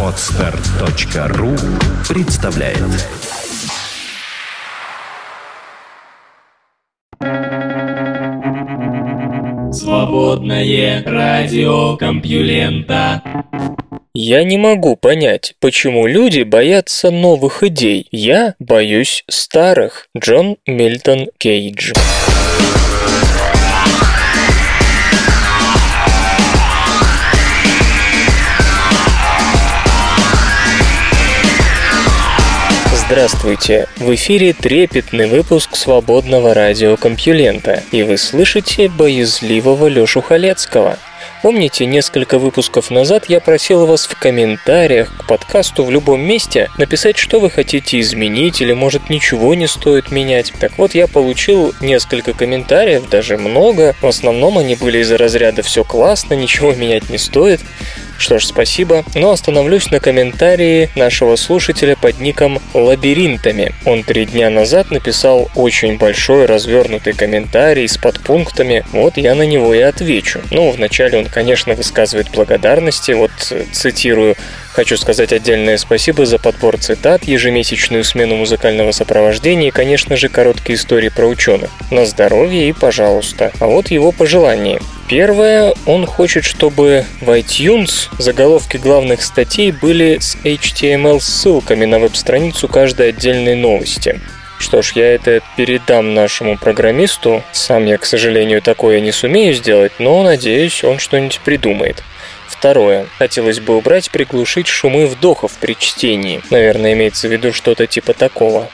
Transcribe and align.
Отстар.ру 0.00 1.56
представляет 2.08 2.78
Свободное 9.72 11.02
радио 11.04 11.96
Компьюлента 11.96 13.22
Я 14.14 14.44
не 14.44 14.56
могу 14.56 14.94
понять, 14.94 15.56
почему 15.58 16.06
люди 16.06 16.42
боятся 16.42 17.10
новых 17.10 17.64
идей. 17.64 18.06
Я 18.12 18.54
боюсь 18.60 19.24
старых. 19.28 20.06
Джон 20.16 20.58
Мильтон 20.66 21.26
Кейдж. 21.38 21.92
Здравствуйте! 33.06 33.86
В 33.98 34.14
эфире 34.14 34.54
трепетный 34.54 35.28
выпуск 35.28 35.76
свободного 35.76 36.54
радиокомпьюлента, 36.54 37.82
и 37.92 38.02
вы 38.02 38.16
слышите 38.16 38.88
боязливого 38.88 39.88
Лёшу 39.88 40.22
Халецкого. 40.22 40.98
Помните, 41.42 41.84
несколько 41.84 42.38
выпусков 42.38 42.90
назад 42.90 43.26
я 43.28 43.40
просил 43.40 43.84
вас 43.84 44.06
в 44.06 44.18
комментариях 44.18 45.14
к 45.18 45.26
подкасту 45.26 45.84
в 45.84 45.90
любом 45.90 46.22
месте 46.22 46.70
написать, 46.78 47.18
что 47.18 47.40
вы 47.40 47.50
хотите 47.50 48.00
изменить 48.00 48.62
или, 48.62 48.72
может, 48.72 49.10
ничего 49.10 49.54
не 49.54 49.66
стоит 49.68 50.10
менять. 50.10 50.54
Так 50.58 50.78
вот, 50.78 50.94
я 50.94 51.06
получил 51.06 51.74
несколько 51.82 52.32
комментариев, 52.32 53.10
даже 53.10 53.36
много. 53.36 53.94
В 54.00 54.06
основном 54.06 54.56
они 54.56 54.76
были 54.76 55.00
из-за 55.00 55.18
разряда 55.18 55.62
«все 55.62 55.84
классно, 55.84 56.32
ничего 56.32 56.72
менять 56.72 57.10
не 57.10 57.18
стоит». 57.18 57.60
Что 58.18 58.38
ж, 58.38 58.46
спасибо, 58.46 59.04
но 59.14 59.30
остановлюсь 59.30 59.90
на 59.90 60.00
комментарии 60.00 60.88
нашего 60.94 61.36
слушателя 61.36 61.96
под 61.96 62.20
ником 62.20 62.60
«Лабиринтами». 62.72 63.74
Он 63.84 64.02
три 64.02 64.24
дня 64.24 64.50
назад 64.50 64.90
написал 64.90 65.50
очень 65.54 65.98
большой 65.98 66.46
развернутый 66.46 67.12
комментарий 67.12 67.88
с 67.88 67.98
подпунктами, 67.98 68.84
вот 68.92 69.16
я 69.16 69.34
на 69.34 69.42
него 69.42 69.74
и 69.74 69.80
отвечу. 69.80 70.40
Ну, 70.50 70.70
вначале 70.70 71.18
он, 71.18 71.26
конечно, 71.26 71.74
высказывает 71.74 72.30
благодарности, 72.30 73.12
вот 73.12 73.32
цитирую 73.72 74.36
Хочу 74.74 74.96
сказать 74.96 75.32
отдельное 75.32 75.76
спасибо 75.76 76.26
за 76.26 76.40
подбор 76.40 76.78
цитат, 76.78 77.22
ежемесячную 77.22 78.02
смену 78.02 78.34
музыкального 78.34 78.90
сопровождения 78.90 79.68
и, 79.68 79.70
конечно 79.70 80.16
же, 80.16 80.28
короткие 80.28 80.74
истории 80.74 81.10
про 81.10 81.26
ученых. 81.26 81.70
На 81.92 82.04
здоровье 82.04 82.68
и 82.68 82.72
пожалуйста. 82.72 83.52
А 83.60 83.66
вот 83.66 83.92
его 83.92 84.10
пожелание. 84.10 84.80
Первое, 85.08 85.74
он 85.86 86.06
хочет, 86.06 86.42
чтобы 86.42 87.04
в 87.20 87.30
iTunes 87.30 88.08
заголовки 88.18 88.76
главных 88.76 89.22
статей 89.22 89.70
были 89.70 90.18
с 90.18 90.36
HTML-ссылками 90.42 91.84
на 91.84 92.00
веб-страницу 92.00 92.66
каждой 92.66 93.10
отдельной 93.10 93.54
новости. 93.54 94.20
Что 94.58 94.82
ж, 94.82 94.92
я 94.96 95.14
это 95.14 95.40
передам 95.56 96.14
нашему 96.14 96.58
программисту. 96.58 97.44
Сам 97.52 97.84
я, 97.84 97.96
к 97.96 98.04
сожалению, 98.04 98.60
такое 98.60 98.98
не 98.98 99.12
сумею 99.12 99.54
сделать, 99.54 99.92
но 100.00 100.20
надеюсь, 100.24 100.82
он 100.82 100.98
что-нибудь 100.98 101.38
придумает. 101.44 102.02
Второе. 102.58 103.06
Хотелось 103.18 103.60
бы 103.60 103.76
убрать, 103.76 104.10
приглушить 104.10 104.68
шумы 104.68 105.06
вдохов 105.06 105.52
при 105.60 105.76
чтении. 105.76 106.40
Наверное, 106.50 106.92
имеется 106.92 107.28
в 107.28 107.32
виду 107.32 107.52
что-то 107.52 107.86
типа 107.86 108.14
такого 108.14 108.70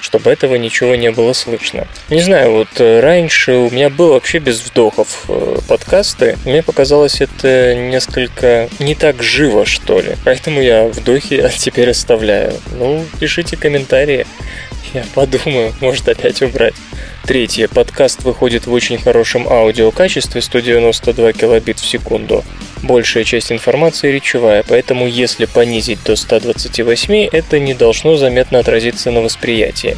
чтобы 0.00 0.30
этого 0.30 0.54
ничего 0.54 0.94
не 0.94 1.10
было 1.10 1.32
слышно. 1.32 1.88
Не 2.10 2.20
знаю, 2.20 2.52
вот 2.52 2.68
э, 2.78 3.00
раньше 3.00 3.54
у 3.54 3.70
меня 3.70 3.90
было 3.90 4.12
вообще 4.12 4.38
без 4.38 4.60
вдохов 4.64 5.24
э, 5.28 5.58
подкасты. 5.66 6.38
Мне 6.44 6.62
показалось 6.62 7.20
это 7.20 7.74
несколько 7.74 8.68
не 8.78 8.94
так 8.94 9.20
живо, 9.20 9.66
что 9.66 10.00
ли. 10.00 10.14
Поэтому 10.24 10.62
я 10.62 10.86
вдохи 10.86 11.44
теперь 11.58 11.90
оставляю. 11.90 12.54
Ну, 12.78 13.04
пишите 13.18 13.56
комментарии. 13.56 14.26
Я 14.94 15.04
подумаю, 15.12 15.74
может 15.80 16.08
опять 16.08 16.40
убрать. 16.40 16.74
Третье. 17.26 17.66
Подкаст 17.66 18.22
выходит 18.22 18.68
в 18.68 18.72
очень 18.72 18.98
хорошем 18.98 19.48
аудиокачестве 19.48 20.40
192 20.40 21.32
килобит 21.32 21.80
в 21.80 21.84
секунду. 21.84 22.44
Большая 22.84 23.24
часть 23.24 23.50
информации 23.50 24.12
речевая, 24.12 24.62
поэтому 24.62 25.08
если 25.08 25.46
понизить 25.46 25.98
до 26.04 26.14
128, 26.14 27.28
это 27.32 27.58
не 27.58 27.74
должно 27.74 28.16
заметно 28.16 28.60
отразиться 28.60 29.10
на 29.10 29.22
восприятии. 29.22 29.96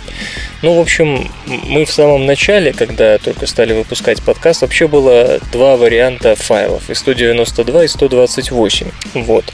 Ну, 0.63 0.73
в 0.73 0.81
общем, 0.81 1.31
мы 1.45 1.85
в 1.85 1.93
самом 1.93 2.25
начале, 2.25 2.73
когда 2.73 3.19
только 3.19 3.47
стали 3.47 3.75
выпускать 3.75 4.23
подкаст, 4.23 4.63
вообще 4.63 4.89
было 4.89 5.39
два 5.53 5.77
варианта 5.77 6.35
файлов, 6.35 6.89
и 6.89 6.95
192, 6.95 7.85
и 7.85 7.89
128. 7.89 8.87
Вот. 9.13 9.45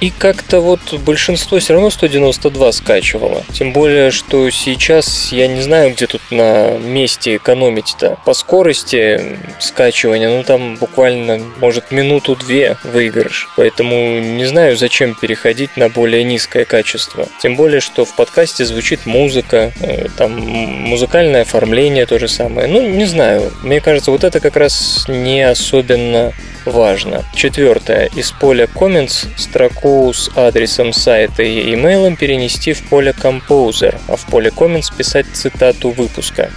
И 0.00 0.10
как-то 0.10 0.60
вот 0.60 0.80
большинство 1.04 1.58
все 1.58 1.74
равно 1.74 1.90
192 1.90 2.72
скачивало. 2.72 3.44
Тем 3.52 3.72
более, 3.72 4.10
что 4.10 4.48
сейчас 4.48 5.30
я 5.30 5.46
не 5.46 5.60
знаю, 5.60 5.92
где 5.92 6.06
тут 6.06 6.22
на 6.30 6.78
месте 6.78 7.36
экономить-то. 7.36 8.18
По 8.24 8.32
скорости 8.32 9.36
скачивания, 9.58 10.30
ну 10.30 10.42
там 10.42 10.76
буквально, 10.76 11.38
может, 11.60 11.90
минуту-две 11.90 12.78
выигрыш. 12.82 13.48
Поэтому 13.56 14.20
не 14.20 14.46
знаю, 14.46 14.76
зачем 14.78 15.14
переходить 15.14 15.76
на 15.76 15.90
более 15.90 16.24
низкое 16.24 16.64
качество. 16.64 17.28
Тем 17.42 17.56
более, 17.56 17.80
что 17.80 18.06
в 18.06 18.16
подкасте 18.16 18.64
звучит 18.64 19.04
музыка, 19.04 19.72
э, 19.80 20.06
там 20.16 20.32
музыкальное 20.40 21.42
оформление 21.42 22.06
то 22.06 22.18
же 22.18 22.28
самое. 22.28 22.68
Ну, 22.68 22.80
не 22.80 23.04
знаю. 23.04 23.52
Мне 23.62 23.80
кажется, 23.80 24.10
вот 24.10 24.24
это 24.24 24.40
как 24.40 24.56
раз 24.56 25.04
не 25.08 25.42
особенно 25.42 26.32
важно. 26.64 27.24
Четвертое. 27.34 28.10
Из 28.14 28.30
поля 28.32 28.64
Comments 28.64 29.28
строку 29.36 29.89
с 30.12 30.30
адресом 30.36 30.92
сайта 30.92 31.42
и 31.42 31.74
имейлом 31.74 32.16
перенести 32.16 32.72
в 32.72 32.82
поле 32.88 33.12
Composer, 33.12 33.98
а 34.08 34.16
в 34.16 34.24
поле 34.26 34.50
Comments 34.50 34.96
писать 34.96 35.26
цитату 35.34 35.90
выпуска. 35.90 36.50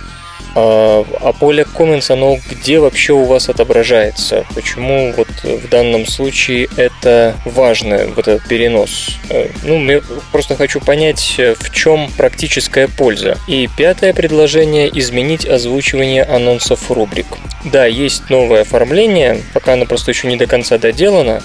А, 0.56 1.04
а 1.22 1.34
поле 1.34 1.64
comments, 1.64 2.12
оно 2.12 2.38
где 2.50 2.80
вообще 2.80 3.14
у 3.14 3.24
вас 3.24 3.50
отображается? 3.50 4.46
Почему 4.54 5.14
вот 5.18 5.28
в 5.44 5.68
данном 5.70 6.06
случае 6.06 6.70
это 6.78 7.36
важно, 7.46 8.08
вот 8.16 8.28
этот 8.28 8.48
перенос? 8.48 9.18
Э, 9.30 9.50
ну, 9.64 9.84
я 9.90 10.02
просто 10.32 10.56
хочу 10.56 10.80
понять, 10.80 11.40
в 11.60 11.74
чем 11.74 12.10
практическая 12.18 12.88
польза. 12.88 13.38
И 13.48 13.68
пятое 13.76 14.14
предложение– 14.14 14.90
изменить 15.00 15.46
озвучивание 15.46 16.24
анонсов 16.24 16.92
рубрик. 16.92 17.26
Да, 17.66 17.86
есть 17.86 18.30
новое 18.30 18.62
оформление, 18.62 19.42
пока 19.54 19.74
оно 19.74 19.86
просто 19.86 20.12
еще 20.12 20.28
не 20.28 20.36
до 20.36 20.46
конца 20.46 20.78
доделано, 20.78 21.42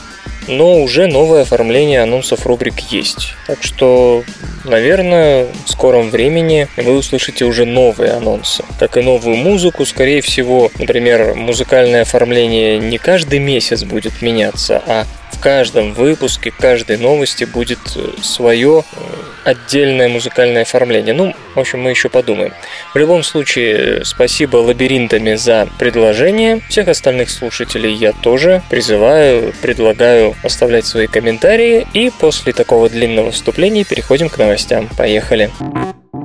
но 0.48 0.81
уже 0.82 1.06
новое 1.06 1.42
оформление 1.42 2.03
анонсов 2.03 2.47
рубрик 2.47 2.78
есть. 2.91 3.34
Так 3.47 3.62
что, 3.62 4.25
наверное, 4.64 5.47
в 5.64 5.70
скором 5.70 6.10
времени 6.10 6.69
вы 6.76 6.97
услышите 6.97 7.44
уже 7.44 7.64
новые 7.64 8.12
анонсы. 8.12 8.64
Как 8.78 8.97
и 8.97 9.03
новую 9.03 9.36
музыку, 9.36 9.84
скорее 9.86 10.20
всего, 10.20 10.70
например, 10.78 11.34
музыкальное 11.34 12.03
оформление 12.03 12.78
не 12.78 12.98
каждый 12.98 13.38
месяц 13.38 13.84
будет 13.84 14.22
меняться, 14.22 14.82
а 14.86 15.06
в 15.38 15.41
каждом 15.41 15.93
выпуске, 15.93 16.50
каждой 16.50 16.99
новости 16.99 17.44
будет 17.44 17.78
э, 17.94 18.21
свое 18.21 18.82
э, 18.82 19.50
отдельное 19.50 20.09
музыкальное 20.09 20.62
оформление. 20.62 21.15
Ну, 21.15 21.32
в 21.54 21.60
общем, 21.60 21.81
мы 21.81 21.91
еще 21.91 22.09
подумаем. 22.09 22.53
В 22.93 22.99
любом 22.99 23.22
случае, 23.22 24.04
спасибо 24.04 24.56
лабиринтами 24.56 25.37
за 25.37 25.69
предложение. 25.78 26.60
Всех 26.69 26.88
остальных 26.88 27.31
слушателей 27.31 27.94
я 27.94 28.12
тоже 28.12 28.62
призываю, 28.69 29.54
предлагаю 29.62 30.34
оставлять 30.43 30.87
свои 30.87 31.06
комментарии. 31.06 31.87
И 31.94 32.10
после 32.19 32.53
такого 32.53 32.88
длинного 32.88 33.31
вступления 33.31 33.84
переходим 33.84 34.28
к 34.28 34.38
новостям. 34.38 34.88
Поехали. 34.97 35.50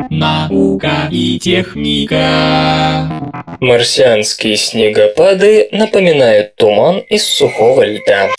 Наука 0.10 1.08
и 1.12 1.38
техника. 1.38 3.10
Марсианские 3.60 4.58
снегопады 4.58 5.70
напоминают 5.72 6.56
туман 6.56 6.98
из 7.10 7.28
сухого 7.28 7.86
льда. 7.86 8.30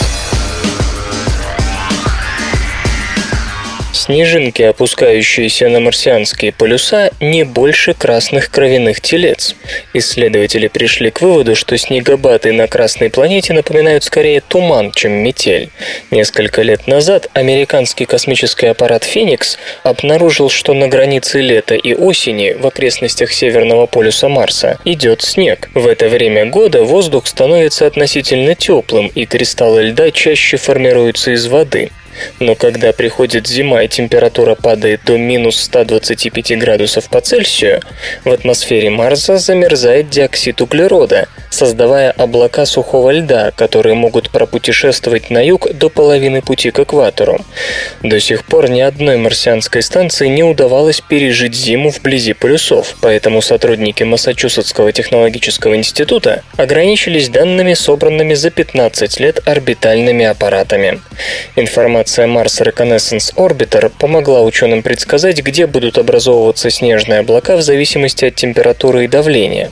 Снежинки, 3.94 4.60
опускающиеся 4.60 5.68
на 5.68 5.78
марсианские 5.78 6.50
полюса, 6.50 7.12
не 7.20 7.44
больше 7.44 7.94
красных 7.94 8.50
кровяных 8.50 9.00
телец. 9.00 9.54
Исследователи 9.92 10.66
пришли 10.66 11.12
к 11.12 11.20
выводу, 11.20 11.54
что 11.54 11.78
снегопады 11.78 12.52
на 12.52 12.66
Красной 12.66 13.08
планете 13.08 13.52
напоминают 13.52 14.02
скорее 14.02 14.40
туман, 14.40 14.90
чем 14.90 15.12
метель. 15.12 15.70
Несколько 16.10 16.62
лет 16.62 16.88
назад 16.88 17.30
американский 17.34 18.04
космический 18.04 18.66
аппарат 18.66 19.04
«Феникс» 19.04 19.58
обнаружил, 19.84 20.50
что 20.50 20.74
на 20.74 20.88
границе 20.88 21.40
лета 21.40 21.76
и 21.76 21.94
осени 21.94 22.52
в 22.52 22.66
окрестностях 22.66 23.32
Северного 23.32 23.86
полюса 23.86 24.28
Марса 24.28 24.80
идет 24.84 25.22
снег. 25.22 25.70
В 25.72 25.86
это 25.86 26.08
время 26.08 26.46
года 26.46 26.82
воздух 26.82 27.28
становится 27.28 27.86
относительно 27.86 28.56
теплым, 28.56 29.06
и 29.14 29.24
кристаллы 29.24 29.84
льда 29.84 30.10
чаще 30.10 30.56
формируются 30.56 31.30
из 31.30 31.46
воды. 31.46 31.92
Но 32.40 32.54
когда 32.54 32.92
приходит 32.92 33.46
зима 33.46 33.82
и 33.82 33.88
температура 33.88 34.54
падает 34.54 35.00
до 35.04 35.16
минус 35.16 35.60
125 35.60 36.58
градусов 36.58 37.08
по 37.08 37.20
Цельсию, 37.20 37.80
в 38.24 38.30
атмосфере 38.30 38.90
Марса 38.90 39.38
замерзает 39.38 40.10
диоксид 40.10 40.60
углерода, 40.60 41.28
создавая 41.50 42.10
облака 42.10 42.66
сухого 42.66 43.10
льда, 43.10 43.52
которые 43.56 43.94
могут 43.94 44.30
пропутешествовать 44.30 45.30
на 45.30 45.44
юг 45.44 45.72
до 45.72 45.88
половины 45.88 46.42
пути 46.42 46.70
к 46.70 46.80
экватору. 46.80 47.38
До 48.02 48.20
сих 48.20 48.44
пор 48.44 48.68
ни 48.70 48.80
одной 48.80 49.16
марсианской 49.16 49.82
станции 49.82 50.28
не 50.28 50.42
удавалось 50.42 51.00
пережить 51.00 51.54
зиму 51.54 51.90
вблизи 51.90 52.32
полюсов, 52.32 52.96
поэтому 53.00 53.40
сотрудники 53.42 54.02
Массачусетского 54.02 54.92
технологического 54.92 55.76
института 55.76 56.42
ограничились 56.56 57.28
данными, 57.28 57.74
собранными 57.74 58.34
за 58.34 58.50
15 58.50 59.20
лет 59.20 59.40
орбитальными 59.46 60.24
аппаратами. 60.24 61.00
Информация 61.56 62.03
Mars 62.06 62.60
Reconnaissance 62.60 63.34
Orbiter 63.36 63.90
помогла 63.98 64.42
ученым 64.42 64.82
предсказать, 64.82 65.42
где 65.42 65.66
будут 65.66 65.98
образовываться 65.98 66.70
снежные 66.70 67.20
облака 67.20 67.56
в 67.56 67.62
зависимости 67.62 68.26
от 68.26 68.34
температуры 68.34 69.04
и 69.04 69.08
давления. 69.08 69.70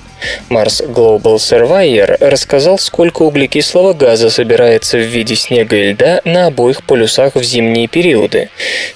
Mars 0.49 0.87
Global 0.87 1.37
Surveyor 1.37 2.17
рассказал, 2.21 2.79
сколько 2.79 3.23
углекислого 3.23 3.93
газа 3.93 4.31
собирается 4.31 4.99
в 4.99 5.03
виде 5.03 5.35
снега 5.35 5.77
и 5.77 5.93
льда 5.93 6.21
на 6.25 6.47
обоих 6.47 6.85
полюсах 6.85 7.35
в 7.35 7.43
зимние 7.43 7.89
периоды. 7.89 8.49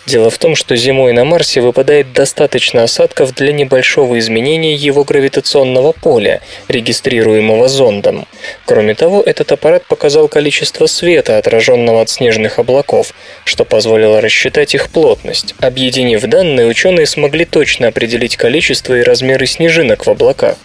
Дело 0.06 0.30
в 0.30 0.38
том, 0.38 0.54
что 0.54 0.76
зимой 0.76 1.12
на 1.12 1.24
Марсе 1.24 1.60
выпадает 1.60 2.12
достаточно 2.12 2.84
осадков 2.84 3.34
для 3.34 3.52
небольшого 3.52 4.18
изменения 4.18 4.74
его 4.74 5.04
гравитационного 5.04 5.92
поля, 5.92 6.40
регистрируемого 6.68 7.68
зондом. 7.68 8.26
Кроме 8.64 8.94
того, 8.94 9.22
этот 9.22 9.52
аппарат 9.52 9.84
показал 9.86 10.28
количество 10.28 10.86
света, 10.86 11.38
отраженного 11.38 12.02
от 12.02 12.10
снежных 12.10 12.58
облаков, 12.58 13.12
что 13.44 13.64
позволило 13.64 14.20
рассчитать 14.20 14.75
их 14.75 14.90
плотность. 14.90 15.55
Объединив 15.61 16.23
данные, 16.23 16.67
ученые 16.67 17.06
смогли 17.06 17.44
точно 17.44 17.88
определить 17.88 18.37
количество 18.37 18.99
и 18.99 19.02
размеры 19.02 19.46
снежинок 19.46 20.06
в 20.06 20.11
облаках. 20.11 20.56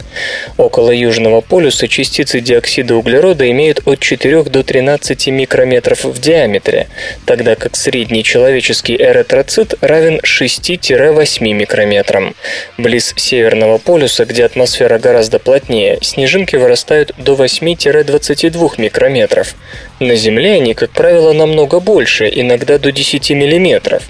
Около 0.58 0.92
Южного 0.92 1.42
полюса 1.42 1.88
частицы 1.88 2.40
диоксида 2.40 2.96
углерода 2.96 3.50
имеют 3.52 3.81
от 3.86 4.00
4 4.00 4.44
до 4.44 4.63
13 4.63 5.28
микрометров 5.28 6.04
в 6.04 6.19
диаметре, 6.19 6.88
тогда 7.25 7.56
как 7.56 7.75
средний 7.75 8.24
человеческий 8.24 8.96
эритроцит 8.96 9.75
равен 9.81 10.19
6-8 10.24 11.54
микрометрам. 11.54 12.36
Близ 12.78 13.13
Северного 13.16 13.78
полюса, 13.78 14.25
где 14.25 14.46
атмосфера 14.46 14.98
гораздо 15.00 15.40
плотнее, 15.40 16.00
снежинки 16.02 16.56
вырастают 16.56 17.13
до 17.18 17.34
8-22 17.34 18.81
микрометров. 18.81 19.56
На 20.00 20.16
Земле 20.16 20.54
они, 20.54 20.74
как 20.74 20.90
правило, 20.90 21.31
намного 21.31 21.80
больше, 21.80 22.28
иногда 22.51 22.77
до 22.77 22.92
10 22.92 23.31
миллиметров. 23.31 24.03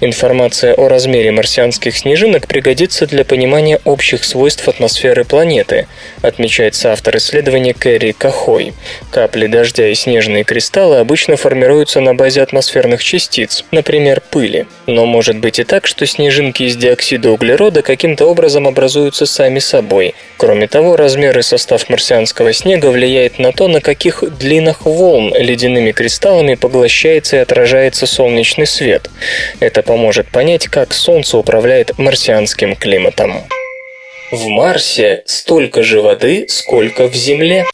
Информация 0.00 0.74
о 0.74 0.88
размере 0.88 1.30
марсианских 1.30 1.96
снежинок 1.96 2.46
пригодится 2.46 3.06
для 3.06 3.24
понимания 3.24 3.80
общих 3.84 4.24
свойств 4.24 4.66
атмосферы 4.68 5.24
планеты, 5.24 5.86
отмечает 6.22 6.74
автор 6.84 7.16
исследования 7.16 7.74
Кэрри 7.74 8.12
Кахой. 8.12 8.72
Капли 9.10 9.46
дождя 9.46 9.88
и 9.88 9.94
снежные 9.94 10.44
кристаллы 10.44 10.98
обычно 10.98 11.36
формируются 11.36 12.00
на 12.00 12.14
базе 12.14 12.42
атмосферных 12.42 13.02
частиц, 13.02 13.64
например, 13.70 14.22
пыли. 14.30 14.66
Но 14.86 15.06
может 15.06 15.36
быть 15.38 15.58
и 15.58 15.64
так, 15.64 15.86
что 15.86 16.06
снежинки 16.06 16.62
из 16.62 16.76
диоксида 16.76 17.30
углерода 17.30 17.82
каким-то 17.82 18.26
образом 18.26 18.66
образуются 18.66 19.26
сами 19.26 19.58
собой. 19.58 20.14
Кроме 20.36 20.68
того, 20.68 20.96
размер 20.96 21.38
и 21.38 21.42
состав 21.42 21.88
марсианского 21.88 22.52
снега 22.52 22.86
влияет 22.86 23.38
на 23.38 23.52
то, 23.52 23.68
на 23.68 23.80
каких 23.80 24.24
длинах 24.38 24.86
волн 24.86 25.34
ледяными 25.36 25.92
кристаллами 25.92 26.54
поглощается 26.54 27.36
и 27.36 27.40
отражается 27.40 28.06
солнечный 28.06 28.66
свет. 28.66 29.10
Это 29.60 29.82
поможет 29.82 30.28
понять, 30.28 30.68
как 30.68 30.94
Солнце 30.94 31.36
управляет 31.36 31.98
марсианским 31.98 32.76
климатом. 32.76 33.34
В 34.30 34.46
Марсе 34.46 35.22
столько 35.26 35.82
же 35.82 36.00
воды, 36.00 36.46
сколько 36.48 37.08
в 37.08 37.14
Земле. 37.14 37.66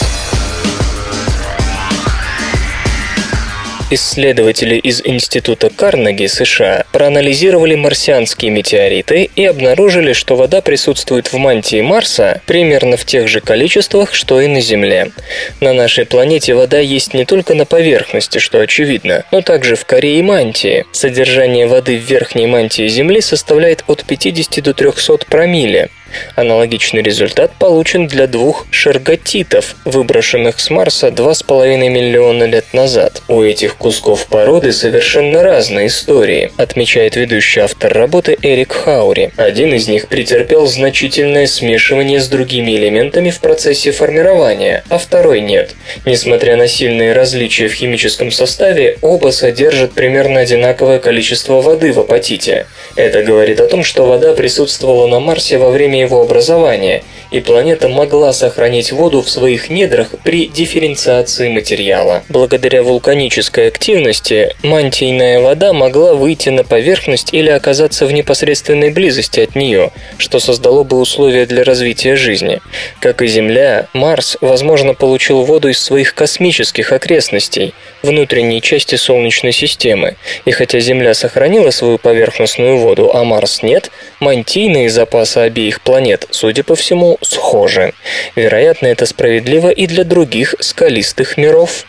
Исследователи 3.89 4.75
из 4.75 5.01
Института 5.05 5.71
Карнеги 5.71 6.27
США 6.27 6.87
проанализировали 6.91 7.77
марсианские 7.77 8.51
метеориты 8.51 9.31
и 9.37 9.45
обнаружили, 9.45 10.13
что 10.13 10.35
вода 10.35 10.61
присутствует 10.61 11.33
в 11.33 11.37
мантии 11.37 11.81
Марса 11.83 12.43
примерно 12.47 12.97
в 12.97 13.05
тех 13.05 13.29
же 13.29 13.41
количествах, 13.41 14.13
что 14.13 14.41
и 14.41 14.49
на 14.49 14.61
Земле. 14.61 15.13
На 15.61 15.73
нашей 15.73 16.05
планете 16.05 16.55
вода 16.55 16.81
есть 16.81 17.15
не 17.15 17.25
только 17.25 17.55
на 17.55 17.65
поверхности, 17.65 18.39
что 18.39 18.59
очевидно, 18.59 19.25
но 19.31 19.41
также 19.41 19.77
в 19.77 19.85
коре 19.85 20.19
и 20.19 20.23
мантии. 20.23 20.85
Содержание 20.91 21.69
воды 21.69 21.97
в 21.97 22.03
верхней 22.03 22.49
мантии 22.49 22.89
Земли 22.89 23.21
составляет 23.21 23.85
от 23.87 24.03
50 24.05 24.65
до 24.65 24.75
300 24.75 25.19
промилле. 25.31 25.91
Аналогичный 26.35 27.03
результат 27.03 27.53
получен 27.59 28.07
для 28.07 28.27
двух 28.27 28.67
шерготитов, 28.71 29.77
выброшенных 29.85 30.61
с 30.61 30.71
Марса 30.71 31.09
2,5 31.09 31.89
миллиона 31.89 32.45
лет 32.45 32.67
назад. 32.73 33.23
У 33.29 33.43
этих 33.43 33.77
кусков 33.77 34.27
породы 34.27 34.73
совершенно 34.73 35.43
разные 35.43 35.89
истории, 35.89 36.51
отмечает 36.57 37.17
ведущий 37.17 37.61
автор 37.61 37.93
работы 37.93 38.37
Эрик 38.43 38.73
Хаури. 38.73 39.31
Один 39.37 39.75
из 39.75 39.89
них 39.89 40.09
претерпел 40.09 40.67
значительное 40.67 41.47
смешивание 41.47 42.21
с 42.21 42.29
другими 42.29 42.77
элементами 42.77 43.31
в 43.31 43.41
процессе 43.41 43.93
формирования, 43.93 44.85
а 44.89 44.99
второй 44.99 45.41
нет. 45.41 45.75
Несмотря 46.05 46.57
на 46.57 46.69
сильные 46.69 47.13
различия 47.13 47.69
в 47.69 47.75
химическом 47.75 48.31
составе, 48.31 48.99
оба 49.01 49.31
содержат 49.31 49.93
примерно 49.93 50.41
одинаковое 50.41 50.99
количество 50.99 51.61
воды 51.61 51.93
в 51.93 52.01
апатите. 52.01 52.67
Это 52.95 53.23
говорит 53.23 53.61
о 53.61 53.67
том, 53.67 53.85
что 53.85 54.07
вода 54.07 54.35
присутствовала 54.35 55.07
на 55.07 55.21
Марсе 55.21 55.59
во 55.59 55.71
время 55.71 55.96
его 56.03 56.23
образования, 56.23 57.03
и 57.31 57.41
планета 57.41 57.89
могла 57.89 58.33
сохранить 58.33 58.93
воду 58.93 59.23
в 59.23 59.29
своих 59.29 59.71
недрах 59.71 60.09
при 60.23 60.47
дифференциации 60.47 61.49
материала. 61.49 62.23
Благодаря 62.29 62.83
вулканической 62.83 63.69
активности 63.69 64.55
мантийная 64.63 65.41
вода 65.41 65.73
могла 65.73 66.15
выйти 66.15 66.51
на 66.51 66.65
поверхность 66.65 67.33
или 67.33 67.51
оказаться 67.51 68.07
в 68.07 68.13
непосредственной 68.13 68.91
близости 68.91 69.41
от 69.41 69.55
нее, 69.57 69.91
что 70.19 70.39
создало 70.39 70.85
бы 70.85 70.99
условия 70.99 71.47
для 71.47 71.65
развития 71.65 72.17
жизни. 72.17 72.61
Как 73.01 73.23
и 73.23 73.27
Земля, 73.27 73.89
Марс, 73.93 74.37
возможно, 74.41 74.95
получил 74.95 75.43
воду 75.43 75.69
из 75.69 75.79
своих 75.79 76.15
космических 76.15 76.93
окрестностей, 76.93 77.75
внутренней 78.03 78.63
части 78.63 78.95
Солнечной 78.95 79.53
системы, 79.53 80.17
и 80.45 80.51
хотя 80.53 80.79
Земля 80.79 81.15
сохранила 81.15 81.71
свою 81.71 81.99
поверхностную 81.99 82.79
воду, 82.79 83.11
а 83.13 83.25
Марс 83.25 83.63
нет, 83.63 83.91
мантийные 84.21 84.89
запасы 84.89 85.39
обеих 85.39 85.81
планет, 85.87 86.27
судя 86.33 86.65
по 86.65 86.75
всему, 86.75 87.17
схожи. 87.23 87.95
Вероятно, 88.35 88.89
это 88.89 89.07
справедливо 89.07 89.71
и 89.71 89.87
для 89.87 90.05
других 90.05 90.57
скалистых 90.61 91.39
миров. 91.39 91.87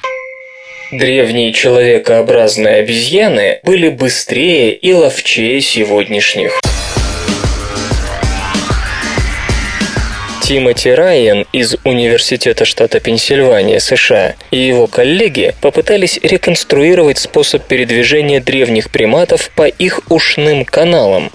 Древние 0.92 1.52
человекообразные 1.52 2.76
обезьяны 2.78 3.60
были 3.64 3.90
быстрее 3.90 4.72
и 4.72 4.94
ловчее 4.94 5.60
сегодняшних. 5.60 6.62
Тимоти 10.48 10.92
Райан 10.92 11.46
из 11.52 11.76
Университета 11.84 12.64
штата 12.64 13.02
Пенсильвания, 13.02 13.80
США, 13.80 14.36
и 14.50 14.58
его 14.58 14.88
коллеги 14.88 15.54
попытались 15.60 16.22
реконструировать 16.24 17.18
способ 17.18 17.66
передвижения 17.66 18.40
древних 18.40 18.90
приматов 18.90 19.52
по 19.58 19.68
их 19.68 20.10
ушным 20.10 20.64
каналам. 20.64 21.32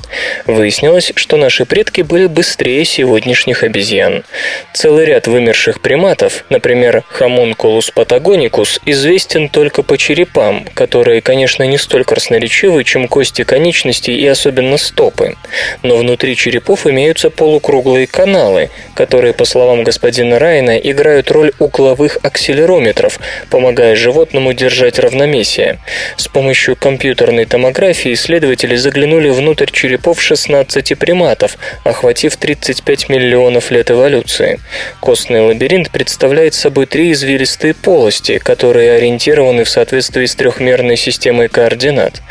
Выяснилось, 0.47 1.13
что 1.15 1.37
наши 1.37 1.67
предки 1.67 2.01
были 2.01 2.25
быстрее 2.25 2.87
сегодняшних 2.87 3.65
обезьян. 3.65 4.25
Целый 4.73 5.05
ряд 5.05 5.27
вымерших 5.27 5.83
приматов, 5.83 6.47
например, 6.49 7.05
Homunculus 7.21 7.93
patagonicus, 7.95 8.81
известен 8.87 9.51
только 9.51 9.83
по 9.83 9.99
черепам, 9.99 10.65
которые, 10.73 11.21
конечно, 11.21 11.65
не 11.65 11.77
столь 11.77 12.05
красноречивы, 12.05 12.83
чем 12.85 13.09
кости 13.09 13.45
конечностей 13.45 14.17
и 14.17 14.27
особенно 14.27 14.79
стопы. 14.79 15.37
Но 15.83 15.99
внутри 15.99 16.35
черепов 16.35 16.87
имеются 16.87 17.29
полукруглые 17.29 18.07
каналы, 18.07 18.71
которые, 19.03 19.35
по 19.35 19.45
словам 19.45 19.83
господина 19.83 20.39
Райна, 20.39 20.77
играют 20.77 21.33
роль 21.33 21.51
угловых 21.59 22.19
акселерометров, 22.23 23.19
помогая 23.51 23.97
животному 23.97 24.53
держать 24.53 25.01
равновесие. 25.01 25.81
С 26.17 26.29
помощью 26.29 26.77
компьютерной 26.77 27.45
томографии 27.47 28.13
исследователи 28.13 28.77
заглянули 28.77 29.29
внутрь 29.31 29.73
черепов 29.73 30.23
16 30.23 30.97
приматов, 30.97 31.59
охватив 31.83 32.37
35 32.37 33.09
миллионов 33.09 33.73
лет 33.73 33.91
эволюции. 33.91 34.61
Костный 35.01 35.41
лабиринт 35.41 35.91
представляет 35.91 36.55
собой 36.55 36.87
три 36.87 37.11
извилистые 37.11 37.75
полости, 37.75 38.39
которые 38.39 38.93
ориентированы 38.93 39.65
в 39.65 39.69
соответствии 39.69 40.27
с 40.27 40.37
трехмерной 40.37 40.97
системой 40.97 41.49
координат. 41.49 42.23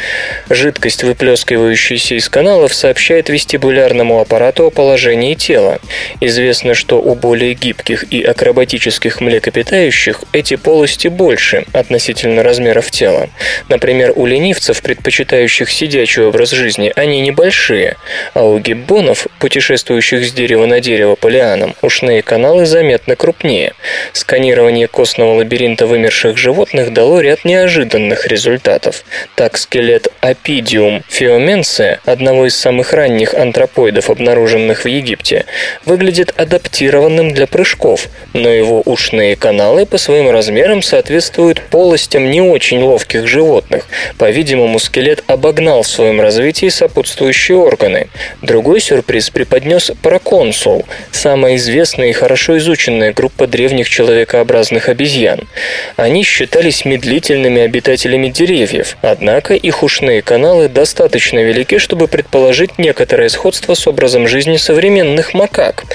Жидкость, 0.50 1.04
выплескивающаяся 1.04 2.16
из 2.16 2.30
каналов, 2.30 2.74
сообщает 2.74 3.28
вестибулярному 3.28 4.22
аппарату 4.22 4.68
о 4.68 4.70
положении 4.70 5.34
тела. 5.34 5.82
Известно 6.22 6.61
Известно, 6.62 6.76
что 6.76 7.02
у 7.02 7.16
более 7.16 7.56
гибких 7.56 8.06
и 8.14 8.22
акробатических 8.22 9.20
млекопитающих 9.20 10.24
эти 10.32 10.58
полости 10.58 11.08
больше 11.08 11.66
относительно 11.74 12.44
размеров 12.44 12.92
тела. 12.92 13.30
Например, 13.68 14.14
у 14.16 14.28
ленивцев, 14.28 14.80
предпочитающих 14.84 15.72
сидячий 15.72 16.22
образ 16.22 16.52
жизни, 16.52 16.94
они 16.96 17.22
небольшие, 17.22 17.98
а 18.36 18.44
у 18.44 18.60
гиббонов, 18.60 19.26
путешествующих 19.40 20.24
с 20.24 20.34
дерева 20.34 20.68
на 20.68 20.82
дерево 20.82 21.16
по 21.16 21.30
лианам, 21.30 21.74
ушные 21.82 22.22
каналы 22.22 22.68
заметно 22.68 23.16
крупнее. 23.16 23.74
Сканирование 24.14 24.88
костного 24.88 25.34
лабиринта 25.34 25.88
вымерших 25.88 26.38
животных 26.38 26.94
дало 26.94 27.22
ряд 27.22 27.44
неожиданных 27.44 28.28
результатов. 28.28 29.04
Так, 29.34 29.58
скелет 29.58 30.10
Апидиум 30.20 31.02
фиоменсе, 31.10 32.02
одного 32.06 32.46
из 32.46 32.56
самых 32.56 32.94
ранних 32.94 33.34
антропоидов, 33.34 34.12
обнаруженных 34.12 34.86
в 34.86 34.88
Египте, 34.88 35.46
выглядит 35.86 36.32
адаптированным 36.52 37.34
для 37.34 37.48
прыжков, 37.48 38.10
но 38.34 38.50
его 38.50 38.82
ушные 38.84 39.38
каналы 39.38 39.86
по 39.86 39.98
своим 39.98 40.30
размерам 40.30 40.82
соответствуют 40.82 41.62
полостям 41.62 42.30
не 42.30 42.42
очень 42.42 42.82
ловких 42.82 43.26
животных. 43.26 43.86
По-видимому, 44.18 44.78
скелет 44.80 45.24
обогнал 45.28 45.84
в 45.84 45.88
своем 45.88 46.20
развитии 46.20 46.68
сопутствующие 46.68 47.58
органы. 47.58 48.08
Другой 48.42 48.82
сюрприз 48.82 49.30
преподнес 49.30 49.92
проконсул, 50.02 50.86
самая 51.12 51.56
известная 51.56 52.10
и 52.10 52.14
хорошо 52.14 52.58
изученная 52.58 53.14
группа 53.14 53.48
древних 53.48 53.88
человекообразных 53.88 54.90
обезьян. 54.90 55.48
Они 55.96 56.24
считались 56.24 56.84
медлительными 56.84 57.62
обитателями 57.62 58.28
деревьев, 58.28 58.98
однако 59.02 59.54
их 59.54 59.84
ушные 59.84 60.22
каналы 60.22 60.68
достаточно 60.68 61.40
велики, 61.40 61.78
чтобы 61.78 62.08
предположить 62.10 62.78
некоторое 62.78 63.30
сходство 63.30 63.74
с 63.74 63.88
образом 63.88 64.28
жизни 64.28 64.58
современных 64.58 65.34
макак. 65.34 65.86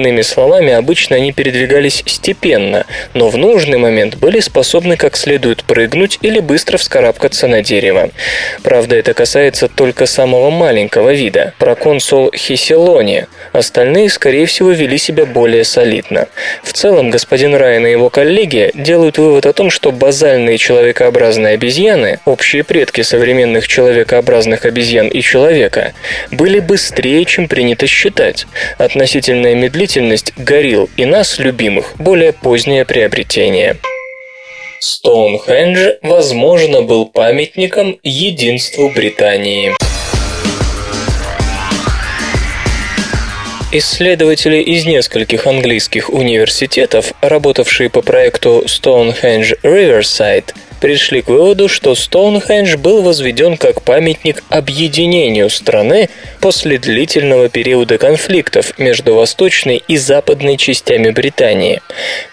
Иными 0.00 0.22
словами, 0.22 0.72
обычно 0.72 1.16
они 1.16 1.30
передвигались 1.30 2.02
степенно, 2.06 2.86
но 3.12 3.28
в 3.28 3.36
нужный 3.36 3.76
момент 3.76 4.16
были 4.16 4.40
способны 4.40 4.96
как 4.96 5.14
следует 5.14 5.62
прыгнуть 5.62 6.18
или 6.22 6.40
быстро 6.40 6.78
вскарабкаться 6.78 7.48
на 7.48 7.60
дерево. 7.60 8.08
Правда, 8.62 8.96
это 8.96 9.12
касается 9.12 9.68
только 9.68 10.06
самого 10.06 10.48
маленького 10.48 11.12
вида– 11.12 11.52
проконсул 11.58 12.32
хиселони. 12.34 13.26
Остальные, 13.52 14.08
скорее 14.08 14.46
всего, 14.46 14.70
вели 14.70 14.96
себя 14.96 15.26
более 15.26 15.64
солидно. 15.64 16.28
В 16.62 16.72
целом, 16.72 17.10
господин 17.10 17.54
Райан 17.54 17.86
и 17.86 17.90
его 17.90 18.08
коллеги 18.08 18.70
делают 18.72 19.18
вывод 19.18 19.44
о 19.44 19.52
том, 19.52 19.68
что 19.68 19.92
базальные 19.92 20.56
человекообразные 20.56 21.54
обезьяны, 21.56 22.20
общие 22.24 22.64
предки 22.64 23.02
современных 23.02 23.68
человекообразных 23.68 24.64
обезьян 24.64 25.08
и 25.08 25.20
человека, 25.20 25.92
были 26.30 26.58
быстрее, 26.58 27.26
чем 27.26 27.48
принято 27.48 27.86
считать. 27.86 28.46
Относительная 28.78 29.54
медлительность 29.54 29.89
горилл 30.36 30.88
и 30.96 31.04
нас, 31.04 31.38
любимых, 31.38 31.94
более 31.98 32.32
позднее 32.32 32.84
приобретение. 32.84 33.76
Стоунхендж, 34.78 35.94
возможно, 36.02 36.82
был 36.82 37.06
памятником 37.06 37.98
единству 38.02 38.88
Британии. 38.90 39.72
Исследователи 43.72 44.56
из 44.62 44.86
нескольких 44.86 45.46
английских 45.46 46.10
университетов, 46.10 47.12
работавшие 47.20 47.90
по 47.90 48.02
проекту 48.02 48.64
Stonehenge 48.66 49.60
Riverside, 49.62 50.54
пришли 50.80 51.22
к 51.22 51.28
выводу, 51.28 51.68
что 51.68 51.94
Стоунхендж 51.94 52.76
был 52.76 53.02
возведен 53.02 53.56
как 53.56 53.82
памятник 53.82 54.42
объединению 54.48 55.50
страны 55.50 56.08
после 56.40 56.78
длительного 56.78 57.48
периода 57.48 57.98
конфликтов 57.98 58.78
между 58.78 59.14
восточной 59.14 59.82
и 59.86 59.96
западной 59.96 60.56
частями 60.56 61.10
Британии. 61.10 61.82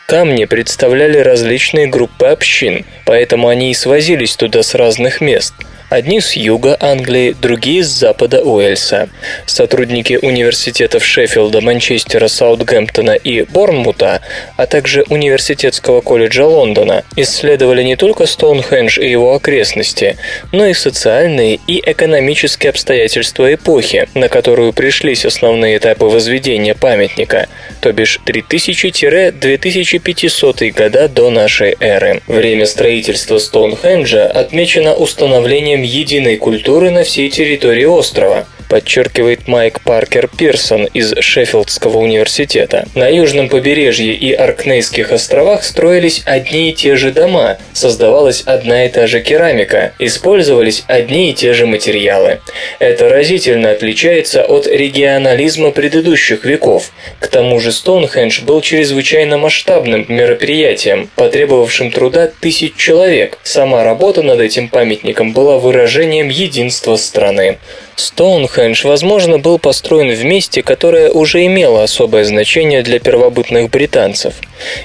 Камни 0.07 0.45
представляли 0.45 1.19
различные 1.19 1.87
группы 1.87 2.27
общин, 2.27 2.85
поэтому 3.05 3.49
они 3.49 3.71
и 3.71 3.75
свозились 3.75 4.35
туда 4.35 4.63
с 4.63 4.73
разных 4.73 5.21
мест– 5.21 5.53
Одни 5.89 6.19
с 6.19 6.33
юга 6.33 6.75
Англии, 6.81 7.31
другие 7.31 7.81
с 7.81 7.87
запада 7.87 8.41
Уэльса. 8.41 9.07
Сотрудники 9.45 10.19
университетов 10.21 11.05
Шеффилда, 11.05 11.61
Манчестера, 11.61 12.27
Саутгемптона 12.27 13.11
и 13.11 13.43
Борнмута, 13.43 14.19
а 14.57 14.65
также 14.65 15.05
Университетского 15.07 16.01
колледжа 16.01 16.45
Лондона 16.45 17.05
исследовали 17.15 17.83
не 17.83 17.95
только 17.95 18.25
Стоунхендж 18.37 18.99
и 18.99 19.09
его 19.09 19.33
окрестности, 19.33 20.15
но 20.51 20.67
и 20.67 20.75
социальные 20.75 21.59
и 21.65 21.81
экономические 21.83 22.69
обстоятельства 22.69 23.51
эпохи, 23.51 24.07
на 24.13 24.29
которую 24.29 24.73
пришлись 24.73 25.25
основные 25.25 25.77
этапы 25.77 26.05
возведения 26.05 26.75
памятника, 26.75 27.47
то 27.81 27.91
бишь 27.91 28.19
3000-2500 28.27 30.69
года 30.69 31.07
до 31.07 31.31
нашей 31.31 31.75
эры. 31.79 32.21
Время 32.27 32.67
строительства 32.67 33.39
Стоунхенджа 33.39 34.27
отмечено 34.27 34.93
установлением 34.93 35.81
единой 35.81 36.37
культуры 36.37 36.91
на 36.91 37.03
всей 37.03 37.31
территории 37.31 37.85
острова– 37.85 38.45
подчеркивает 38.69 39.47
Майк 39.47 39.81
Паркер 39.81 40.27
Пирсон 40.27 40.85
из 40.85 41.13
Шеффилдского 41.19 41.97
университета. 41.97 42.87
На 42.95 43.07
южном 43.07 43.49
побережье 43.49 44.13
и 44.13 44.33
Аркнейских 44.33 45.11
островах 45.11 45.63
строились 45.63 46.23
одни 46.25 46.69
и 46.69 46.73
те 46.73 46.95
же 46.95 47.11
дома, 47.11 47.57
создавалась 47.73 48.43
одна 48.45 48.85
и 48.85 48.89
та 48.89 49.07
же 49.07 49.21
керамика, 49.21 49.93
использовались 49.99 50.83
одни 50.87 51.31
и 51.31 51.33
те 51.33 51.53
же 51.53 51.65
материалы. 51.65 52.39
Это 52.79 53.09
разительно 53.09 53.71
отличается 53.71 54.43
от 54.43 54.67
регионализма 54.67 55.71
предыдущих 55.71 56.45
веков. 56.45 56.91
К 57.19 57.27
тому 57.27 57.59
же 57.59 57.71
Стоунхендж 57.71 58.41
был 58.41 58.61
чрезвычайно 58.61 59.37
масштабным 59.37 60.05
мероприятием, 60.07 61.09
потребовавшим 61.15 61.91
труда 61.91 62.29
тысяч 62.39 62.75
человек. 62.75 63.37
Сама 63.43 63.83
работа 63.83 64.23
над 64.23 64.39
этим 64.39 64.69
памятником 64.69 65.33
была 65.33 65.57
выражением 65.57 66.29
единства 66.29 66.95
страны. 66.95 67.57
Стоунхендж, 67.97 68.85
возможно, 68.85 69.39
был 69.39 69.57
построен 69.57 70.13
в 70.13 70.23
месте, 70.23 70.61
которое 70.61 71.09
уже 71.09 71.43
имело 71.47 71.81
особое 71.81 72.25
значение 72.25 72.83
для 72.83 72.99
первобытных 72.99 73.71
британцев. 73.71 74.35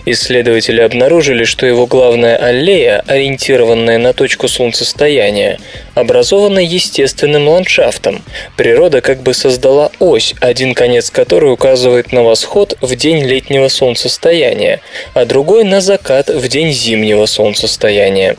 Исследователи 0.06 0.80
обнаружили, 0.80 1.44
что 1.44 1.66
его 1.66 1.86
главная 1.86 2.36
аллея, 2.36 3.04
ориентированная 3.06 3.98
на 3.98 4.14
точку 4.14 4.48
солнцестояния, 4.48 5.58
образована 5.94 6.58
естественным 6.58 7.48
ландшафтом. 7.48 8.22
Природа 8.56 9.02
как 9.02 9.22
бы 9.22 9.34
создала 9.34 9.90
ось, 9.98 10.34
один 10.40 10.72
конец 10.72 11.10
которой 11.10 11.52
указывает 11.52 12.12
на 12.12 12.22
восход 12.22 12.78
в 12.80 12.96
день 12.96 13.24
летнего 13.24 13.68
солнцестояния, 13.68 14.80
а 15.12 15.26
другой 15.26 15.64
на 15.64 15.82
закат 15.82 16.28
в 16.28 16.48
день 16.48 16.72
зимнего 16.72 17.26
солнцестояния. 17.26 18.36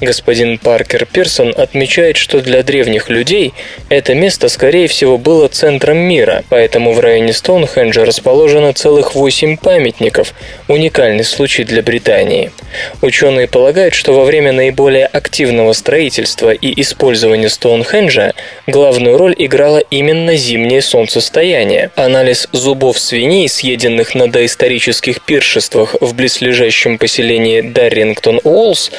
Господин 0.00 0.58
Паркер 0.58 1.06
Пирсон 1.06 1.54
отмечает, 1.56 2.16
что 2.16 2.40
для 2.40 2.64
древних 2.64 3.08
людей 3.08 3.54
это 3.88 4.15
место, 4.16 4.48
скорее 4.48 4.88
всего, 4.88 5.18
было 5.18 5.48
центром 5.48 5.98
мира, 5.98 6.44
поэтому 6.48 6.92
в 6.92 7.00
районе 7.00 7.32
Стоунхенджа 7.32 8.04
расположено 8.04 8.72
целых 8.72 9.14
восемь 9.14 9.56
памятников, 9.56 10.34
уникальный 10.68 11.24
случай 11.24 11.64
для 11.64 11.82
Британии. 11.82 12.50
Ученые 13.02 13.46
полагают, 13.46 13.94
что 13.94 14.12
во 14.12 14.24
время 14.24 14.52
наиболее 14.52 15.06
активного 15.06 15.72
строительства 15.72 16.50
и 16.50 16.80
использования 16.80 17.48
Стоунхенджа 17.48 18.32
главную 18.66 19.16
роль 19.16 19.34
играло 19.38 19.78
именно 19.78 20.36
зимнее 20.36 20.82
солнцестояние. 20.82 21.90
Анализ 21.96 22.48
зубов 22.52 22.98
свиней, 22.98 23.48
съеденных 23.48 24.14
на 24.14 24.30
доисторических 24.30 25.22
пиршествах 25.22 25.96
в 26.00 26.14
близлежащем 26.14 26.98
поселении 26.98 27.60
Даррингтон-Уоллс, 27.60 28.90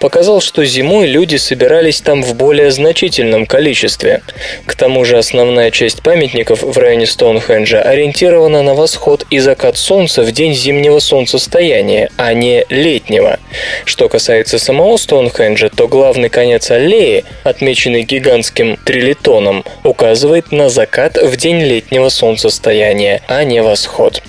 показал, 0.00 0.40
что 0.40 0.64
зимой 0.64 1.06
люди 1.06 1.36
собирались 1.36 2.00
там 2.00 2.22
в 2.22 2.34
более 2.34 2.70
значительном 2.70 3.46
количестве. 3.46 4.22
К 4.66 4.74
тому 4.76 5.04
же 5.04 5.18
основная 5.18 5.70
часть 5.70 6.02
памятников 6.02 6.62
в 6.62 6.78
районе 6.78 7.06
Стоунхенджа 7.06 7.82
ориентирована 7.82 8.62
на 8.62 8.74
восход 8.74 9.26
и 9.30 9.38
закат 9.38 9.76
солнца 9.76 10.22
в 10.22 10.32
день 10.32 10.54
зимнего 10.54 11.00
солнцестояния, 11.00 12.10
а 12.16 12.32
не 12.32 12.64
летнего. 12.70 13.38
Что 13.84 14.08
касается 14.08 14.58
самого 14.58 14.96
Стоунхенджа, 14.96 15.68
то 15.68 15.86
главный 15.86 16.30
конец 16.30 16.70
аллеи, 16.70 17.24
отмеченный 17.44 18.02
гигантским 18.02 18.78
трилитоном, 18.84 19.64
указывает 19.82 20.50
на 20.50 20.70
закат 20.70 21.18
в 21.18 21.36
день 21.36 21.60
летнего 21.60 22.08
солнцестояния, 22.08 23.20
а 23.28 23.44
не 23.44 23.62
восход. 23.62 24.22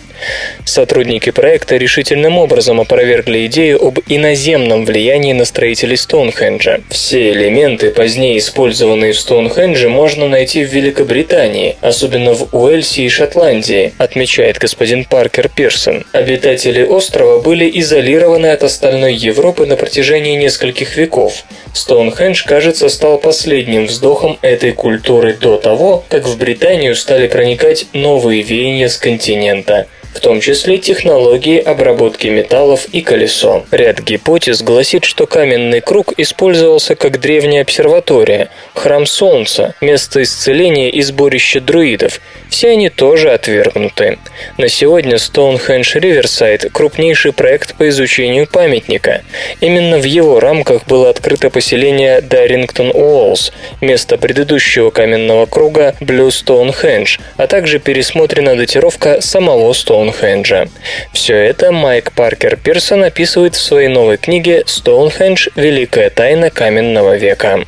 Сотрудники 0.66 1.30
проекта 1.30 1.78
решительным 1.78 2.38
образом 2.38 2.82
опровергли 2.82 3.46
идею 3.46 3.86
об 3.86 4.00
иноземном 4.08 4.86
влиянии 4.86 5.34
на 5.34 5.46
строителей 5.46 5.98
Стоунхенджа. 5.98 6.82
Все 6.90 7.32
элементы, 7.32 7.92
позднее 7.92 8.38
использованные 8.38 9.14
в 9.14 9.20
Стоунхендже, 9.20 9.90
можно 9.90 10.28
найти 10.28 10.64
в 10.64 10.74
Великобритании, 10.74 11.76
особенно 11.82 12.34
в 12.34 12.54
Уэльсе 12.54 13.04
и 13.04 13.10
Шотландии, 13.10 13.94
отмечает 13.98 14.58
господин 14.58 15.06
Паркер 15.06 15.50
Пирсон. 15.50 16.06
Обитатели 16.12 16.84
острова 16.84 17.40
были 17.42 17.70
изолированы 17.80 18.48
от 18.48 18.64
остальной 18.64 19.14
Европы 19.14 19.66
на 19.66 19.76
протяжении 19.76 20.36
нескольких 20.36 20.98
веков. 20.98 21.44
Стоунхендж, 21.76 22.46
кажется, 22.46 22.88
стал 22.88 23.18
последним 23.18 23.88
вздохом 23.88 24.40
этой 24.42 24.72
культуры 24.72 25.34
до 25.34 25.58
того, 25.58 26.06
как 26.08 26.26
в 26.26 26.38
Британию 26.38 26.96
стали 26.96 27.28
проникать 27.28 27.88
новые 27.92 28.44
веяния 28.44 28.88
с 28.88 28.98
континента. 28.98 29.86
в 30.16 30.22
том 30.22 30.40
числе 30.40 30.78
технологии 30.78 31.60
обработки 31.60 32.28
металлов 32.28 32.86
и 32.94 33.02
колесо. 33.02 33.66
Ряд 33.72 34.00
гипотез 34.02 34.62
гласит, 34.62 35.04
что 35.04 35.28
каменный 35.28 35.82
круг 35.82 36.14
использовался 36.16 36.96
как 36.96 37.20
древняя 37.20 37.64
обсерватория, 37.64 38.50
храм 38.78 39.06
Солнца, 39.06 39.76
место 39.82 40.22
исцеления 40.22 40.90
и 40.90 41.02
сборище 41.02 41.60
друидов. 41.60 42.20
Все 42.50 42.70
они 42.70 42.90
тоже 42.90 43.32
отвергнуты. 43.32 44.20
На 44.58 44.68
сегодня 44.68 45.16
Stonehenge 45.16 46.00
Riverside– 46.00 46.70
крупнейший 46.72 47.34
проект 47.34 47.76
по 47.76 47.90
изучению 47.90 48.48
памятника. 48.48 49.24
Именно 49.62 49.98
в 49.98 50.04
его 50.04 50.40
рамках 50.40 50.86
было 50.86 51.10
открыто 51.10 51.50
поселение 51.50 52.22
Даррингтон 52.22 52.92
Уоллс, 52.92 53.52
место 53.82 54.18
предыдущего 54.18 54.90
каменного 54.90 55.46
круга 55.46 55.96
Blue 56.00 56.30
Stonehenge, 56.30 57.20
а 57.38 57.48
также 57.48 57.80
пересмотрена 57.80 58.56
датировка 58.56 59.22
самого 59.22 59.74
Стоунхенджа. 59.74 60.68
Все 61.14 61.36
это 61.36 61.72
Майк 61.72 62.12
Паркер 62.14 62.58
Пирсон 62.58 63.04
описывает 63.04 63.56
в 63.56 63.62
своей 63.62 63.88
новой 63.88 64.18
книге 64.18 64.64
«Стоунхендж. 64.66 65.50
Великая 65.56 66.10
тайна 66.10 66.50
каменного 66.50 67.18
века». 67.18 67.66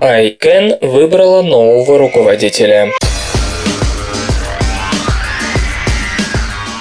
Айкен 0.00 0.78
выбрала 0.80 1.42
нового 1.42 1.98
руководителя. 1.98 2.88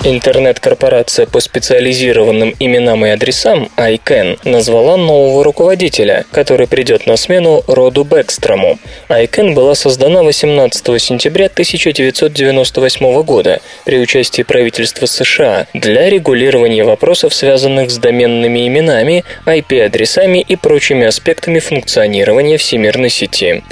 Интернет-корпорация 0.04 1.28
по 1.28 1.40
специализированным 1.40 2.56
именам 2.58 3.06
и 3.06 3.10
адресам 3.10 3.70
ICANN 3.78 4.40
назвала 4.46 4.98
нового 4.98 5.44
руководителя, 5.44 6.26
который 6.32 6.66
придет 6.66 7.06
на 7.06 7.18
смену 7.18 7.64
Роду 7.68 8.04
Бэкстрому. 8.04 8.80
ICANN 9.10 9.54
была 9.54 9.76
создана 9.76 10.24
18 10.24 11.00
сентября 11.00 11.46
1998 11.46 13.22
года 13.22 13.62
при 13.86 14.00
участии 14.00 14.42
правительства 14.42 15.06
США 15.06 15.68
для 15.76 16.10
регулирования 16.10 16.84
вопросов, 16.84 17.36
связанных 17.36 17.92
с 17.92 17.98
доменными 18.00 18.68
именами, 18.68 19.24
IP-адресами 19.46 20.40
и 20.40 20.56
прочими 20.56 21.06
аспектами 21.06 21.60
функционирования 21.60 22.58
всемирной 22.58 23.12
сети. 23.12 23.64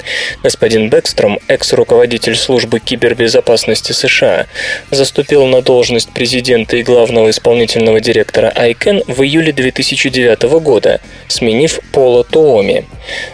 Господин 0.44 0.90
Бэкстром, 0.90 1.40
экс-руководитель 1.48 2.36
службы 2.36 2.78
кибербезопасности 2.78 3.90
США, 3.90 4.46
заступил 4.92 5.46
на 5.46 5.60
должность 5.60 6.10
президента 6.20 6.76
и 6.76 6.82
главного 6.82 7.30
исполнительного 7.30 7.98
директора 7.98 8.52
ICANN 8.54 9.10
в 9.10 9.22
июле 9.22 9.52
2009 9.54 10.42
года, 10.60 11.00
сменив 11.28 11.80
Пола 11.92 12.24
Тооми. 12.24 12.84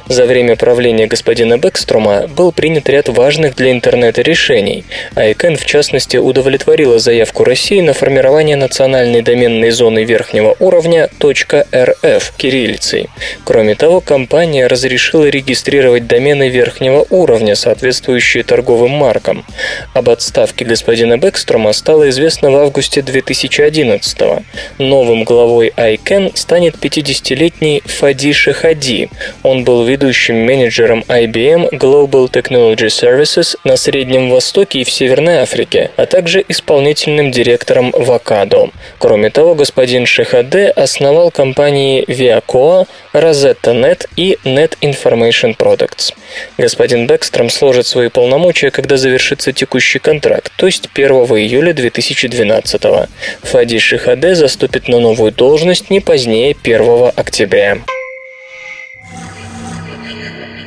За 0.07 0.25
время 0.25 0.55
правления 0.55 1.09
господина 1.09 1.59
Бэкстрома 1.59 2.29
был 2.29 2.53
принят 2.53 2.89
ряд 2.89 3.09
важных 3.09 3.57
для 3.57 3.73
интернета 3.73 4.23
решений. 4.23 4.85
ICANN, 5.17 5.57
в 5.57 5.67
частности, 5.67 6.17
удовлетворила 6.17 7.01
заявку 7.01 7.43
России 7.43 7.81
на 7.81 7.93
формирование 7.93 8.55
национальной 8.55 9.21
доменной 9.21 9.73
зоны 9.73 10.05
верхнего 10.05 10.55
уровня 10.61 11.11
.rf 11.19 12.23
кириллицей. 12.37 13.09
Кроме 13.43 13.75
того, 13.75 14.01
компания 14.01 14.69
разрешила 14.69 15.25
регистрировать 15.25 16.07
домены 16.07 16.51
верхнего 16.51 17.05
уровня, 17.11 17.57
соответствующие 17.57 18.45
торговым 18.45 18.93
маркам. 18.93 19.45
Об 19.93 20.09
отставке 20.09 20.65
господина 20.65 21.19
Бэкстрома 21.19 21.73
стало 21.73 22.09
известно 22.11 22.53
в 22.53 22.55
августе 22.55 22.76
августе 22.77 23.01
2011 23.01 24.21
-го. 24.21 24.43
Новым 24.79 25.25
главой 25.25 25.73
ICANN 25.77 26.37
станет 26.37 26.75
50-летний 26.77 27.83
Фади 27.87 28.33
Шахади. 28.33 29.09
Он 29.43 29.65
был 29.65 29.85
ведущим 29.85 30.37
менеджером 30.45 31.03
IBM 31.09 31.71
Global 31.71 32.31
Technology 32.31 32.89
Services 32.89 33.57
на 33.65 33.77
Среднем 33.77 34.31
Востоке 34.31 34.81
и 34.81 34.85
в 34.85 34.91
Северной 34.91 35.39
Африке, 35.39 35.91
а 35.97 36.05
также 36.05 36.45
исполнительным 36.49 37.31
директором 37.31 37.93
Вакадо. 37.93 38.69
Кроме 38.99 39.31
того, 39.31 39.55
господин 39.55 40.05
Шахаде 40.05 40.69
основал 40.69 41.31
компании 41.31 42.05
Viacoa, 42.07 42.87
Rosetta 43.15 43.73
Net 43.73 44.07
и 44.17 44.37
Net 44.45 44.77
Information 44.83 45.57
Products. 45.57 46.13
Господин 46.59 47.07
Бэкстром 47.07 47.51
сложит 47.51 47.87
свои 47.87 48.09
полномочия, 48.09 48.71
когда 48.71 48.97
завершится 48.97 49.53
текущий 49.53 49.99
контракт, 49.99 50.53
то 50.57 50.67
есть 50.67 50.89
1 50.95 51.11
июля 51.11 51.73
2012 51.73 52.37
2017 52.37 53.09
Фади 53.43 53.79
Шихаде 53.79 54.35
заступит 54.35 54.89
на 54.89 55.01
новую 55.01 55.33
должность 55.33 55.91
не 55.91 56.01
позднее 56.01 56.57
1 56.63 57.13
октября. 57.15 57.79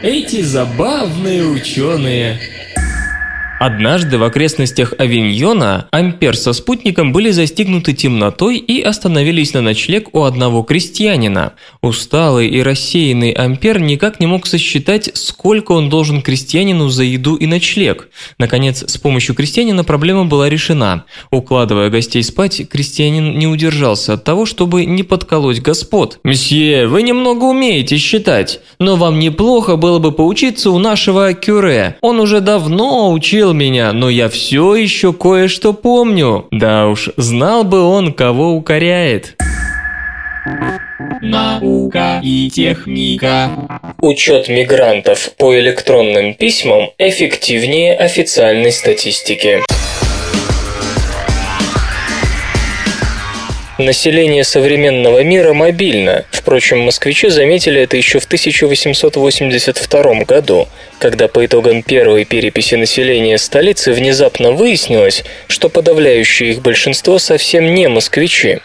Эти 0.02 0.42
забавные 0.42 1.44
ученые 1.44 2.40
Однажды 3.60 4.18
в 4.18 4.24
окрестностях 4.24 4.94
Авиньона 4.98 5.90
Ампер 5.92 6.38
со 6.38 6.54
спутником 6.54 7.12
были 7.12 7.32
застигнуты 7.32 7.92
темнотой 7.92 8.58
и 8.58 8.82
остановились 8.82 9.54
на 9.54 9.60
ночлег 9.60 10.16
у 10.16 10.24
одного 10.24 10.64
крестьянина. 10.64 11.52
Усталый 11.82 12.48
и 12.48 12.62
рассеянный 12.64 13.32
Ампер 13.32 13.82
никак 13.82 14.22
не 14.22 14.28
мог 14.28 14.48
сосчитать, 14.48 15.12
сколько 15.14 15.74
он 15.74 15.90
должен 15.90 16.22
крестьянину 16.22 16.88
за 16.88 17.04
еду 17.04 17.36
и 17.36 17.48
ночлег. 17.48 18.08
Наконец, 18.38 18.86
с 18.90 18.98
помощью 18.98 19.36
крестьянина 19.36 19.84
проблема 19.84 20.24
была 20.24 20.48
решена. 20.48 21.04
Укладывая 21.30 21.90
гостей 21.90 22.24
спать, 22.24 22.62
крестьянин 22.70 23.38
не 23.38 23.48
удержался 23.48 24.14
от 24.14 24.24
того, 24.24 24.46
чтобы 24.46 24.86
не 24.86 25.04
подколоть 25.04 25.60
господ. 25.60 26.20
«Мсье, 26.24 26.88
вы 26.88 27.04
немного 27.04 27.44
умеете 27.44 27.98
считать, 27.98 28.62
но 28.80 28.96
вам 28.96 29.20
неплохо 29.20 29.76
было 29.76 30.00
бы 30.00 30.14
поучиться 30.14 30.72
у 30.72 30.80
нашего 30.80 31.34
кюре. 31.34 31.98
Он 32.00 32.22
уже 32.22 32.40
давно 32.40 33.12
учил 33.12 33.49
обидел 33.50 33.54
меня, 33.54 33.94
но 33.94 34.10
я 34.10 34.30
все 34.30 34.76
еще 34.76 35.14
кое-что 35.14 35.74
помню. 35.74 36.48
Да 36.52 36.88
уж, 36.88 37.10
знал 37.18 37.64
бы 37.64 37.82
он, 37.82 38.14
кого 38.14 38.54
укоряет. 38.54 39.36
Наука 41.22 42.22
и 42.24 42.50
техника. 42.50 43.50
Учет 44.00 44.48
мигрантов 44.50 45.32
по 45.38 45.58
электронным 45.58 46.34
письмам 46.34 46.92
эффективнее 46.98 47.96
официальной 47.96 48.72
статистики. 48.72 49.60
Население 53.80 54.44
современного 54.44 55.24
мира 55.24 55.54
мобильно. 55.54 56.26
Впрочем, 56.32 56.80
москвичи 56.80 57.30
заметили 57.30 57.80
это 57.80 57.96
еще 57.96 58.20
в 58.20 58.26
1882 58.26 60.24
году, 60.26 60.68
когда 61.00 61.30
по 61.30 61.46
итогам 61.46 61.82
первой 61.82 62.26
переписи 62.26 62.76
населения 62.76 63.38
столицы 63.38 63.94
внезапно 63.94 64.52
выяснилось, 64.52 65.24
что 65.48 65.70
подавляющее 65.70 66.52
их 66.52 66.62
большинство 66.62 67.20
совсем 67.20 67.74
не 67.74 67.88
москвичи. 67.88 68.60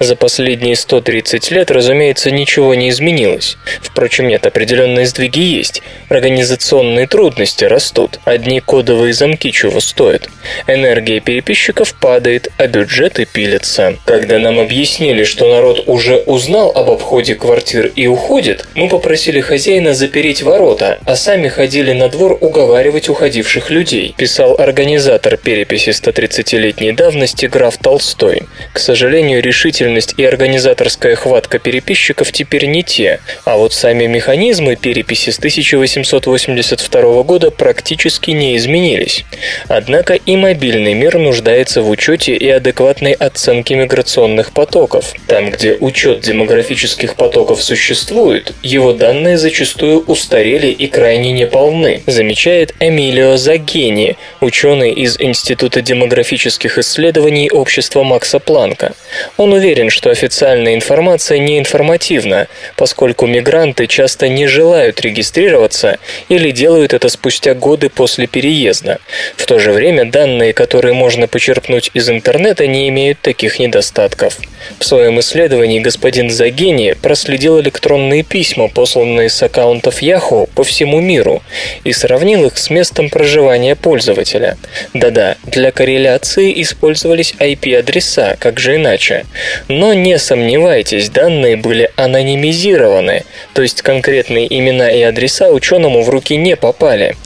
За 0.00 0.16
последние 0.16 0.76
130 0.76 1.50
лет, 1.50 1.70
разумеется, 1.70 2.30
ничего 2.30 2.74
не 2.74 2.90
изменилось. 2.90 3.56
Впрочем, 3.80 4.28
нет, 4.28 4.44
определенные 4.44 5.06
сдвиги 5.06 5.40
есть. 5.40 5.80
Организационные 6.10 7.06
трудности 7.06 7.64
растут. 7.64 8.20
Одни 8.26 8.60
кодовые 8.60 9.14
замки 9.14 9.50
чего 9.50 9.80
стоят. 9.80 10.28
Энергия 10.66 11.20
переписчиков 11.20 11.94
падает, 11.94 12.52
а 12.58 12.66
бюджеты 12.66 13.24
пилятся. 13.24 13.96
Когда 14.04 14.38
нам 14.38 14.57
объяснили, 14.60 15.24
что 15.24 15.48
народ 15.48 15.84
уже 15.86 16.16
узнал 16.16 16.72
об 16.74 16.90
обходе 16.90 17.34
квартир 17.34 17.92
и 17.94 18.06
уходит, 18.06 18.66
мы 18.74 18.88
попросили 18.88 19.40
хозяина 19.40 19.94
запереть 19.94 20.42
ворота, 20.42 20.98
а 21.04 21.16
сами 21.16 21.48
ходили 21.48 21.92
на 21.92 22.08
двор 22.08 22.36
уговаривать 22.40 23.08
уходивших 23.08 23.70
людей, 23.70 24.14
писал 24.16 24.56
организатор 24.58 25.36
переписи 25.36 25.90
130-летней 25.90 26.92
давности 26.92 27.46
граф 27.46 27.76
Толстой. 27.78 28.42
К 28.72 28.78
сожалению, 28.78 29.42
решительность 29.42 30.14
и 30.16 30.24
организаторская 30.24 31.14
хватка 31.16 31.58
переписчиков 31.58 32.32
теперь 32.32 32.66
не 32.66 32.82
те, 32.82 33.20
а 33.44 33.56
вот 33.56 33.72
сами 33.72 34.06
механизмы 34.06 34.76
переписи 34.76 35.30
с 35.30 35.38
1882 35.38 37.22
года 37.22 37.50
практически 37.50 38.30
не 38.30 38.56
изменились. 38.56 39.24
Однако 39.68 40.14
и 40.14 40.36
мобильный 40.36 40.94
мир 40.94 41.18
нуждается 41.18 41.82
в 41.82 41.90
учете 41.90 42.34
и 42.34 42.48
адекватной 42.48 43.12
оценке 43.12 43.74
миграционных 43.74 44.47
демографических 44.48 44.52
потоков. 44.52 45.14
Там, 45.26 45.50
где 45.50 45.74
учет 45.74 46.20
демографических 46.20 47.14
потоков 47.14 47.62
существует, 47.62 48.52
его 48.62 48.92
данные 48.92 49.38
зачастую 49.38 50.00
устарели 50.00 50.68
и 50.68 50.86
крайне 50.86 51.32
неполны, 51.32 52.02
замечает 52.06 52.74
Эмилио 52.80 53.36
Загени, 53.36 54.16
ученый 54.40 54.92
из 54.92 55.20
Института 55.20 55.80
демографических 55.80 56.78
исследований 56.78 57.50
общества 57.50 58.02
Макса 58.02 58.38
Планка. 58.38 58.92
Он 59.36 59.52
уверен, 59.52 59.90
что 59.90 60.10
официальная 60.10 60.74
информация 60.74 61.38
не 61.38 61.58
информативна, 61.58 62.46
поскольку 62.76 63.26
мигранты 63.26 63.86
часто 63.86 64.28
не 64.28 64.46
желают 64.46 65.00
регистрироваться 65.00 65.98
или 66.28 66.50
делают 66.50 66.94
это 66.94 67.08
спустя 67.08 67.54
годы 67.54 67.88
после 67.88 68.26
переезда. 68.26 68.98
В 69.36 69.46
то 69.46 69.58
же 69.58 69.72
время 69.72 70.04
данные, 70.04 70.52
которые 70.52 70.94
можно 70.94 71.26
почерпнуть 71.26 71.90
из 71.94 72.08
интернета, 72.08 72.66
не 72.66 72.88
имеют 72.88 73.20
таких 73.20 73.58
недостатков. 73.58 74.37
В 74.78 74.84
своем 74.84 75.18
исследовании 75.20 75.80
господин 75.80 76.30
Загени 76.30 76.92
проследил 76.92 77.60
электронные 77.60 78.22
письма, 78.22 78.68
посланные 78.68 79.28
с 79.28 79.42
аккаунтов 79.42 80.02
Yahoo 80.02 80.48
по 80.54 80.62
всему 80.62 81.00
миру, 81.00 81.42
и 81.84 81.92
сравнил 81.92 82.44
их 82.44 82.58
с 82.58 82.70
местом 82.70 83.08
проживания 83.08 83.74
пользователя. 83.74 84.56
Да-да, 84.94 85.36
для 85.44 85.72
корреляции 85.72 86.62
использовались 86.62 87.34
IP-адреса, 87.38 88.36
как 88.38 88.60
же 88.60 88.76
иначе. 88.76 89.26
Но 89.68 89.94
не 89.94 90.18
сомневайтесь, 90.18 91.10
данные 91.10 91.56
были 91.56 91.90
анонимизированы, 91.96 93.24
то 93.54 93.62
есть 93.62 93.82
конкретные 93.82 94.46
имена 94.46 94.90
и 94.90 95.02
адреса 95.02 95.50
ученому 95.50 96.02
в 96.02 96.10
руки 96.10 96.36
не 96.36 96.56
попали. 96.56 97.16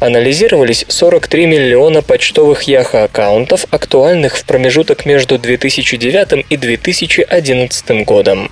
Анализировались 0.00 0.84
43 0.88 1.46
миллиона 1.46 2.02
почтовых 2.02 2.62
Яха-аккаунтов, 2.62 3.66
актуальных 3.70 4.36
в 4.36 4.44
промежуток 4.44 5.06
между 5.06 5.38
2009 5.38 6.46
и 6.48 6.56
2011 6.56 8.04
годом. 8.04 8.50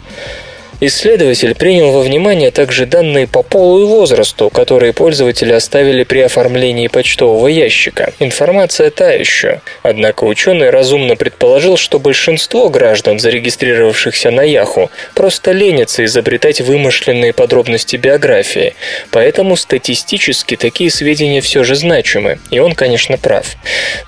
Исследователь 0.82 1.54
принял 1.54 1.92
во 1.92 2.00
внимание 2.00 2.50
также 2.50 2.86
данные 2.86 3.26
по 3.26 3.42
полу 3.42 3.82
и 3.82 3.84
возрасту, 3.84 4.48
которые 4.48 4.94
пользователи 4.94 5.52
оставили 5.52 6.04
при 6.04 6.20
оформлении 6.20 6.88
почтового 6.88 7.48
ящика. 7.48 8.14
Информация 8.18 8.88
та 8.90 9.12
еще. 9.12 9.60
Однако 9.82 10.24
ученый 10.24 10.70
разумно 10.70 11.16
предположил, 11.16 11.76
что 11.76 11.98
большинство 11.98 12.70
граждан, 12.70 13.18
зарегистрировавшихся 13.18 14.30
на 14.30 14.40
Яху, 14.40 14.90
просто 15.14 15.52
ленятся 15.52 16.02
изобретать 16.06 16.62
вымышленные 16.62 17.34
подробности 17.34 17.96
биографии. 17.96 18.74
Поэтому 19.10 19.56
статистически 19.56 20.56
такие 20.56 20.90
сведения 20.90 21.42
все 21.42 21.62
же 21.62 21.74
значимы. 21.74 22.38
И 22.50 22.58
он, 22.58 22.74
конечно, 22.74 23.18
прав. 23.18 23.56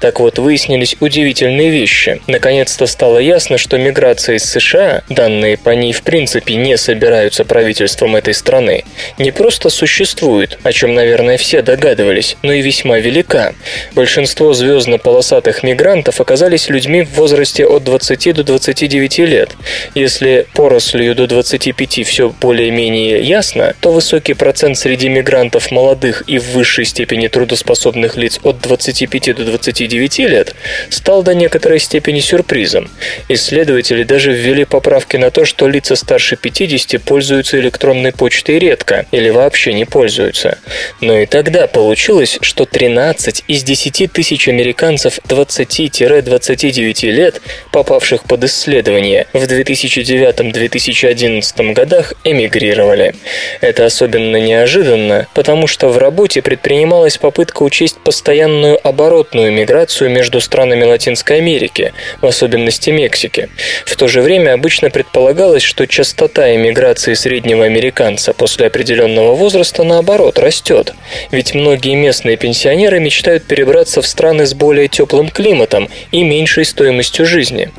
Так 0.01 0.21
вот, 0.21 0.39
выяснились 0.39 0.97
удивительные 1.01 1.69
вещи. 1.69 2.23
Наконец-то 2.27 2.87
стало 2.87 3.19
ясно, 3.19 3.59
что 3.59 3.77
миграция 3.77 4.37
из 4.37 4.45
США, 4.45 5.03
данные 5.11 5.59
по 5.59 5.71
ней 5.71 5.93
в 5.93 6.01
принципе 6.01 6.62
не 6.63 6.77
собираются 6.77 7.45
правительством 7.45 8.17
этой 8.17 8.35
страны, 8.35 8.85
не 9.19 9.31
просто 9.31 9.69
существует, 9.69 10.59
о 10.63 10.73
чем, 10.73 10.95
наверное, 10.95 11.37
все 11.37 11.63
догадывались, 11.63 12.37
но 12.43 12.53
и 12.53 12.63
весьма 12.63 12.99
велика. 12.99 13.55
Большинство 13.95 14.55
звездно-полосатых 14.55 15.63
мигрантов 15.63 16.21
оказались 16.21 16.69
людьми 16.69 17.03
в 17.03 17.15
возрасте 17.15 17.67
от 17.67 17.85
20 17.85 18.35
до 18.35 18.45
29 18.45 19.19
лет. 19.19 19.57
Если 19.95 20.47
порослью 20.55 21.15
до 21.15 21.27
25 21.27 22.07
все 22.07 22.31
более-менее 22.31 23.23
ясно, 23.23 23.75
то 23.81 23.93
высокий 23.93 24.35
процент 24.35 24.79
среди 24.79 25.09
мигрантов 25.09 25.71
молодых 25.71 26.23
и 26.27 26.39
в 26.39 26.53
высшей 26.53 26.85
степени 26.85 27.29
трудоспособных 27.29 28.17
лиц 28.17 28.39
от 28.43 28.61
25 28.61 29.37
до 29.37 29.45
29 29.45 30.19
лет 30.21 30.55
стал 30.91 31.23
до 31.23 31.35
некоторой 31.35 31.81
степени 31.81 32.21
сюрпризом. 32.21 32.89
Исследователи 33.29 34.03
даже 34.05 34.33
ввели 34.33 34.65
поправки 34.65 35.17
на 35.17 35.31
то, 35.31 35.45
что 35.45 35.69
лица 35.69 35.97
старше 35.97 36.37
50 36.37 36.52
50 36.53 37.03
пользуются 37.03 37.59
электронной 37.59 38.13
почтой 38.13 38.59
редко 38.59 39.07
или 39.11 39.31
вообще 39.31 39.73
не 39.73 39.87
пользуются. 39.87 40.59
Но 41.01 41.19
и 41.19 41.25
тогда 41.27 41.67
получилось, 41.67 42.39
что 42.41 42.67
13 42.67 43.45
из 43.49 43.63
10 43.63 44.13
тысяч 44.13 44.49
американцев 44.49 45.19
20-29 45.27 47.11
лет, 47.11 47.41
попавших 47.71 48.25
под 48.25 48.45
исследование, 48.45 49.27
в 49.33 49.45
2009-2011 49.45 51.73
годах 51.73 52.13
эмигрировали. 52.25 53.15
Это 53.61 53.87
особенно 53.87 54.37
неожиданно, 54.37 55.27
потому 55.35 55.67
что 55.67 55.89
в 55.89 55.97
работе 55.99 56.43
предпринималась 56.43 57.17
попытка 57.17 57.63
учесть 57.63 57.97
постоянную 58.05 58.79
оборотную 58.87 59.51
миграцию 59.53 60.11
между 60.11 60.41
странами 60.41 60.85
Латинской 60.85 61.39
Америки, 61.39 61.95
в 62.21 62.27
особенности 62.27 62.91
Мексики. 62.91 63.49
В 63.87 63.97
то 63.97 64.09
же 64.09 64.21
время 64.21 64.53
обычно 64.53 64.91
предполагалось, 64.91 65.63
что 65.63 65.87
частота 65.87 66.42
эмиграции 66.55 67.15
среднего 67.15 67.65
американца 67.65 68.33
после 68.33 68.67
определенного 68.67 69.35
возраста, 69.35 69.85
наоборот, 69.85 70.39
растет. 70.39 70.95
Ведь 71.31 71.55
многие 71.55 71.95
местные 71.95 72.37
пенсионеры 72.37 73.01
мечтают 73.01 73.45
перебраться 73.45 74.03
в 74.03 74.07
страны 74.07 74.47
с 74.47 74.55
более 74.55 74.89
теплым 74.89 75.29
климатом 75.29 75.89
и 76.11 76.23
меньшей 76.25 76.65
стоимостью 76.65 77.27
жизни. 77.27 77.71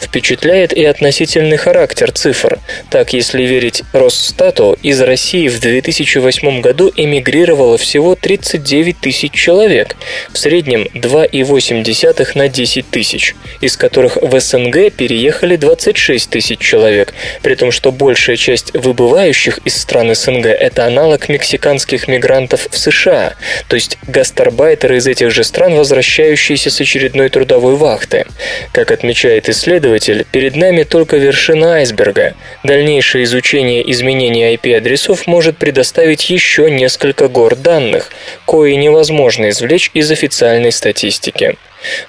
Впечатляет 0.00 0.72
и 0.72 0.84
относительный 0.84 1.56
характер 1.56 2.12
цифр. 2.12 2.58
Так, 2.90 3.12
если 3.12 3.42
верить 3.42 3.82
Росстату, 3.92 4.76
из 4.82 5.00
России 5.00 5.48
в 5.48 5.60
2008 5.60 6.60
году 6.60 6.92
эмигрировало 6.96 7.78
всего 7.78 8.14
39 8.14 8.98
тысяч 8.98 9.32
человек, 9.32 9.96
в 10.32 10.38
среднем 10.38 10.86
2,8 10.94 12.32
на 12.34 12.48
10 12.48 12.90
тысяч, 12.90 13.34
из 13.60 13.76
которых 13.76 14.16
в 14.16 14.40
СНГ 14.40 14.92
переехали 14.92 15.56
26 15.56 16.30
тысяч 16.30 16.58
человек, 16.58 17.14
при 17.42 17.54
том, 17.54 17.70
что 17.70 17.92
большая 18.00 18.36
часть 18.36 18.72
выбывающих 18.72 19.58
из 19.66 19.76
стран 19.76 20.14
СНГ– 20.14 20.46
это 20.46 20.86
аналог 20.86 21.28
мексиканских 21.28 22.08
мигрантов 22.08 22.66
в 22.70 22.78
США, 22.78 23.34
то 23.68 23.76
есть 23.76 23.98
гастарбайтеры 24.08 24.96
из 24.96 25.06
этих 25.06 25.30
же 25.30 25.44
стран, 25.44 25.74
возвращающиеся 25.74 26.70
с 26.70 26.80
очередной 26.80 27.28
трудовой 27.28 27.76
вахты. 27.76 28.24
Как 28.72 28.90
отмечает 28.90 29.50
исследователь, 29.50 30.24
перед 30.32 30.56
нами 30.56 30.84
только 30.84 31.18
вершина 31.18 31.74
айсберга. 31.74 32.34
Дальнейшее 32.64 33.24
изучение 33.24 33.88
изменений 33.92 34.54
IP-адресов 34.54 35.26
может 35.26 35.58
предоставить 35.58 36.30
еще 36.30 36.70
несколько 36.70 37.28
гор 37.28 37.54
данных, 37.54 38.10
кои 38.46 38.72
невозможно 38.76 39.50
извлечь 39.50 39.90
из 39.92 40.10
официальной 40.10 40.72
статистики. 40.72 41.56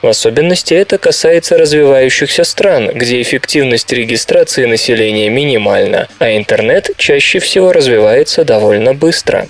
В 0.01 0.07
особенности 0.07 0.73
это 0.73 0.97
касается 0.97 1.57
развивающихся 1.57 2.43
стран, 2.43 2.91
где 2.93 3.21
эффективность 3.21 3.91
регистрации 3.91 4.65
населения 4.65 5.29
минимальна, 5.29 6.07
а 6.19 6.35
интернет 6.35 6.91
чаще 6.97 7.39
всего 7.39 7.71
развивается 7.71 8.43
довольно 8.43 8.93
быстро. 8.93 9.47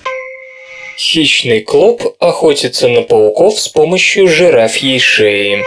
Хищный 0.98 1.62
клоп 1.62 2.16
охотится 2.20 2.88
на 2.88 3.02
пауков 3.02 3.60
с 3.60 3.68
помощью 3.68 4.28
жирафьей 4.28 5.00
шеи. 5.00 5.64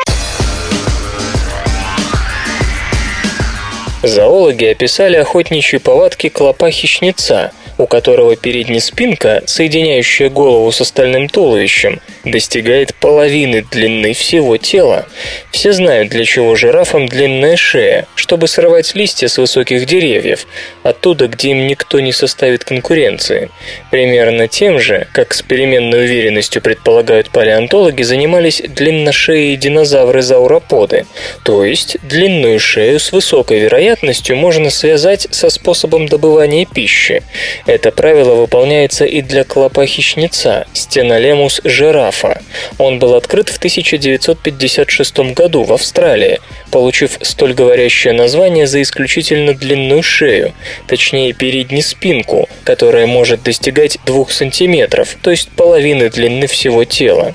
Зоологи 4.02 4.66
описали 4.66 5.16
охотничьи 5.16 5.78
повадки 5.78 6.28
клопа-хищнеца– 6.28 7.52
у 7.78 7.86
которого 7.86 8.36
передняя 8.36 8.80
спинка, 8.80 9.42
соединяющая 9.46 10.30
голову 10.30 10.70
с 10.70 10.80
остальным 10.80 11.28
туловищем, 11.28 12.00
достигает 12.24 12.94
половины 12.94 13.64
длины 13.70 14.12
всего 14.12 14.56
тела. 14.56 15.06
Все 15.50 15.72
знают, 15.72 16.08
для 16.10 16.24
чего 16.24 16.54
жирафам 16.54 17.06
длинная 17.06 17.56
шея, 17.56 18.06
чтобы 18.14 18.48
срывать 18.48 18.94
листья 18.94 19.28
с 19.28 19.38
высоких 19.38 19.86
деревьев, 19.86 20.46
оттуда, 20.82 21.28
где 21.28 21.50
им 21.50 21.66
никто 21.66 22.00
не 22.00 22.12
составит 22.12 22.64
конкуренции. 22.64 23.50
Примерно 23.90 24.48
тем 24.48 24.78
же, 24.78 25.06
как 25.12 25.34
с 25.34 25.42
переменной 25.42 26.04
уверенностью 26.04 26.62
предполагают 26.62 27.30
палеонтологи, 27.30 28.02
занимались 28.02 28.62
длинношеи 28.66 29.56
динозавры-зауроподы, 29.56 31.06
то 31.44 31.64
есть 31.64 31.96
длинную 32.02 32.58
шею 32.60 32.98
с 32.98 33.12
высокой 33.12 33.60
вероятностью 33.60 34.36
можно 34.36 34.70
связать 34.70 35.26
со 35.30 35.50
способом 35.50 36.06
добывания 36.06 36.66
пищи. 36.66 37.22
Это 37.66 37.90
правило 37.90 38.34
выполняется 38.34 39.04
и 39.04 39.22
для 39.22 39.44
клопа-хищнеца 39.44 40.66
стенолемус 40.74 41.60
жирафа. 41.64 42.42
Он 42.78 42.98
был 42.98 43.14
открыт 43.14 43.48
в 43.48 43.56
1956 43.56 45.18
году 45.34 45.62
в 45.62 45.72
Австралии, 45.72 46.40
получив 46.70 47.18
столь 47.22 47.54
говорящее 47.54 48.12
название 48.12 48.66
за 48.66 48.82
исключительно 48.82 49.54
длинную 49.54 50.02
шею, 50.02 50.52
точнее 50.86 51.32
переднюю 51.32 51.82
спинку, 51.82 52.48
которая 52.64 53.06
может 53.06 53.42
достигать 53.42 53.98
2 54.04 54.26
сантиметров, 54.28 55.16
то 55.22 55.30
есть 55.30 55.48
половины 55.50 56.10
длины 56.10 56.46
всего 56.46 56.84
тела. 56.84 57.34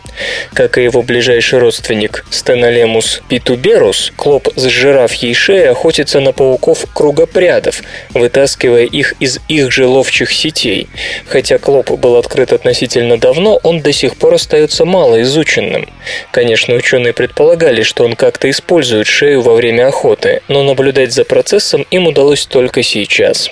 Как 0.54 0.78
и 0.78 0.84
его 0.84 1.02
ближайший 1.02 1.60
родственник 1.60 2.26
стенолемус 2.30 3.22
питуберус, 3.30 4.12
клоп 4.16 4.50
с 4.56 4.66
жирафьей 4.66 5.34
шеей 5.34 5.70
охотится 5.70 6.20
на 6.20 6.34
пауков 6.34 6.86
кругопрядов, 6.94 7.82
вытаскивая 8.14 8.84
их 8.84 9.14
из 9.20 9.40
их 9.48 9.72
же 9.72 9.88
ловчих 9.88 10.19
рабочих 10.20 10.32
сетей. 10.32 10.88
Хотя 11.28 11.58
Клоп 11.58 11.92
был 11.92 12.16
открыт 12.16 12.54
относительно 12.54 13.18
давно, 13.18 13.60
он 13.64 13.82
до 13.82 13.94
сих 13.94 14.16
пор 14.16 14.34
остается 14.34 14.86
мало 14.86 15.22
изученным. 15.22 15.88
Конечно, 16.32 16.76
ученые 16.76 17.14
предполагали, 17.14 17.84
что 17.84 18.04
он 18.04 18.16
как-то 18.16 18.50
использует 18.50 19.08
шею 19.08 19.42
во 19.42 19.54
время 19.54 19.88
охоты, 19.88 20.42
но 20.48 20.64
наблюдать 20.64 21.14
за 21.14 21.24
процессом 21.24 21.86
им 21.92 22.08
удалось 22.08 22.46
только 22.46 22.84
сейчас. 22.84 23.50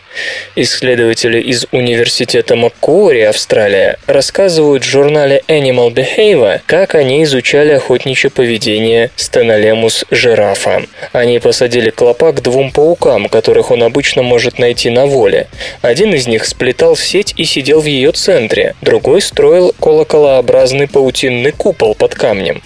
Исследователи 0.56 1.39
из 1.39 1.67
Университета 1.71 2.56
Маккуори, 2.56 3.21
Австралия, 3.21 3.97
рассказывают 4.08 4.84
в 4.84 4.89
журнале 4.89 5.41
Animal 5.47 5.93
Behavior, 5.93 6.62
как 6.65 6.95
они 6.95 7.23
изучали 7.23 7.73
охотничье 7.73 8.30
поведение 8.30 9.12
стенолемус 9.15 10.06
жирафа. 10.12 10.84
Они 11.13 11.39
посадили 11.39 11.89
клопа 11.91 12.32
к 12.32 12.41
двум 12.41 12.71
паукам, 12.71 13.30
которых 13.30 13.71
он 13.71 13.84
обычно 13.84 14.23
может 14.23 14.60
найти 14.60 14.89
на 14.89 15.06
воле. 15.06 15.47
Один 15.82 16.13
из 16.13 16.27
них 16.27 16.45
сплетал 16.58 16.96
сеть 16.96 17.36
и 17.38 17.43
сидел 17.43 17.82
в 17.82 17.86
ее 17.86 18.12
центре, 18.12 18.74
другой 18.82 19.22
строил 19.22 19.76
колоколообразный 19.80 20.88
паутинный 20.88 21.52
купол 21.52 21.93
под 21.93 22.15
камнем. 22.15 22.63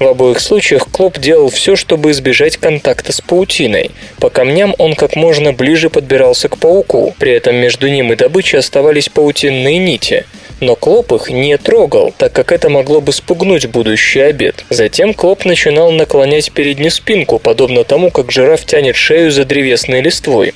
В 0.00 0.08
обоих 0.08 0.40
случаях 0.40 0.88
Клоп 0.90 1.18
делал 1.18 1.48
все, 1.48 1.76
чтобы 1.76 2.10
избежать 2.10 2.56
контакта 2.56 3.12
с 3.12 3.20
паутиной. 3.20 3.92
По 4.18 4.28
камням 4.28 4.74
он 4.78 4.94
как 4.94 5.14
можно 5.14 5.52
ближе 5.52 5.88
подбирался 5.88 6.48
к 6.48 6.58
пауку, 6.58 7.14
при 7.20 7.30
этом 7.30 7.54
между 7.54 7.88
ним 7.88 8.12
и 8.12 8.16
добычей 8.16 8.58
оставались 8.58 9.08
паутинные 9.08 9.78
нити 9.78 10.24
но 10.60 10.74
Клоп 10.76 11.12
их 11.12 11.30
не 11.30 11.56
трогал, 11.56 12.14
так 12.16 12.32
как 12.32 12.52
это 12.52 12.68
могло 12.68 13.00
бы 13.00 13.12
спугнуть 13.12 13.66
будущий 13.66 14.20
обед. 14.20 14.64
Затем 14.70 15.14
Клоп 15.14 15.44
начинал 15.44 15.90
наклонять 15.92 16.52
переднюю 16.52 16.90
спинку, 16.90 17.38
подобно 17.38 17.84
тому, 17.84 18.10
как 18.10 18.32
жираф 18.32 18.64
тянет 18.64 18.96
шею 18.96 19.30
за 19.30 19.44
древесной 19.44 20.00
листвой. 20.00 20.54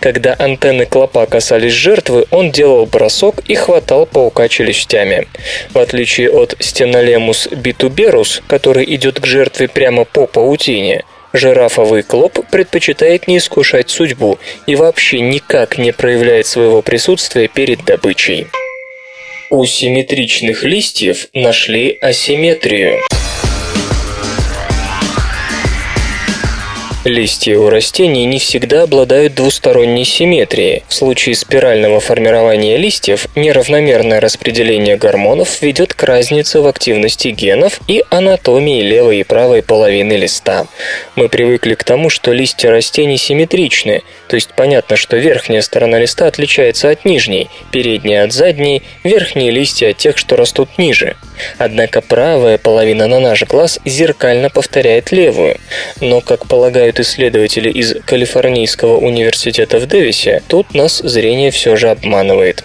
Когда 0.00 0.34
антенны 0.38 0.86
Клопа 0.86 1.26
касались 1.26 1.72
жертвы, 1.72 2.26
он 2.30 2.50
делал 2.50 2.86
бросок 2.86 3.40
и 3.46 3.54
хватал 3.54 4.06
паука 4.06 4.48
челюстями. 4.48 5.26
В 5.72 5.78
отличие 5.78 6.30
от 6.30 6.56
стенолемус 6.58 7.48
битуберус, 7.48 8.42
который 8.46 8.84
идет 8.94 9.20
к 9.20 9.26
жертве 9.26 9.68
прямо 9.68 10.04
по 10.04 10.26
паутине, 10.26 11.04
Жирафовый 11.32 12.02
клоп 12.02 12.40
предпочитает 12.50 13.26
не 13.26 13.38
искушать 13.38 13.88
судьбу 13.88 14.38
и 14.66 14.76
вообще 14.76 15.20
никак 15.20 15.78
не 15.78 15.90
проявляет 15.92 16.46
своего 16.46 16.82
присутствия 16.82 17.48
перед 17.48 17.84
добычей. 17.86 18.48
У 19.54 19.66
симметричных 19.66 20.64
листьев 20.64 21.28
нашли 21.34 21.98
асимметрию. 22.00 23.02
Листья 27.04 27.58
у 27.58 27.68
растений 27.68 28.26
не 28.26 28.38
всегда 28.38 28.84
обладают 28.84 29.34
двусторонней 29.34 30.04
симметрией. 30.04 30.84
В 30.86 30.94
случае 30.94 31.34
спирального 31.34 31.98
формирования 31.98 32.76
листьев 32.76 33.26
неравномерное 33.34 34.20
распределение 34.20 34.96
гормонов 34.96 35.62
ведет 35.62 35.94
к 35.94 36.02
разнице 36.04 36.60
в 36.60 36.66
активности 36.68 37.28
генов 37.28 37.80
и 37.88 38.04
анатомии 38.10 38.82
левой 38.82 39.18
и 39.18 39.24
правой 39.24 39.64
половины 39.64 40.12
листа. 40.12 40.68
Мы 41.16 41.28
привыкли 41.28 41.74
к 41.74 41.82
тому, 41.82 42.08
что 42.08 42.30
листья 42.30 42.70
растений 42.70 43.16
симметричны, 43.16 44.02
то 44.28 44.36
есть 44.36 44.50
понятно, 44.54 44.94
что 44.94 45.16
верхняя 45.16 45.60
сторона 45.60 45.98
листа 45.98 46.28
отличается 46.28 46.88
от 46.88 47.04
нижней, 47.04 47.50
передняя 47.72 48.26
от 48.26 48.32
задней, 48.32 48.84
верхние 49.02 49.50
листья 49.50 49.90
от 49.90 49.96
тех, 49.96 50.16
что 50.16 50.36
растут 50.36 50.78
ниже. 50.78 51.16
Однако 51.58 52.00
правая 52.00 52.58
половина 52.58 53.06
на 53.06 53.20
наш 53.20 53.44
глаз 53.44 53.78
зеркально 53.84 54.50
повторяет 54.50 55.12
левую. 55.12 55.56
Но, 56.00 56.20
как 56.20 56.46
полагают 56.46 57.00
исследователи 57.00 57.70
из 57.70 57.94
Калифорнийского 58.04 58.98
университета 58.98 59.78
в 59.78 59.86
Дэвисе, 59.86 60.42
тут 60.48 60.74
нас 60.74 60.98
зрение 60.98 61.50
все 61.50 61.76
же 61.76 61.90
обманывает. 61.90 62.64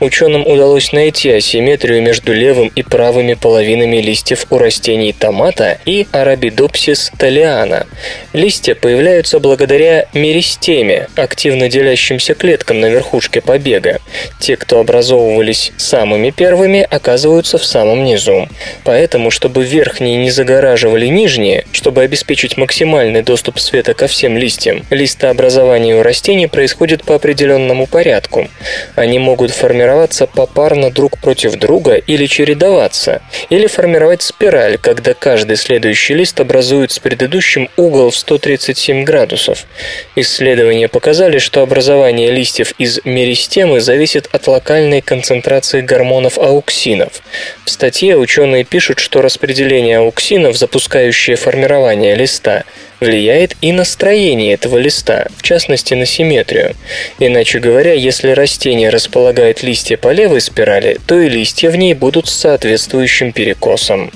Ученым 0.00 0.46
удалось 0.46 0.92
найти 0.92 1.30
асимметрию 1.30 2.02
между 2.02 2.32
левым 2.32 2.70
и 2.74 2.82
правыми 2.82 3.34
половинами 3.34 3.96
листьев 3.96 4.46
у 4.50 4.58
растений 4.58 5.12
томата 5.12 5.78
и 5.84 6.06
арабидопсис 6.12 7.12
талиана. 7.18 7.86
Листья 8.32 8.74
появляются 8.74 9.38
благодаря 9.38 10.06
меристеме, 10.14 11.08
активно 11.16 11.68
делящимся 11.68 12.34
клеткам 12.34 12.80
на 12.80 12.86
верхушке 12.86 13.40
побега. 13.40 14.00
Те, 14.40 14.56
кто 14.56 14.80
образовывались 14.80 15.72
самыми 15.76 16.30
первыми, 16.30 16.86
оказываются 16.88 17.58
в 17.58 17.64
самом 17.64 18.01
низу. 18.04 18.48
Поэтому, 18.84 19.30
чтобы 19.30 19.64
верхние 19.64 20.16
не 20.16 20.30
загораживали 20.30 21.06
нижние, 21.06 21.64
чтобы 21.72 22.02
обеспечить 22.02 22.56
максимальный 22.56 23.22
доступ 23.22 23.58
света 23.58 23.94
ко 23.94 24.06
всем 24.06 24.36
листьям. 24.36 24.84
Листообразование 24.90 25.96
у 25.96 26.02
растений 26.02 26.46
происходит 26.46 27.04
по 27.04 27.14
определенному 27.14 27.86
порядку. 27.86 28.48
Они 28.96 29.18
могут 29.18 29.50
формироваться 29.50 30.26
попарно 30.26 30.90
друг 30.90 31.18
против 31.18 31.54
друга 31.56 31.94
или 31.94 32.26
чередоваться, 32.26 33.22
или 33.50 33.66
формировать 33.66 34.22
спираль, 34.22 34.78
когда 34.78 35.14
каждый 35.14 35.56
следующий 35.56 36.14
лист 36.14 36.40
образует 36.40 36.90
с 36.90 36.98
предыдущим 36.98 37.68
угол 37.76 38.10
в 38.10 38.16
137 38.16 39.04
градусов. 39.04 39.66
Исследования 40.16 40.88
показали, 40.88 41.38
что 41.38 41.62
образование 41.62 42.30
листьев 42.30 42.72
из 42.78 43.00
меристемы 43.04 43.80
зависит 43.80 44.28
от 44.32 44.46
локальной 44.46 45.00
концентрации 45.00 45.80
гормонов 45.80 46.38
ауксинов. 46.38 47.22
В 47.64 47.70
статье 47.70 47.91
ученые 48.16 48.64
пишут, 48.64 48.98
что 48.98 49.22
распределение 49.22 49.98
ауксинов, 49.98 50.56
запускающее 50.56 51.36
формирование 51.36 52.14
листа, 52.14 52.64
влияет 53.00 53.56
и 53.60 53.72
на 53.72 53.84
строение 53.84 54.54
этого 54.54 54.78
листа, 54.78 55.26
в 55.36 55.42
частности 55.42 55.94
на 55.94 56.06
симметрию. 56.06 56.74
Иначе 57.18 57.58
говоря, 57.58 57.92
если 57.92 58.30
растение 58.30 58.88
располагает 58.88 59.62
листья 59.62 59.96
по 59.96 60.12
левой 60.12 60.40
спирали, 60.40 60.98
то 61.06 61.20
и 61.20 61.28
листья 61.28 61.70
в 61.70 61.76
ней 61.76 61.94
будут 61.94 62.28
с 62.28 62.32
соответствующим 62.32 63.32
перекосом. 63.32 64.10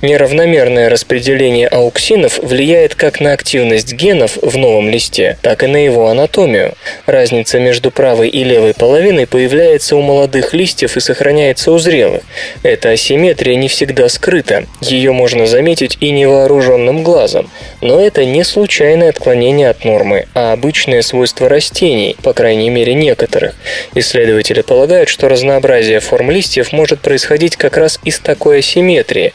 Неравномерное 0.00 0.88
распределение 0.88 1.66
ауксинов 1.66 2.38
влияет 2.38 2.94
как 2.94 3.18
на 3.18 3.32
активность 3.32 3.94
генов 3.94 4.38
в 4.40 4.56
новом 4.56 4.88
листе, 4.88 5.38
так 5.42 5.64
и 5.64 5.66
на 5.66 5.84
его 5.84 6.06
анатомию. 6.08 6.74
Разница 7.06 7.58
между 7.58 7.90
правой 7.90 8.28
и 8.28 8.44
левой 8.44 8.74
половиной 8.74 9.26
появляется 9.26 9.96
у 9.96 10.00
молодых 10.00 10.54
листьев 10.54 10.96
и 10.96 11.00
сохраняется 11.00 11.72
у 11.72 11.78
зрелых. 11.78 12.22
Эта 12.62 12.90
асимметрия 12.90 13.56
не 13.56 13.66
всегда 13.66 14.08
скрыта, 14.08 14.66
ее 14.80 15.10
можно 15.10 15.48
заметить 15.48 15.98
и 16.00 16.12
невооруженным 16.12 17.02
глазом. 17.02 17.50
Но 17.80 18.00
это 18.00 18.24
не 18.24 18.44
случайное 18.44 19.08
отклонение 19.08 19.68
от 19.68 19.84
нормы, 19.84 20.26
а 20.32 20.52
обычное 20.52 21.02
свойство 21.02 21.48
растений, 21.48 22.14
по 22.22 22.32
крайней 22.34 22.70
мере 22.70 22.94
некоторых. 22.94 23.56
Исследователи 23.96 24.60
полагают, 24.60 25.08
что 25.08 25.28
разнообразие 25.28 25.98
форм 25.98 26.30
листьев 26.30 26.70
может 26.70 27.00
происходить 27.00 27.56
как 27.56 27.76
раз 27.76 27.98
из 28.04 28.20
такой 28.20 28.60
асимметрии, 28.60 29.32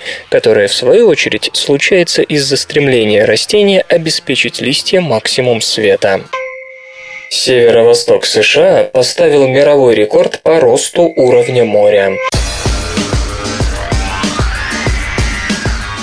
которое 0.53 0.67
в 0.67 0.73
свою 0.75 1.07
очередь 1.07 1.49
случается 1.53 2.21
из-за 2.21 2.57
стремления 2.57 3.25
растения 3.25 3.83
обеспечить 3.89 4.61
листьям 4.61 5.05
максимум 5.05 5.61
света. 5.61 6.21
Северо-восток 7.31 8.23
США 8.23 8.83
поставил 8.83 9.47
мировой 9.47 9.95
рекорд 9.95 10.41
по 10.43 10.59
росту 10.59 11.11
уровня 11.15 11.65
моря. 11.65 12.11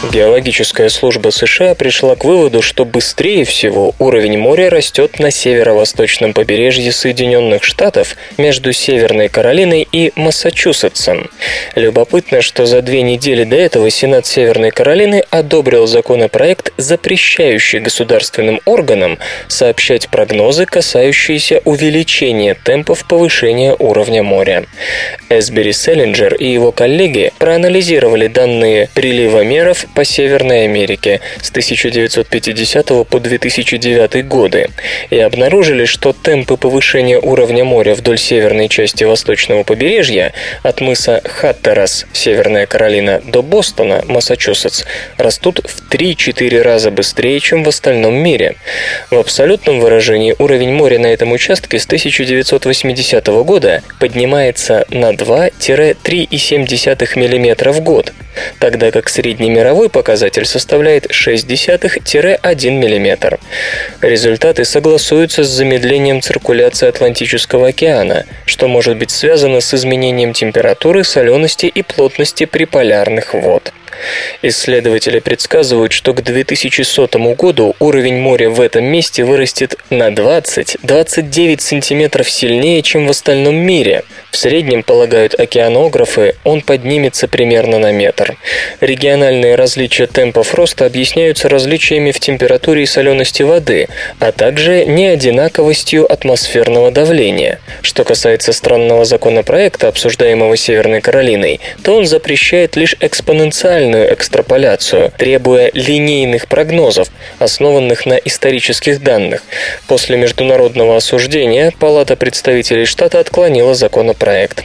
Геологическая 0.02 0.88
служба 0.88 1.28
США 1.28 1.74
пришла 1.74 2.16
к 2.16 2.24
выводу, 2.24 2.62
что 2.62 2.86
быстрее 2.86 3.44
всего 3.44 3.94
уровень 3.98 4.38
моря 4.38 4.70
растет 4.70 5.18
на 5.18 5.30
северо-восточном 5.30 6.32
побережье 6.32 6.90
Соединенных 6.90 7.62
Штатов 7.62 8.16
между 8.38 8.72
Северной 8.72 9.28
Каролиной 9.28 9.86
и 9.92 10.10
Массачусетсом. 10.16 11.28
Любопытно, 11.74 12.40
что 12.40 12.64
за 12.64 12.80
две 12.80 13.02
недели 13.02 13.44
до 13.44 13.56
этого 13.56 13.90
Сенат 13.90 14.24
Северной 14.24 14.70
Каролины 14.70 15.22
одобрил 15.28 15.86
законопроект, 15.86 16.72
запрещающий 16.78 17.80
государственным 17.80 18.62
органам 18.64 19.18
сообщать 19.48 20.08
прогнозы, 20.08 20.64
касающиеся 20.64 21.60
увеличения 21.66 22.54
темпов 22.54 23.06
повышения 23.06 23.76
уровня 23.78 24.22
моря. 24.22 24.64
Эсбери 25.28 25.72
Селлинджер 25.72 26.34
и 26.36 26.48
его 26.48 26.72
коллеги 26.72 27.32
проанализировали 27.38 28.28
данные 28.28 28.88
приливомеров 28.94 29.84
по 29.90 30.04
Северной 30.04 30.64
Америке 30.64 31.20
с 31.42 31.50
1950 31.50 33.08
по 33.08 33.20
2009 33.20 34.26
годы 34.26 34.70
и 35.10 35.18
обнаружили, 35.18 35.84
что 35.84 36.12
темпы 36.12 36.56
повышения 36.56 37.18
уровня 37.18 37.64
моря 37.64 37.94
вдоль 37.94 38.18
северной 38.18 38.68
части 38.68 39.04
восточного 39.04 39.62
побережья 39.62 40.32
от 40.62 40.80
мыса 40.80 41.20
Хаттерас, 41.24 42.06
Северная 42.12 42.66
Каролина, 42.66 43.20
до 43.24 43.42
Бостона, 43.42 44.02
Массачусетс, 44.06 44.84
растут 45.16 45.60
в 45.64 45.92
3-4 45.92 46.62
раза 46.62 46.90
быстрее, 46.90 47.40
чем 47.40 47.62
в 47.64 47.68
остальном 47.68 48.14
мире. 48.14 48.56
В 49.10 49.18
абсолютном 49.18 49.80
выражении 49.80 50.34
уровень 50.38 50.72
моря 50.72 50.98
на 50.98 51.06
этом 51.06 51.32
участке 51.32 51.78
с 51.78 51.86
1980 51.86 53.26
года 53.44 53.82
поднимается 53.98 54.84
на 54.90 55.10
2-3,7 55.10 57.00
мм 57.16 57.72
в 57.72 57.80
год, 57.80 58.12
тогда 58.58 58.90
как 58.90 59.08
среднемировой 59.08 59.79
показатель 59.88 60.44
составляет 60.44 61.06
0,6-1 61.06 62.70
мм. 62.70 63.38
Результаты 64.02 64.64
согласуются 64.64 65.44
с 65.44 65.48
замедлением 65.48 66.20
циркуляции 66.20 66.88
Атлантического 66.88 67.68
океана, 67.68 68.26
что 68.44 68.68
может 68.68 68.98
быть 68.98 69.10
связано 69.10 69.60
с 69.60 69.72
изменением 69.74 70.32
температуры, 70.32 71.04
солености 71.04 71.66
и 71.66 71.82
плотности 71.82 72.44
приполярных 72.44 73.34
вод. 73.34 73.72
Исследователи 74.42 75.18
предсказывают, 75.18 75.92
что 75.92 76.14
к 76.14 76.22
2100 76.22 77.06
году 77.34 77.74
уровень 77.78 78.16
моря 78.16 78.50
в 78.50 78.60
этом 78.60 78.84
месте 78.84 79.24
вырастет 79.24 79.76
на 79.90 80.08
20-29 80.08 81.60
сантиметров 81.60 82.30
сильнее, 82.30 82.82
чем 82.82 83.06
в 83.06 83.10
остальном 83.10 83.56
мире. 83.56 84.04
В 84.30 84.36
среднем, 84.36 84.82
полагают 84.82 85.34
океанографы, 85.34 86.36
он 86.44 86.62
поднимется 86.62 87.26
примерно 87.28 87.78
на 87.78 87.92
метр. 87.92 88.36
Региональные 88.80 89.56
различия 89.56 90.06
темпов 90.06 90.54
роста 90.54 90.86
объясняются 90.86 91.48
различиями 91.48 92.12
в 92.12 92.20
температуре 92.20 92.84
и 92.84 92.86
солености 92.86 93.42
воды, 93.42 93.88
а 94.18 94.32
также 94.32 94.84
неодинаковостью 94.84 96.10
атмосферного 96.10 96.90
давления. 96.90 97.60
Что 97.82 98.04
касается 98.04 98.52
странного 98.52 99.04
законопроекта, 99.04 99.88
обсуждаемого 99.88 100.56
Северной 100.56 101.00
Каролиной, 101.00 101.60
то 101.82 101.96
он 101.96 102.06
запрещает 102.06 102.76
лишь 102.76 102.94
экспоненциальную 103.90 104.14
экстраполяцию, 104.14 105.12
требуя 105.16 105.70
линейных 105.74 106.46
прогнозов, 106.46 107.08
основанных 107.38 108.06
на 108.06 108.14
исторических 108.14 109.02
данных. 109.02 109.42
После 109.86 110.16
международного 110.16 110.96
осуждения 110.96 111.72
Палата 111.78 112.16
представителей 112.16 112.84
штата 112.84 113.18
отклонила 113.18 113.74
законопроект. 113.74 114.64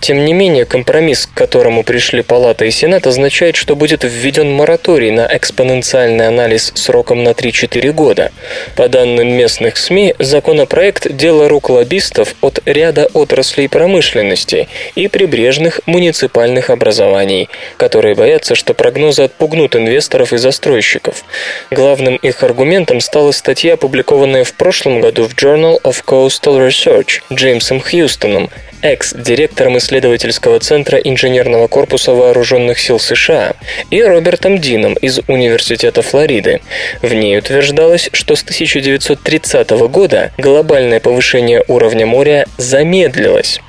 Тем 0.00 0.24
не 0.24 0.32
менее, 0.32 0.64
компромисс, 0.64 1.26
к 1.26 1.34
которому 1.34 1.82
пришли 1.82 2.22
Палата 2.22 2.64
и 2.64 2.70
Сенат, 2.70 3.06
означает, 3.06 3.56
что 3.56 3.76
будет 3.76 4.04
введен 4.04 4.50
мораторий 4.52 5.10
на 5.10 5.28
экспоненциальный 5.30 6.28
анализ 6.28 6.72
сроком 6.74 7.22
на 7.22 7.30
3-4 7.30 7.92
года. 7.92 8.30
По 8.76 8.88
данным 8.88 9.28
местных 9.28 9.76
СМИ, 9.76 10.14
законопроект– 10.18 11.06
дело 11.10 11.48
рук 11.48 11.70
лоббистов 11.70 12.34
от 12.40 12.60
ряда 12.66 13.08
отраслей 13.14 13.68
промышленности 13.68 14.68
и 14.94 15.08
прибрежных 15.08 15.80
муниципальных 15.86 16.70
образований, 16.70 17.48
которые 17.76 18.14
боятся, 18.14 18.54
что 18.58 18.74
прогнозы 18.74 19.22
отпугнут 19.22 19.76
инвесторов 19.76 20.32
и 20.32 20.36
застройщиков. 20.36 21.24
Главным 21.70 22.16
их 22.16 22.42
аргументом 22.42 23.00
стала 23.00 23.30
статья, 23.30 23.74
опубликованная 23.74 24.42
в 24.42 24.52
прошлом 24.52 25.00
году 25.00 25.28
в 25.28 25.34
Journal 25.34 25.80
of 25.82 26.04
Coastal 26.04 26.66
Research 26.66 27.22
Джеймсом 27.32 27.80
Хьюстоном, 27.80 28.50
экс-директором 28.82 29.78
исследовательского 29.78 30.58
центра 30.60 30.98
инженерного 30.98 31.68
корпуса 31.68 32.12
вооруженных 32.12 32.78
сил 32.78 32.98
США, 32.98 33.54
и 33.90 34.02
Робертом 34.02 34.58
Дином 34.58 34.94
из 34.94 35.20
Университета 35.28 36.02
Флориды. 36.02 36.60
В 37.02 37.14
ней 37.14 37.38
утверждалось, 37.38 38.10
что 38.12 38.34
с 38.34 38.42
1930 38.42 39.70
года 39.88 40.32
глобальное 40.36 41.00
повышение 41.00 41.64
уровня 41.68 42.06
моря 42.06 42.46
замедлилось. 42.56 43.60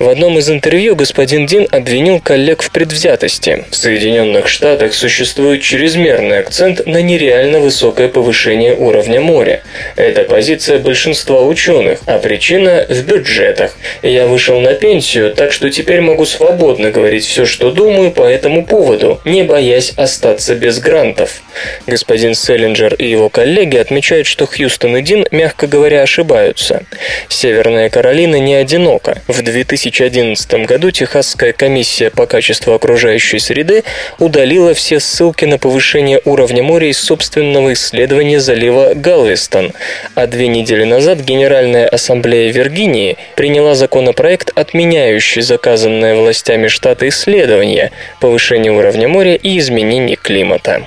В 0.00 0.08
одном 0.08 0.38
из 0.38 0.50
интервью 0.50 0.96
господин 0.96 1.46
Дин 1.46 1.68
обвинил 1.70 2.18
коллег 2.18 2.62
в 2.62 2.70
предвзятости. 2.72 3.64
В 3.70 3.76
Соединенных 3.76 4.48
Штатах 4.48 4.92
существует 4.92 5.62
чрезмерный 5.62 6.40
акцент 6.40 6.84
на 6.84 7.00
нереально 7.00 7.60
высокое 7.60 8.08
повышение 8.08 8.74
уровня 8.74 9.20
моря. 9.20 9.62
Это 9.94 10.24
позиция 10.24 10.80
большинства 10.80 11.42
ученых, 11.42 12.00
а 12.06 12.18
причина 12.18 12.84
в 12.88 13.02
бюджетах. 13.04 13.76
Я 14.02 14.26
вышел 14.26 14.60
на 14.60 14.74
пенсию, 14.74 15.32
так 15.32 15.52
что 15.52 15.70
теперь 15.70 16.00
могу 16.00 16.24
свободно 16.24 16.90
говорить 16.90 17.24
все, 17.24 17.46
что 17.46 17.70
думаю 17.70 18.10
по 18.10 18.22
этому 18.22 18.66
поводу, 18.66 19.20
не 19.24 19.44
боясь 19.44 19.92
остаться 19.96 20.56
без 20.56 20.80
грантов. 20.80 21.40
Господин 21.86 22.34
Селлинджер 22.34 22.94
и 22.94 23.08
его 23.08 23.28
коллеги 23.28 23.76
отмечают, 23.76 24.26
что 24.26 24.46
Хьюстон 24.46 24.96
и 24.96 25.02
Дин, 25.02 25.24
мягко 25.30 25.68
говоря, 25.68 26.02
ошибаются. 26.02 26.82
Северная 27.28 27.90
Каролина 27.90 28.40
не 28.40 28.54
одинока. 28.56 29.22
В 29.28 29.40
2011 29.84 30.66
году 30.66 30.90
Техасская 30.90 31.52
комиссия 31.52 32.10
по 32.10 32.26
качеству 32.26 32.72
окружающей 32.74 33.38
среды 33.38 33.84
удалила 34.18 34.74
все 34.74 35.00
ссылки 35.00 35.44
на 35.44 35.58
повышение 35.58 36.20
уровня 36.24 36.62
моря 36.62 36.88
из 36.90 36.98
собственного 36.98 37.72
исследования 37.72 38.40
залива 38.40 38.92
Галвестон, 38.94 39.72
а 40.14 40.26
две 40.26 40.48
недели 40.48 40.84
назад 40.84 41.20
Генеральная 41.20 41.88
ассамблея 41.88 42.52
Виргинии 42.52 43.16
приняла 43.36 43.74
законопроект 43.74 44.34
проект, 44.34 44.50
отменяющий 44.58 45.42
заказанное 45.42 46.16
властями 46.16 46.68
штата 46.68 47.08
исследования 47.08 47.92
повышения 48.20 48.72
уровня 48.72 49.06
моря 49.08 49.34
и 49.34 49.58
изменения 49.58 50.16
климата. 50.16 50.86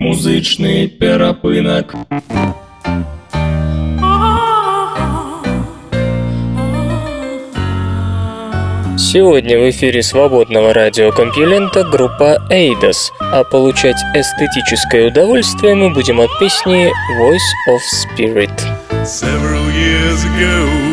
Музычный 0.00 0.88
перапынок. 0.88 1.94
Сегодня 9.02 9.58
в 9.58 9.68
эфире 9.70 10.00
свободного 10.00 10.72
радиокомпьюлента 10.72 11.82
группа 11.82 12.38
Eidos, 12.48 13.10
а 13.18 13.42
получать 13.42 13.96
эстетическое 14.14 15.08
удовольствие 15.08 15.74
мы 15.74 15.90
будем 15.90 16.20
от 16.20 16.30
песни 16.38 16.88
Voice 17.18 17.38
of 17.68 17.80
Spirit. 17.92 18.52
Several 19.04 19.68
years 19.72 20.24
ago 20.24 20.92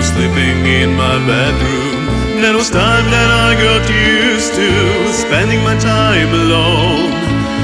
sleeping 0.00 0.64
in 0.66 0.94
my 0.94 1.16
bedroom. 1.26 2.06
That 2.40 2.54
was 2.54 2.70
time 2.70 3.06
that 3.10 3.30
I 3.48 3.52
got 3.68 3.84
used 3.90 4.54
to 4.54 4.70
spending 5.12 5.60
my 5.64 5.76
time 5.76 6.30
alone. 6.32 7.12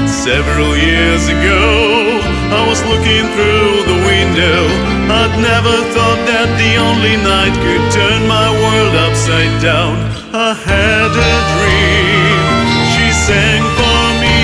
Several 0.07 0.77
years 0.77 1.23
ago, 1.29 2.21
I 2.53 2.61
was 2.69 2.81
looking 2.85 3.25
through 3.33 3.73
the 3.89 3.99
window. 4.05 4.61
I'd 5.09 5.35
never 5.41 5.75
thought 5.93 6.21
that 6.29 6.49
the 6.61 6.73
only 6.77 7.17
night 7.17 7.53
could 7.65 7.85
turn 7.89 8.27
my 8.27 8.49
world 8.61 8.93
upside 8.93 9.53
down. 9.61 9.97
I 10.33 10.53
had 10.53 11.11
a 11.33 11.35
dream, 11.57 12.53
she 12.93 13.07
sang 13.25 13.63
for 13.77 14.05
me, 14.21 14.41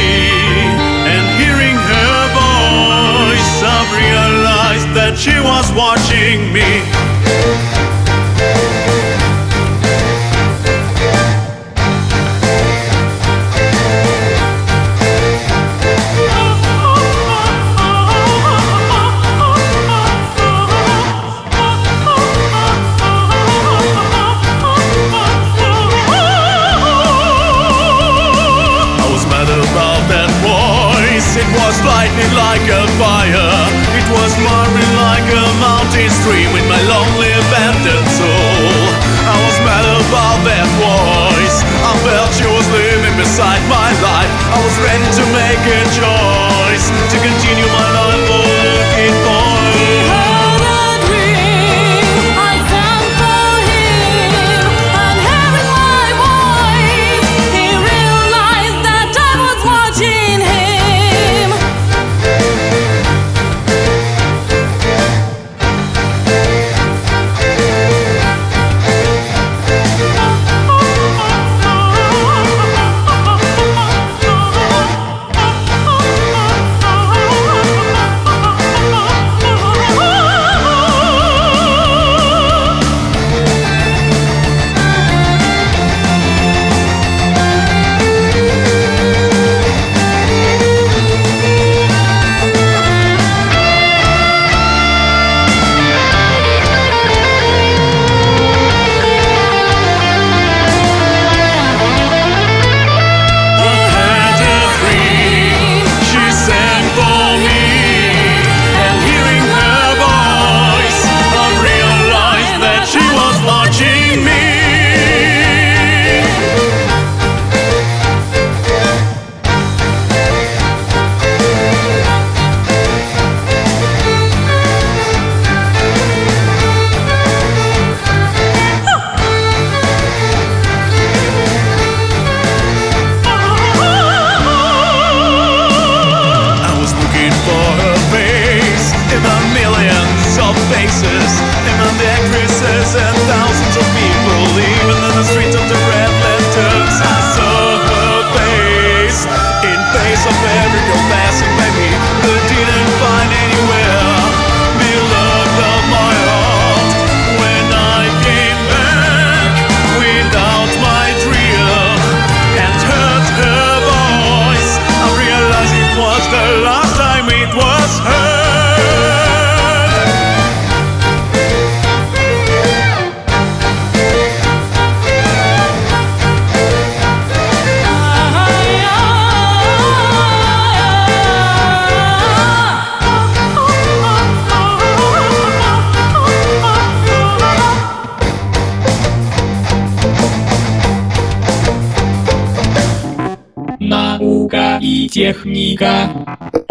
and 1.14 1.24
hearing 1.38 1.78
her 1.78 2.20
voice, 2.34 3.54
I 3.62 3.80
realized 4.02 4.90
that 4.98 5.14
she 5.14 5.38
was 5.38 5.68
watching 5.78 6.54
me. 6.54 7.79
Lightning 31.86 32.34
like 32.36 32.66
a 32.70 32.84
fire. 33.02 33.52
It 33.98 34.08
was 34.14 34.32
roaring 34.40 34.94
like 35.02 35.28
a 35.28 35.46
mountain 35.60 36.10
stream 36.10 36.52
in 36.56 36.69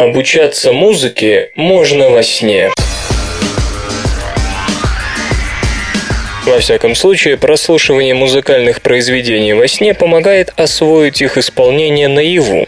Обучаться 0.08 0.72
музыке 0.72 1.50
можно 1.54 2.08
во 2.08 2.22
сне. 2.22 2.70
Во 6.48 6.60
всяком 6.60 6.94
случае, 6.94 7.36
прослушивание 7.36 8.14
музыкальных 8.14 8.80
произведений 8.80 9.52
во 9.52 9.68
сне 9.68 9.92
помогает 9.92 10.50
освоить 10.56 11.20
их 11.20 11.36
исполнение 11.36 12.08
наяву. 12.08 12.66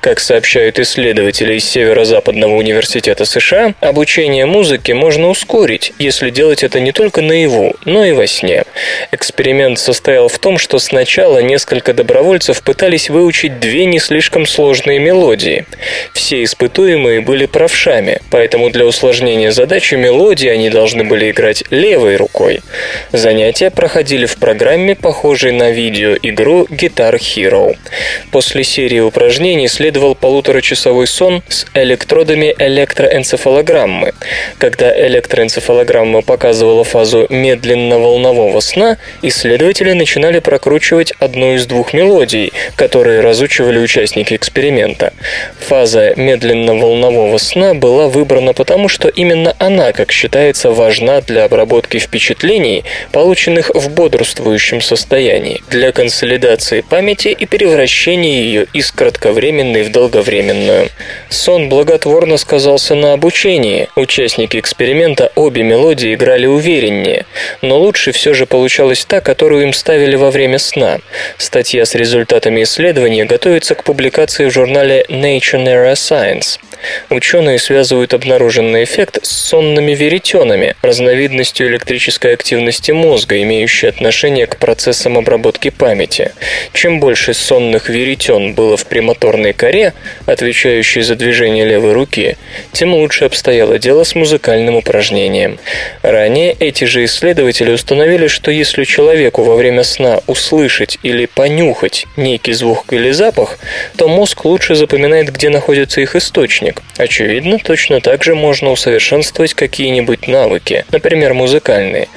Как 0.00 0.20
сообщают 0.20 0.78
исследователи 0.78 1.54
из 1.54 1.64
Северо-Западного 1.64 2.54
университета 2.56 3.24
США, 3.24 3.72
обучение 3.80 4.44
музыке 4.44 4.92
можно 4.92 5.30
ускорить, 5.30 5.94
если 5.98 6.28
делать 6.28 6.62
это 6.62 6.78
не 6.78 6.92
только 6.92 7.22
наяву, 7.22 7.74
но 7.86 8.04
и 8.04 8.12
во 8.12 8.26
сне. 8.26 8.64
Эксперимент 9.12 9.78
состоял 9.78 10.28
в 10.28 10.38
том, 10.38 10.58
что 10.58 10.78
сначала 10.78 11.38
несколько 11.38 11.94
добровольцев 11.94 12.62
пытались 12.62 13.08
выучить 13.08 13.60
две 13.60 13.86
не 13.86 13.98
слишком 13.98 14.44
сложные 14.44 14.98
мелодии. 14.98 15.64
Все 16.12 16.44
испытуемые 16.44 17.22
были 17.22 17.46
правшами, 17.46 18.20
поэтому 18.30 18.68
для 18.68 18.84
усложнения 18.84 19.52
задачи 19.52 19.94
мелодии 19.94 20.48
они 20.48 20.68
должны 20.68 21.04
были 21.04 21.30
играть 21.30 21.64
левой 21.70 22.16
рукой. 22.16 22.60
Занятия 23.22 23.70
проходили 23.70 24.26
в 24.26 24.36
программе, 24.36 24.96
похожей 24.96 25.52
на 25.52 25.70
видеоигру 25.70 26.64
Guitar 26.64 27.14
Hero. 27.20 27.76
После 28.32 28.64
серии 28.64 28.98
упражнений 28.98 29.68
следовал 29.68 30.16
полуторачасовой 30.16 31.06
сон 31.06 31.40
с 31.48 31.64
электродами 31.72 32.52
электроэнцефалограммы. 32.58 34.12
Когда 34.58 34.90
электроэнцефалограмма 35.06 36.22
показывала 36.22 36.82
фазу 36.82 37.28
медленно-волнового 37.30 38.58
сна, 38.58 38.98
исследователи 39.22 39.92
начинали 39.92 40.40
прокручивать 40.40 41.12
одну 41.20 41.54
из 41.54 41.66
двух 41.66 41.94
мелодий, 41.94 42.52
которые 42.74 43.20
разучивали 43.20 43.78
участники 43.78 44.34
эксперимента. 44.34 45.12
Фаза 45.60 46.14
медленно-волнового 46.16 47.38
сна 47.38 47.74
была 47.74 48.08
выбрана 48.08 48.52
потому, 48.52 48.88
что 48.88 49.06
именно 49.06 49.54
она, 49.60 49.92
как 49.92 50.10
считается, 50.10 50.72
важна 50.72 51.20
для 51.20 51.44
обработки 51.44 52.00
впечатлений, 52.00 52.82
полученных 53.12 53.70
в 53.74 53.90
бодрствующем 53.90 54.80
состоянии, 54.80 55.62
для 55.68 55.92
консолидации 55.92 56.80
памяти 56.80 57.28
и 57.28 57.46
превращения 57.46 58.42
ее 58.42 58.66
из 58.72 58.90
кратковременной 58.90 59.82
в 59.82 59.92
долговременную. 59.92 60.88
Сон 61.28 61.68
благотворно 61.68 62.36
сказался 62.36 62.94
на 62.94 63.12
обучении. 63.12 63.88
Участники 63.94 64.56
эксперимента 64.56 65.30
обе 65.36 65.62
мелодии 65.62 66.14
играли 66.14 66.46
увереннее, 66.46 67.26
но 67.60 67.78
лучше 67.78 68.12
все 68.12 68.34
же 68.34 68.46
получалась 68.46 69.04
та, 69.04 69.20
которую 69.20 69.62
им 69.62 69.72
ставили 69.72 70.16
во 70.16 70.30
время 70.30 70.58
сна. 70.58 71.00
Статья 71.36 71.84
с 71.84 71.94
результатами 71.94 72.62
исследования 72.62 73.24
готовится 73.24 73.74
к 73.74 73.84
публикации 73.84 74.46
в 74.46 74.50
журнале 74.50 75.04
Nature 75.08 75.62
Neuroscience. 75.64 76.58
Ученые 77.10 77.58
связывают 77.58 78.14
обнаруженный 78.14 78.84
эффект 78.84 79.20
с 79.22 79.30
сонными 79.30 79.92
веретенами, 79.92 80.74
разновидностью 80.82 81.68
электрической 81.68 82.34
активности 82.34 82.90
мозга, 83.02 83.42
имеющей 83.42 83.88
отношение 83.88 84.46
к 84.46 84.56
процессам 84.58 85.18
обработки 85.18 85.70
памяти. 85.70 86.30
Чем 86.72 87.00
больше 87.00 87.34
сонных 87.34 87.88
веретен 87.88 88.54
было 88.54 88.76
в 88.76 88.86
премоторной 88.86 89.52
коре, 89.52 89.92
отвечающей 90.26 91.02
за 91.02 91.16
движение 91.16 91.66
левой 91.66 91.94
руки, 91.94 92.36
тем 92.70 92.94
лучше 92.94 93.24
обстояло 93.24 93.78
дело 93.80 94.04
с 94.04 94.14
музыкальным 94.14 94.76
упражнением. 94.76 95.58
Ранее 96.02 96.52
эти 96.52 96.84
же 96.84 97.04
исследователи 97.04 97.72
установили, 97.72 98.28
что 98.28 98.52
если 98.52 98.84
человеку 98.84 99.42
во 99.42 99.56
время 99.56 99.82
сна 99.82 100.20
услышать 100.28 100.98
или 101.02 101.26
понюхать 101.26 102.06
некий 102.16 102.52
звук 102.52 102.92
или 102.92 103.10
запах, 103.10 103.58
то 103.96 104.06
мозг 104.06 104.44
лучше 104.44 104.76
запоминает, 104.76 105.32
где 105.32 105.48
находится 105.48 106.00
их 106.00 106.14
источник. 106.14 106.82
Очевидно, 106.98 107.58
точно 107.58 108.00
так 108.00 108.22
же 108.22 108.36
можно 108.36 108.70
усовершенствовать 108.70 109.54
какие-нибудь 109.54 110.28
навыки, 110.28 110.84
например, 110.92 111.34
музыкальные. 111.34 112.08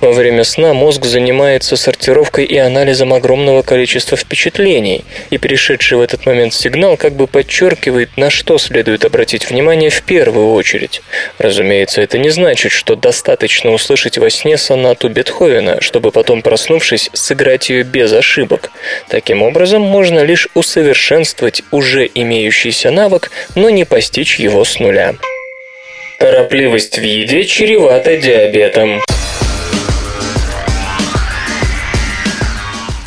Во 0.00 0.12
время 0.16 0.42
сна 0.44 0.74
мозг 0.74 1.04
занимается 1.04 1.76
сортировкой 1.76 2.44
и 2.44 2.56
анализом 2.56 3.12
огромного 3.12 3.62
количества 3.62 4.16
впечатлений, 4.16 5.04
и 5.30 5.38
пришедший 5.38 5.98
в 5.98 6.00
этот 6.00 6.26
момент 6.26 6.54
сигнал 6.54 6.96
как 6.96 7.12
бы 7.12 7.26
подчеркивает, 7.26 8.16
на 8.16 8.30
что 8.30 8.58
следует 8.58 9.04
обратить 9.04 9.48
внимание 9.48 9.90
в 9.90 10.02
первую 10.02 10.52
очередь. 10.52 11.02
Разумеется, 11.38 12.00
это 12.00 12.18
не 12.18 12.30
значит, 12.30 12.72
что 12.72 12.96
достаточно 12.96 13.70
услышать 13.70 14.18
во 14.18 14.30
сне 14.30 14.56
сонату 14.56 15.08
Бетховена, 15.08 15.80
чтобы 15.80 16.10
потом, 16.10 16.42
проснувшись, 16.42 17.10
сыграть 17.12 17.70
ее 17.70 17.82
без 17.82 18.12
ошибок. 18.12 18.70
Таким 19.08 19.42
образом, 19.42 19.82
можно 19.82 20.20
лишь 20.20 20.48
усовершенствовать 20.54 21.62
уже 21.70 22.10
имеющийся 22.12 22.90
навык, 22.90 23.30
но 23.54 23.70
не 23.70 23.84
постичь 23.84 24.38
его 24.38 24.64
с 24.64 24.80
нуля. 24.80 25.14
Торопливость 26.18 26.98
в 26.98 27.02
еде 27.02 27.44
чревата 27.44 28.16
диабетом. 28.16 29.02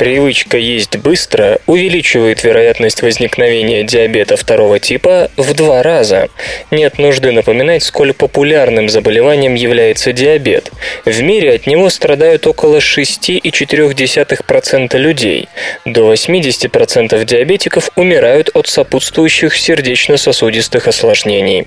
Привычка 0.00 0.56
есть 0.56 0.96
быстро 0.96 1.60
увеличивает 1.66 2.42
вероятность 2.42 3.02
возникновения 3.02 3.84
диабета 3.84 4.38
второго 4.38 4.78
типа 4.78 5.30
в 5.36 5.52
два 5.52 5.82
раза. 5.82 6.30
Нет 6.70 6.96
нужды 6.96 7.32
напоминать, 7.32 7.82
сколь 7.82 8.14
популярным 8.14 8.88
заболеванием 8.88 9.56
является 9.56 10.14
диабет. 10.14 10.70
В 11.04 11.20
мире 11.20 11.52
от 11.52 11.66
него 11.66 11.90
страдают 11.90 12.46
около 12.46 12.78
6,4% 12.78 14.96
людей. 14.96 15.50
До 15.84 16.10
80% 16.10 17.22
диабетиков 17.26 17.90
умирают 17.94 18.48
от 18.54 18.68
сопутствующих 18.68 19.54
сердечно-сосудистых 19.54 20.88
осложнений. 20.88 21.66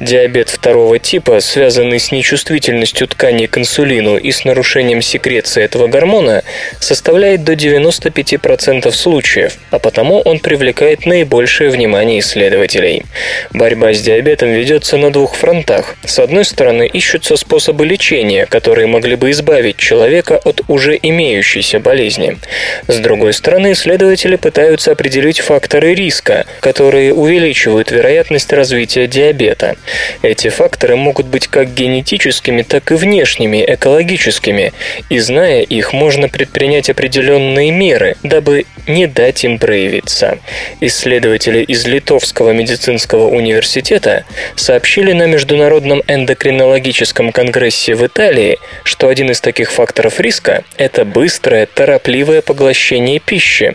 Диабет 0.00 0.48
второго 0.48 0.98
типа, 0.98 1.40
связанный 1.40 2.00
с 2.00 2.12
нечувствительностью 2.12 3.08
тканей 3.08 3.46
к 3.46 3.58
инсулину 3.58 4.16
и 4.16 4.32
с 4.32 4.46
нарушением 4.46 5.02
секреции 5.02 5.62
этого 5.62 5.86
гормона, 5.86 6.44
составляет 6.80 7.44
до 7.44 7.54
95% 7.74 8.90
случаев, 8.92 9.56
а 9.70 9.78
потому 9.78 10.20
он 10.20 10.38
привлекает 10.38 11.06
наибольшее 11.06 11.70
внимание 11.70 12.20
исследователей. 12.20 13.04
Борьба 13.52 13.92
с 13.92 14.00
диабетом 14.00 14.50
ведется 14.50 14.96
на 14.96 15.10
двух 15.10 15.34
фронтах. 15.34 15.96
С 16.04 16.18
одной 16.18 16.44
стороны, 16.44 16.86
ищутся 16.86 17.36
способы 17.36 17.86
лечения, 17.86 18.46
которые 18.46 18.86
могли 18.86 19.16
бы 19.16 19.30
избавить 19.30 19.76
человека 19.76 20.40
от 20.44 20.62
уже 20.68 20.98
имеющейся 21.00 21.80
болезни. 21.80 22.38
С 22.86 22.98
другой 22.98 23.32
стороны, 23.32 23.72
исследователи 23.72 24.36
пытаются 24.36 24.92
определить 24.92 25.40
факторы 25.40 25.94
риска, 25.94 26.46
которые 26.60 27.12
увеличивают 27.12 27.90
вероятность 27.90 28.52
развития 28.52 29.06
диабета. 29.06 29.76
Эти 30.22 30.48
факторы 30.48 30.96
могут 30.96 31.26
быть 31.26 31.48
как 31.48 31.74
генетическими, 31.74 32.62
так 32.62 32.90
и 32.90 32.94
внешними, 32.94 33.64
экологическими, 33.66 34.72
и 35.10 35.18
зная 35.18 35.62
их, 35.62 35.92
можно 35.92 36.28
предпринять 36.28 36.90
определенные 36.90 37.63
необходимые 37.64 37.70
меры, 37.70 38.16
дабы 38.22 38.66
не 38.86 39.06
дать 39.06 39.44
им 39.44 39.58
проявиться. 39.58 40.38
Исследователи 40.80 41.62
из 41.62 41.86
Литовского 41.86 42.50
медицинского 42.52 43.28
университета 43.28 44.24
сообщили 44.56 45.12
на 45.12 45.26
Международном 45.26 46.02
эндокринологическом 46.06 47.32
конгрессе 47.32 47.94
в 47.94 48.06
Италии, 48.06 48.58
что 48.82 49.08
один 49.08 49.30
из 49.30 49.40
таких 49.40 49.70
факторов 49.70 50.20
риска– 50.20 50.64
это 50.76 51.04
быстрое, 51.04 51.66
торопливое 51.66 52.42
поглощение 52.42 53.20
пищи. 53.20 53.74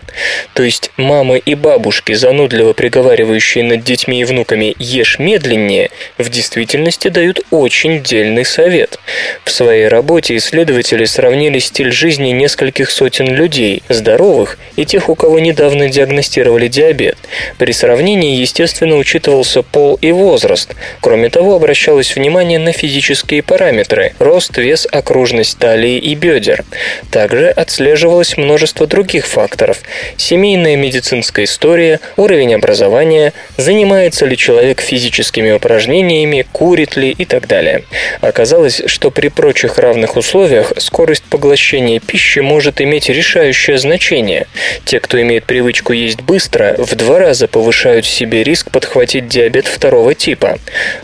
То 0.54 0.64
есть 0.64 0.92
мамы 0.98 1.40
и 1.40 1.56
бабушки, 1.56 2.14
занудливо 2.14 2.74
приговаривающие 2.74 3.64
над 3.64 3.84
детьми 3.84 4.22
и 4.22 4.26
внуками 4.26 4.76
«ешь 4.78 5.20
медленнее», 5.20 5.90
в 6.18 6.30
действительности 6.30 7.08
дают 7.08 7.40
очень 7.50 8.04
дельный 8.04 8.46
совет. 8.46 9.00
В 9.44 9.52
своей 9.52 9.88
работе 9.88 10.36
исследователи 10.38 11.06
сравнили 11.06 11.60
стиль 11.60 11.92
жизни 11.92 12.30
нескольких 12.30 12.92
сотен 12.92 13.34
людей, 13.34 13.79
здоровых 13.88 14.58
и 14.76 14.86
тех, 14.86 15.10
у 15.10 15.16
кого 15.16 15.40
недавно 15.40 15.90
диагностировали 15.90 16.68
диабет. 16.68 17.18
При 17.58 17.72
сравнении, 17.72 18.40
естественно, 18.40 18.98
учитывался 18.98 19.62
пол 19.62 19.98
и 20.02 20.12
возраст. 20.12 20.76
Кроме 21.02 21.30
того, 21.30 21.56
обращалось 21.56 22.16
внимание 22.16 22.60
на 22.60 22.72
физические 22.72 23.44
параметры– 23.44 24.14
рост, 24.20 24.58
вес, 24.58 24.88
окружность 24.92 25.58
талии 25.58 25.98
и 25.98 26.16
бедер. 26.16 26.64
Также 27.12 27.50
отслеживалось 27.50 28.38
множество 28.38 28.88
других 28.88 29.28
факторов– 29.28 29.82
семейная 30.18 30.76
медицинская 30.76 31.46
история, 31.46 32.00
уровень 32.18 32.56
образования, 32.56 33.34
занимается 33.58 34.26
ли 34.26 34.38
человек 34.38 34.82
физическими 34.82 35.52
упражнениями, 35.52 36.46
курит 36.52 36.96
ли 36.96 37.12
и 37.12 37.26
так 37.26 37.48
далее. 37.48 37.84
Оказалось, 38.22 38.82
что 38.86 39.12
при 39.12 39.28
прочих 39.28 39.78
равных 39.78 40.18
условиях 40.18 40.74
скорость 40.78 41.24
поглощения 41.24 42.00
пищи 42.00 42.40
может 42.40 42.82
иметь 42.82 43.10
решающее 43.10 43.69
значение. 43.78 44.48
Те, 44.86 45.00
кто 45.00 45.22
имеет 45.22 45.46
привычку 45.46 45.94
есть 45.94 46.22
быстро, 46.22 46.76
в 46.78 46.96
два 46.96 47.20
раза 47.20 47.48
повышают 47.48 48.06
себе 48.06 48.44
риск 48.44 48.72
подхватить 48.72 49.28
диабет 49.28 49.68
второго 49.68 50.16
типа. 50.16 50.60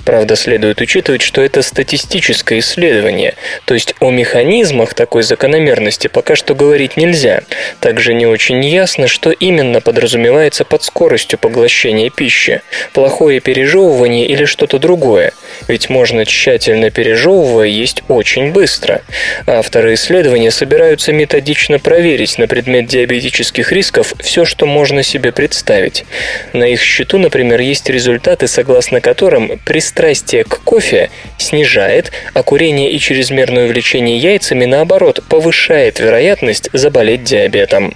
Правда, 0.05 0.35
следует 0.35 0.81
учитывать, 0.81 1.21
что 1.21 1.41
это 1.41 1.61
статистическое 1.61 2.59
исследование, 2.59 3.35
то 3.65 3.73
есть 3.73 3.95
о 3.99 4.11
механизмах 4.11 4.93
такой 4.93 5.23
закономерности 5.23 6.07
пока 6.07 6.35
что 6.35 6.55
говорить 6.55 6.97
нельзя. 6.97 7.41
Также 7.79 8.13
не 8.13 8.25
очень 8.25 8.63
ясно, 8.65 9.07
что 9.07 9.31
именно 9.31 9.81
подразумевается 9.81 10.65
под 10.65 10.83
скоростью 10.83 11.39
поглощения 11.39 12.09
пищи– 12.09 12.61
плохое 12.93 13.39
пережевывание 13.39 14.25
или 14.25 14.45
что-то 14.45 14.79
другое, 14.79 15.33
ведь 15.67 15.89
можно 15.89 16.25
тщательно 16.25 16.89
пережевывая 16.89 17.67
есть 17.67 18.03
очень 18.07 18.51
быстро. 18.51 19.01
Авторы 19.47 19.93
исследования 19.93 20.51
собираются 20.51 21.11
методично 21.11 21.79
проверить 21.79 22.37
на 22.37 22.47
предмет 22.47 22.87
диабетических 22.87 23.71
рисков 23.71 24.13
все, 24.19 24.45
что 24.45 24.65
можно 24.65 25.03
себе 25.03 25.31
представить. 25.31 26.05
На 26.53 26.65
их 26.65 26.81
счету, 26.81 27.17
например, 27.17 27.59
есть 27.59 27.89
результаты, 27.89 28.47
согласно 28.47 29.01
которым 29.01 29.59
пристрастие 29.65 30.43
к 30.43 30.61
кофе 30.63 31.09
снижает, 31.37 32.11
а 32.33 32.43
курение 32.43 32.91
и 32.91 32.99
чрезмерное 32.99 33.65
увлечение 33.65 34.17
яйцами, 34.17 34.65
наоборот, 34.65 35.21
повышает 35.29 35.99
вероятность 35.99 36.69
заболеть 36.73 37.23
диабетом. 37.23 37.95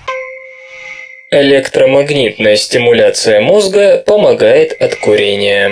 Электромагнитная 1.32 2.55
стимуляция 2.55 3.39
мозга 3.39 4.03
помогает 4.05 4.74
от 4.82 4.95
курения. 4.95 5.72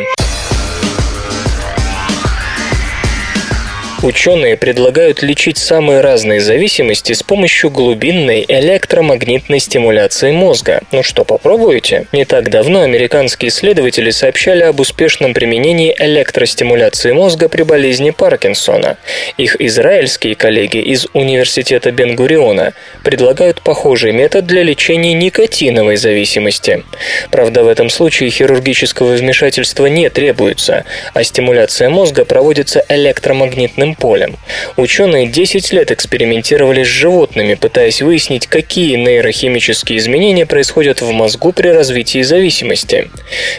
Ученые 4.03 4.57
предлагают 4.57 5.23
лечить 5.23 5.57
самые 5.57 6.01
разные 6.01 6.39
зависимости 6.39 7.13
с 7.13 7.23
помощью 7.23 7.71
глубинной 7.71 8.45
электромагнитной 8.47 9.59
стимуляции 9.59 10.31
мозга. 10.31 10.81
Ну 10.91 11.01
что, 11.01 11.25
попробуете? 11.25 12.05
Не 12.11 12.23
так 12.23 12.51
давно 12.51 12.81
американские 12.81 13.49
исследователи 13.49 14.11
сообщали 14.11 14.61
об 14.61 14.79
успешном 14.79 15.33
применении 15.33 15.95
электростимуляции 15.97 17.11
мозга 17.11 17.49
при 17.49 17.63
болезни 17.63 18.11
Паркинсона. 18.11 18.97
Их 19.37 19.59
израильские 19.59 20.35
коллеги 20.35 20.77
из 20.77 21.07
Университета 21.13 21.91
Бен-Гуриона 21.91 22.73
предлагают 23.03 23.61
похожий 23.61 24.11
метод 24.11 24.45
для 24.45 24.61
лечения 24.61 25.13
никотиновой 25.13 25.95
зависимости. 25.95 26.83
Правда, 27.31 27.63
в 27.63 27.67
этом 27.67 27.89
случае 27.89 28.29
хирургического 28.29 29.15
вмешательства 29.15 29.87
не 29.87 30.09
требуется, 30.09 30.85
а 31.15 31.23
стимуляция 31.23 31.89
мозга 31.89 32.25
проводится 32.25 32.85
электромагнитным 32.89 33.86
магнитным 33.87 33.95
полем. 33.95 34.35
Ученые 34.75 35.27
10 35.27 35.73
лет 35.73 35.91
экспериментировали 35.91 36.83
с 36.83 36.87
животными, 36.87 37.55
пытаясь 37.55 38.01
выяснить, 38.01 38.47
какие 38.47 38.95
нейрохимические 38.95 39.99
изменения 39.99 40.45
происходят 40.45 41.01
в 41.01 41.11
мозгу 41.11 41.51
при 41.51 41.69
развитии 41.69 42.23
зависимости. 42.23 43.09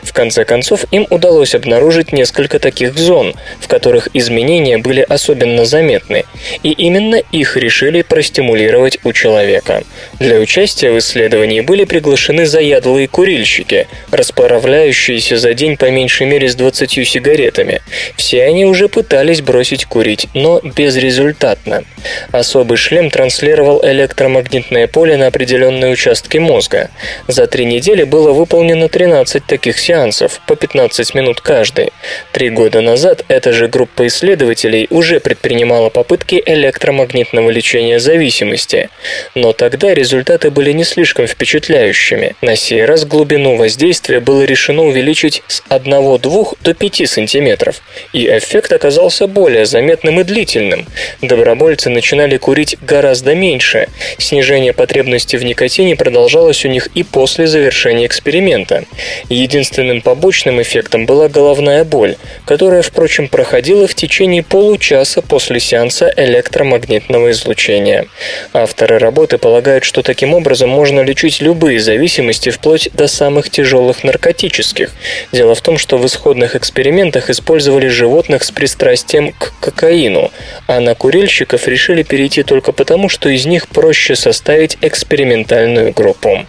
В 0.02 0.12
конце 0.12 0.44
концов, 0.44 0.84
им 0.90 1.06
удалось 1.10 1.54
обнаружить 1.54 2.12
несколько 2.12 2.58
таких 2.58 2.96
зон, 2.96 3.34
в 3.60 3.68
которых 3.68 4.08
изменения 4.14 4.78
были 4.78 5.04
особенно 5.08 5.64
заметны, 5.64 6.24
и 6.62 6.70
именно 6.70 7.16
их 7.32 7.56
решили 7.56 8.02
простимулировать 8.02 8.98
у 9.04 9.12
человека. 9.12 9.82
Для 10.20 10.38
участия 10.38 10.90
в 10.90 10.98
исследовании 10.98 11.60
были 11.60 11.84
приглашены 11.84 12.46
заядлые 12.46 13.08
курильщики, 13.08 13.86
расправляющиеся 14.10 15.36
за 15.36 15.54
день 15.54 15.76
по 15.76 15.90
меньшей 15.90 16.26
мере 16.26 16.48
с 16.48 16.54
20 16.54 17.06
сигаретами. 17.06 17.80
Все 18.16 18.44
они 18.44 18.64
уже 18.64 18.88
пытались 18.88 19.40
бросить 19.40 19.84
курить 19.84 20.17
курить, 20.18 20.28
но 20.34 20.60
безрезультатно. 20.62 21.84
Особый 22.32 22.76
шлем 22.76 23.10
транслировал 23.10 23.80
электромагнитное 23.84 24.86
поле 24.86 25.16
на 25.16 25.26
определенные 25.26 25.92
участки 25.92 26.38
мозга. 26.38 26.90
За 27.26 27.46
три 27.46 27.64
недели 27.64 28.04
было 28.04 28.32
выполнено 28.32 28.88
13 28.88 29.44
таких 29.44 29.78
сеансов, 29.78 30.40
по 30.46 30.56
15 30.56 31.14
минут 31.14 31.40
каждый. 31.40 31.92
Три 32.32 32.50
года 32.50 32.80
назад 32.80 33.24
эта 33.28 33.52
же 33.52 33.68
группа 33.68 34.06
исследователей 34.06 34.86
уже 34.90 35.20
предпринимала 35.20 35.90
попытки 35.90 36.42
электромагнитного 36.44 37.50
лечения 37.50 37.98
зависимости. 37.98 38.90
Но 39.34 39.52
тогда 39.52 39.94
результаты 39.94 40.50
были 40.50 40.72
не 40.72 40.84
слишком 40.84 41.26
впечатляющими. 41.26 42.34
На 42.42 42.56
сей 42.56 42.84
раз 42.84 43.04
глубину 43.04 43.56
воздействия 43.56 44.20
было 44.20 44.42
решено 44.44 44.82
увеличить 44.82 45.42
с 45.48 45.62
1-2 45.68 46.58
до 46.62 46.74
5 46.74 47.08
сантиметров, 47.08 47.82
и 48.12 48.26
эффект 48.26 48.72
оказался 48.72 49.26
более 49.26 49.66
заметным 49.66 50.07
заметным 50.08 50.20
и 50.20 50.24
длительным. 50.24 50.86
Добровольцы 51.22 51.90
начинали 51.90 52.36
курить 52.36 52.76
гораздо 52.80 53.34
меньше. 53.34 53.88
Снижение 54.18 54.72
потребности 54.72 55.36
в 55.36 55.44
никотине 55.44 55.96
продолжалось 55.96 56.64
у 56.64 56.68
них 56.68 56.88
и 56.94 57.02
после 57.02 57.46
завершения 57.46 58.06
эксперимента. 58.06 58.84
Единственным 59.28 60.00
побочным 60.00 60.60
эффектом 60.60 61.06
была 61.06 61.28
головная 61.28 61.84
боль, 61.84 62.16
которая, 62.46 62.82
впрочем, 62.82 63.28
проходила 63.28 63.86
в 63.86 63.94
течение 63.94 64.42
получаса 64.42 65.22
после 65.22 65.60
сеанса 65.60 66.12
электромагнитного 66.16 67.30
излучения. 67.30 68.06
Авторы 68.52 68.98
работы 68.98 69.38
полагают, 69.38 69.84
что 69.84 70.02
таким 70.02 70.34
образом 70.34 70.70
можно 70.70 71.00
лечить 71.00 71.40
любые 71.40 71.80
зависимости 71.80 72.50
вплоть 72.50 72.88
до 72.94 73.08
самых 73.08 73.50
тяжелых 73.50 74.04
наркотических. 74.04 74.90
Дело 75.32 75.54
в 75.54 75.60
том, 75.60 75.78
что 75.78 75.98
в 75.98 76.06
исходных 76.06 76.56
экспериментах 76.56 77.30
использовали 77.30 77.88
животных 77.88 78.42
с 78.42 78.50
пристрастием 78.50 79.32
к 79.32 79.52
кокаину 79.60 79.97
кокаину, 79.98 80.30
а 80.66 80.80
на 80.80 80.94
курильщиков 80.94 81.66
решили 81.66 82.02
перейти 82.02 82.42
только 82.42 82.72
потому, 82.72 83.08
что 83.08 83.28
из 83.28 83.46
них 83.46 83.68
проще 83.68 84.14
составить 84.14 84.78
экспериментальную 84.80 85.92
группу. 85.92 86.46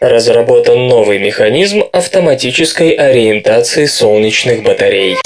Разработан 0.00 0.86
новый 0.86 1.18
механизм 1.18 1.84
автоматической 1.92 2.90
ориентации 2.90 3.86
солнечных 3.86 4.62
батарей. 4.62 5.16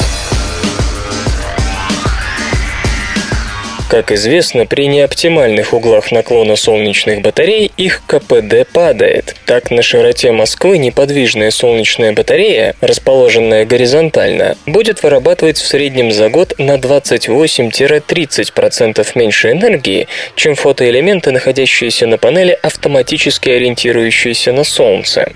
Как 3.89 4.13
известно, 4.13 4.67
при 4.67 4.87
неоптимальных 4.87 5.73
углах 5.73 6.13
наклона 6.13 6.57
солнечных 6.57 7.23
батарей 7.23 7.73
их 7.79 8.03
КПД 8.07 8.69
падает. 8.71 9.35
Так, 9.47 9.71
на 9.71 9.81
широте 9.81 10.31
Москвы 10.31 10.77
неподвижная 10.77 11.51
солнечная 11.51 12.13
батарея, 12.13 12.75
расположенная 12.83 13.65
горизонтально, 13.65 14.59
будет 14.67 15.03
вырабатывать 15.03 15.57
в 15.57 15.67
среднем 15.67 16.13
за 16.13 16.29
год 16.29 16.53
на 16.59 16.77
28-30% 16.77 19.09
меньше 19.15 19.53
энергии, 19.53 20.07
чем 20.35 20.55
фотоэлементы, 20.55 21.31
находящиеся 21.31 22.07
на 22.07 22.19
панели, 22.19 22.59
автоматически 22.63 23.49
ориентирующиеся 23.49 24.53
на 24.53 24.65
Солнце. 24.65 25.33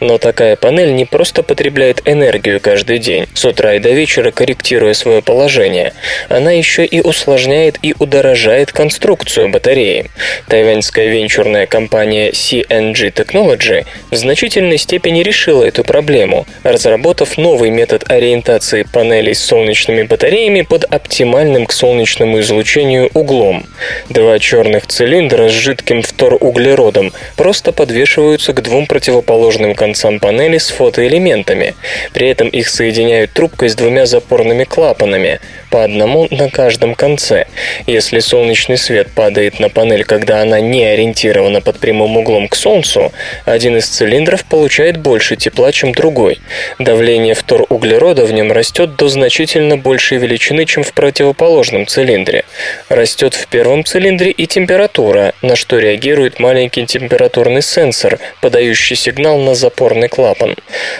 Но 0.00 0.18
такая 0.18 0.56
панель 0.56 0.94
не 0.94 1.06
просто 1.06 1.42
потребляет 1.42 2.02
энергию 2.04 2.60
каждый 2.60 2.98
день, 2.98 3.26
с 3.32 3.46
утра 3.46 3.76
и 3.76 3.78
до 3.78 3.92
вечера 3.92 4.30
корректируя 4.30 4.92
свое 4.92 5.22
положение, 5.22 5.94
она 6.28 6.50
еще 6.50 6.84
и 6.84 7.00
усложняет 7.00 7.78
и 7.80 7.93
удорожает 7.98 8.72
конструкцию 8.72 9.48
батареи. 9.48 10.10
Тайваньская 10.48 11.08
венчурная 11.08 11.66
компания 11.66 12.30
CNG 12.30 13.12
Technology 13.12 13.86
в 14.10 14.16
значительной 14.16 14.78
степени 14.78 15.22
решила 15.22 15.64
эту 15.64 15.84
проблему, 15.84 16.46
разработав 16.62 17.38
новый 17.38 17.70
метод 17.70 18.04
ориентации 18.10 18.82
панелей 18.82 19.34
с 19.34 19.44
солнечными 19.44 20.02
батареями 20.02 20.62
под 20.62 20.84
оптимальным 20.84 21.66
к 21.66 21.72
солнечному 21.72 22.40
излучению 22.40 23.10
углом. 23.14 23.66
Два 24.08 24.38
черных 24.38 24.86
цилиндра 24.86 25.48
с 25.48 25.52
жидким 25.52 26.02
вторуглеродом 26.02 27.12
просто 27.36 27.72
подвешиваются 27.72 28.52
к 28.52 28.62
двум 28.62 28.86
противоположным 28.86 29.74
концам 29.74 30.20
панели 30.20 30.58
с 30.58 30.68
фотоэлементами. 30.68 31.74
При 32.12 32.28
этом 32.28 32.48
их 32.48 32.68
соединяют 32.68 33.32
трубкой 33.32 33.68
с 33.68 33.74
двумя 33.74 34.06
запорными 34.06 34.64
клапанами, 34.64 35.40
по 35.74 35.82
одному 35.82 36.28
на 36.30 36.48
каждом 36.50 36.94
конце. 36.94 37.46
Если 37.86 38.20
солнечный 38.20 38.78
свет 38.78 39.10
падает 39.14 39.60
на 39.60 39.68
панель, 39.68 40.04
когда 40.04 40.40
она 40.40 40.58
не 40.58 40.84
ориентирована 40.86 41.60
под 41.60 41.78
прямым 41.78 42.16
углом 42.16 42.48
к 42.48 42.56
Солнцу, 42.56 43.12
один 43.44 43.76
из 43.76 43.86
цилиндров 43.86 44.46
получает 44.46 44.96
больше 44.96 45.36
тепла, 45.36 45.70
чем 45.70 45.92
другой. 45.92 46.40
Давление 46.78 47.34
вторуглерода 47.34 48.24
в 48.24 48.32
нем 48.32 48.50
растет 48.52 48.96
до 48.96 49.08
значительно 49.08 49.76
большей 49.76 50.16
величины, 50.16 50.64
чем 50.64 50.82
в 50.82 50.94
противоположном 50.94 51.86
цилиндре. 51.86 52.46
Растет 52.88 53.34
в 53.34 53.48
первом 53.48 53.84
цилиндре 53.84 54.30
и 54.30 54.46
температура, 54.46 55.34
на 55.42 55.54
что 55.54 55.78
реагирует 55.78 56.40
маленький 56.40 56.86
температурный 56.86 57.60
сенсор, 57.60 58.18
подающий 58.40 58.96
сигнал 58.96 59.38
на 59.38 59.54
запорный 59.54 60.08
клапан. 60.08 60.56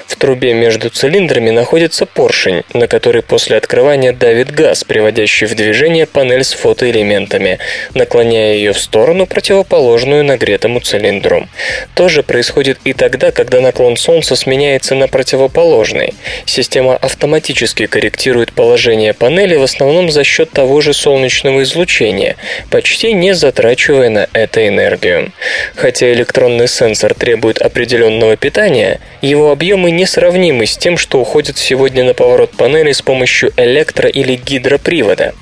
В 0.07 0.17
трубе 0.17 0.53
между 0.53 0.91
цилиндрами 0.91 1.49
находится 1.49 2.05
поршень, 2.05 2.63
на 2.75 2.89
который 2.89 3.23
после 3.23 3.57
открывания 3.57 4.13
давит 4.13 4.51
газ 4.51 4.85
приводящий 4.85 5.47
в 5.47 5.55
движение 5.55 6.05
панель 6.05 6.45
с 6.45 6.53
фотоэлементами, 6.75 7.59
наклоняя 7.95 8.55
ее 8.55 8.73
в 8.73 8.79
сторону, 8.79 9.27
противоположную 9.27 10.25
нагретому 10.25 10.81
цилиндру. 10.81 11.49
То 11.95 12.09
же 12.09 12.23
происходит 12.23 12.79
и 12.85 12.93
тогда, 12.93 13.31
когда 13.31 13.61
наклон 13.61 13.97
Солнца 13.97 14.35
сменяется 14.35 14.95
на 14.95 15.07
противоположный. 15.07 16.15
Система 16.47 16.97
автоматически 16.97 17.87
корректирует 17.87 18.53
положение 18.53 19.15
панели 19.15 19.55
в 19.57 19.63
основном 19.63 20.11
за 20.11 20.25
счет 20.25 20.51
того 20.51 20.81
же 20.81 20.93
солнечного 20.93 21.63
излучения, 21.63 22.37
почти 22.71 23.13
не 23.13 23.35
затрачивая 23.35 24.11
на 24.11 24.29
это 24.33 24.67
энергию. 24.67 25.33
Хотя 25.77 26.13
электронный 26.13 26.69
сенсор 26.69 27.15
требует 27.15 27.59
определенного 27.59 28.37
питания, 28.37 29.01
его 29.23 29.53
объемы 29.53 29.91
несравнимы 29.91 30.67
с 30.67 30.77
тем, 30.77 30.97
что 30.97 31.21
уходит 31.21 31.57
сегодня 31.57 32.05
на 32.05 32.15
поворот 32.15 32.51
панели 32.51 32.93
с 32.93 33.03
помощью 33.03 33.53
электро- 33.57 34.11
или 34.11 34.35
гидропривода. 34.35 35.35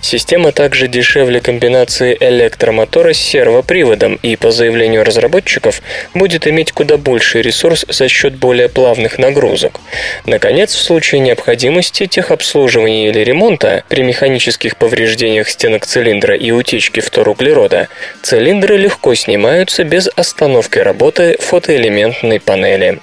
Система 0.00 0.52
также 0.52 0.77
дешевле 0.86 1.40
комбинации 1.40 2.16
электромотора 2.20 3.12
с 3.12 3.18
сервоприводом 3.18 4.18
и, 4.22 4.36
по 4.36 4.50
заявлению 4.50 5.04
разработчиков, 5.04 5.82
будет 6.14 6.46
иметь 6.46 6.72
куда 6.72 6.96
больший 6.96 7.42
ресурс 7.42 7.84
за 7.88 8.08
счет 8.08 8.36
более 8.36 8.68
плавных 8.68 9.18
нагрузок. 9.18 9.80
Наконец, 10.26 10.74
в 10.74 10.80
случае 10.80 11.20
необходимости 11.20 12.06
техобслуживания 12.06 13.08
или 13.08 13.20
ремонта 13.20 13.82
при 13.88 14.02
механических 14.02 14.76
повреждениях 14.76 15.48
стенок 15.48 15.86
цилиндра 15.86 16.36
и 16.36 16.50
утечки 16.50 17.00
вторуглерода, 17.00 17.88
цилиндры 18.22 18.76
легко 18.76 19.14
снимаются 19.14 19.84
без 19.84 20.08
остановки 20.14 20.78
работы 20.78 21.36
фотоэлементной 21.40 22.40
панели. 22.40 22.98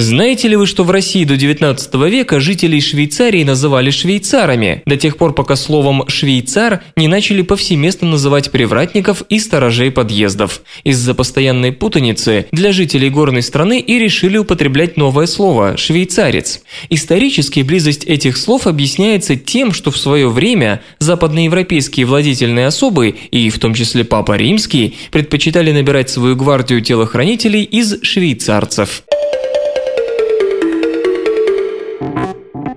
Знаете 0.00 0.46
ли 0.46 0.54
вы, 0.54 0.68
что 0.68 0.84
в 0.84 0.92
России 0.92 1.24
до 1.24 1.36
19 1.36 1.92
века 2.08 2.38
жителей 2.38 2.80
Швейцарии 2.80 3.42
называли 3.42 3.90
швейцарами, 3.90 4.80
до 4.86 4.96
тех 4.96 5.16
пор, 5.16 5.34
пока 5.34 5.56
словом 5.56 6.04
«швейцар» 6.06 6.84
не 6.94 7.08
начали 7.08 7.42
повсеместно 7.42 8.06
называть 8.06 8.52
привратников 8.52 9.22
и 9.28 9.40
сторожей 9.40 9.90
подъездов. 9.90 10.62
Из-за 10.84 11.14
постоянной 11.14 11.72
путаницы 11.72 12.46
для 12.52 12.70
жителей 12.70 13.10
горной 13.10 13.42
страны 13.42 13.80
и 13.80 13.98
решили 13.98 14.38
употреблять 14.38 14.96
новое 14.96 15.26
слово– 15.26 15.76
«швейцарец». 15.76 16.62
Исторически 16.90 17.60
близость 17.62 18.04
этих 18.04 18.36
слов 18.36 18.68
объясняется 18.68 19.34
тем, 19.34 19.72
что 19.72 19.90
в 19.90 19.98
свое 19.98 20.28
время 20.28 20.80
западноевропейские 21.00 22.06
владетельные 22.06 22.68
особы, 22.68 23.16
и 23.32 23.50
в 23.50 23.58
том 23.58 23.74
числе 23.74 24.04
Папа 24.04 24.36
Римский, 24.36 24.96
предпочитали 25.10 25.72
набирать 25.72 26.08
свою 26.08 26.36
гвардию 26.36 26.82
телохранителей 26.82 27.64
из 27.64 28.00
швейцарцев. 28.04 29.02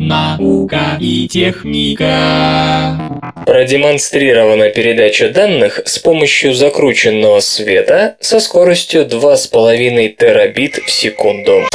Наука 0.04 0.98
и 1.00 1.28
техника. 1.28 2.98
Продемонстрирована 3.46 4.70
передача 4.70 5.30
данных 5.30 5.80
с 5.86 6.00
помощью 6.00 6.56
закрученного 6.56 7.40
света 7.40 8.16
со 8.20 8.40
скоростью 8.40 9.06
2,5 9.06 10.16
терабит 10.18 10.78
в 10.78 10.90
секунду. 10.90 11.68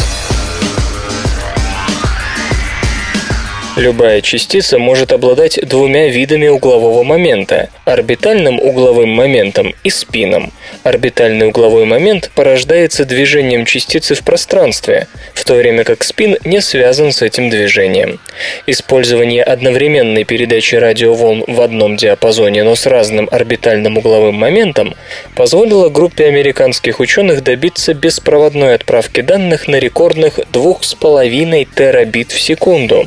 Любая 3.76 4.22
частица 4.22 4.78
может 4.78 5.12
обладать 5.12 5.60
двумя 5.68 6.08
видами 6.08 6.48
углового 6.48 7.02
момента– 7.02 7.68
орбитальным 7.84 8.58
угловым 8.58 9.10
моментом 9.10 9.74
и 9.84 9.90
спином. 9.90 10.50
Орбитальный 10.82 11.48
угловой 11.48 11.84
момент 11.84 12.30
порождается 12.34 13.04
движением 13.04 13.66
частицы 13.66 14.14
в 14.14 14.22
пространстве, 14.22 15.08
в 15.34 15.44
то 15.44 15.56
время 15.56 15.84
как 15.84 16.04
спин 16.04 16.38
не 16.42 16.62
связан 16.62 17.12
с 17.12 17.20
этим 17.20 17.50
движением. 17.50 18.18
Использование 18.66 19.42
одновременной 19.42 20.24
передачи 20.24 20.76
радиоволн 20.76 21.44
в 21.46 21.60
одном 21.60 21.98
диапазоне, 21.98 22.64
но 22.64 22.76
с 22.76 22.86
разным 22.86 23.28
орбитальным 23.30 23.98
угловым 23.98 24.36
моментом 24.36 24.94
позволило 25.34 25.90
группе 25.90 26.24
американских 26.24 26.98
ученых 26.98 27.44
добиться 27.44 27.92
беспроводной 27.92 28.74
отправки 28.74 29.20
данных 29.20 29.68
на 29.68 29.76
рекордных 29.76 30.38
2,5 30.38 31.68
терабит 31.76 32.32
в 32.32 32.40
секунду. 32.40 33.06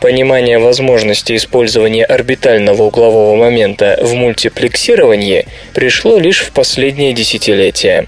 Понимание 0.00 0.60
возможности 0.60 1.34
использования 1.34 2.04
орбитального 2.04 2.84
углового 2.84 3.34
момента 3.34 3.98
в 4.00 4.14
мультиплексировании 4.14 5.46
пришло 5.74 6.18
лишь 6.18 6.42
в 6.42 6.52
последние 6.52 7.12
десятилетия. 7.12 8.06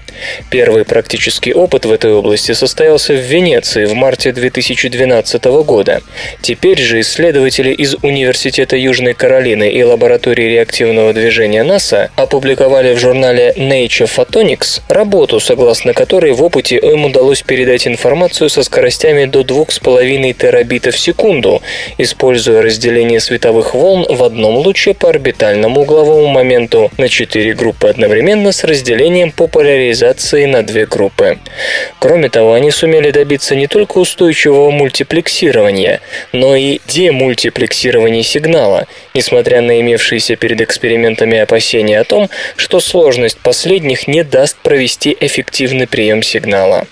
Первый 0.49 0.85
практический 0.85 1.53
опыт 1.53 1.83
в 1.83 1.91
этой 1.91 2.13
области 2.13 2.53
состоялся 2.53 3.11
в 3.13 3.19
Венеции 3.19 3.83
в 3.83 3.93
марте 3.93 4.31
2012 4.31 5.43
года. 5.65 6.01
Теперь 6.41 6.79
же 6.79 7.01
исследователи 7.01 7.71
из 7.73 7.95
Университета 7.95 8.77
Южной 8.77 9.13
Каролины 9.13 9.69
и 9.69 9.83
лаборатории 9.83 10.43
реактивного 10.43 11.11
движения 11.11 11.63
НАСА 11.63 12.09
опубликовали 12.15 12.95
в 12.95 12.99
журнале 12.99 13.53
Nature 13.57 14.09
Photonics 14.09 14.81
работу, 14.87 15.41
согласно 15.41 15.93
которой 15.93 16.31
в 16.31 16.41
опыте 16.41 16.77
им 16.77 17.03
удалось 17.03 17.41
передать 17.41 17.85
информацию 17.85 18.49
со 18.49 18.63
скоростями 18.63 19.25
до 19.25 19.41
2,5 19.41 20.33
терабита 20.33 20.91
в 20.91 20.97
секунду 20.97 21.61
используя 21.97 22.61
разделение 22.61 23.19
световых 23.19 23.73
волн 23.73 24.05
в 24.09 24.23
одном 24.23 24.55
луче 24.57 24.93
по 24.93 25.09
орбитальному 25.09 25.81
угловому 25.81 26.27
моменту 26.27 26.91
на 26.97 27.09
четыре 27.09 27.53
группы 27.53 27.87
одновременно 27.87 28.51
с 28.51 28.63
разделением 28.63 29.31
по 29.31 29.47
поляризации 29.47 30.45
на 30.45 30.63
две 30.63 30.85
группы. 30.85 31.37
Кроме 31.99 32.29
того, 32.29 32.53
они 32.53 32.71
сумели 32.71 33.11
добиться 33.11 33.55
не 33.55 33.67
только 33.67 33.97
устойчивого 33.97 34.71
мультиплексирования, 34.71 36.01
но 36.31 36.55
и 36.55 36.79
демультиплексирования 36.87 38.23
сигнала, 38.23 38.87
несмотря 39.13 39.61
на 39.61 39.79
имевшиеся 39.81 40.35
перед 40.35 40.61
экспериментами 40.61 41.37
опасения 41.37 41.99
о 41.99 42.03
том, 42.03 42.29
что 42.55 42.79
сложность 42.79 43.39
последних 43.39 44.07
не 44.07 44.23
даст 44.23 44.57
провести 44.57 45.15
эффективный 45.19 45.87
прием 45.87 46.23
сигнала. 46.23 46.87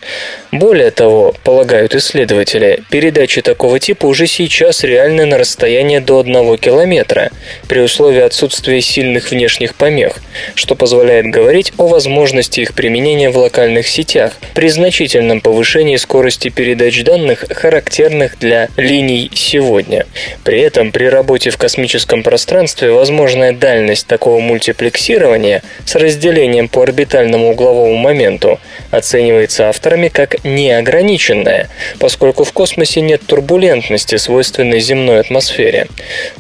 Более 0.52 0.92
того, 0.92 1.36
полагают 1.44 1.94
исследователи, 1.96 2.84
передачи 2.90 3.42
такого 3.42 3.80
типа 3.80 4.08
уже 4.08 4.26
сейчас 4.28 4.79
реальны 4.84 5.26
на 5.26 5.38
расстоянии 5.38 6.00
до 6.00 6.20
1 6.20 6.58
километра, 6.58 7.32
при 7.68 7.80
условии 7.80 8.22
отсутствия 8.22 8.82
сильных 8.82 9.32
внешних 9.32 9.76
помех, 9.76 10.18
что 10.56 10.76
позволяет 10.76 11.26
говорить 11.28 11.74
о 11.78 11.88
возможности 11.88 12.62
их 12.62 12.74
применения 12.74 13.30
в 13.30 13.38
локальных 13.38 13.88
сетях 13.88 14.34
при 14.54 14.70
значительном 14.70 15.42
повышении 15.42 15.98
скорости 15.98 16.50
передач 16.50 17.04
данных, 17.04 17.46
характерных 17.50 18.38
для 18.40 18.70
линий 18.78 19.32
сегодня. 19.34 20.06
При 20.44 20.60
этом 20.62 20.92
при 20.92 21.06
работе 21.06 21.50
в 21.50 21.58
космическом 21.58 22.24
пространстве 22.24 22.92
возможная 22.92 23.52
дальность 23.52 24.08
такого 24.08 24.40
мультиплексирования 24.40 25.64
с 25.86 25.96
разделением 25.96 26.68
по 26.68 26.84
орбитальному 26.84 27.52
угловому 27.52 27.96
моменту 27.96 28.60
оценивается 28.92 29.70
авторами 29.70 30.08
как 30.08 30.44
неограниченная, 30.44 31.70
поскольку 32.00 32.44
в 32.44 32.54
космосе 32.54 33.02
нет 33.02 33.22
турбулентности, 33.26 34.16
свойственной 34.18 34.68
земной 34.78 35.22
атмосфере. 35.22 35.88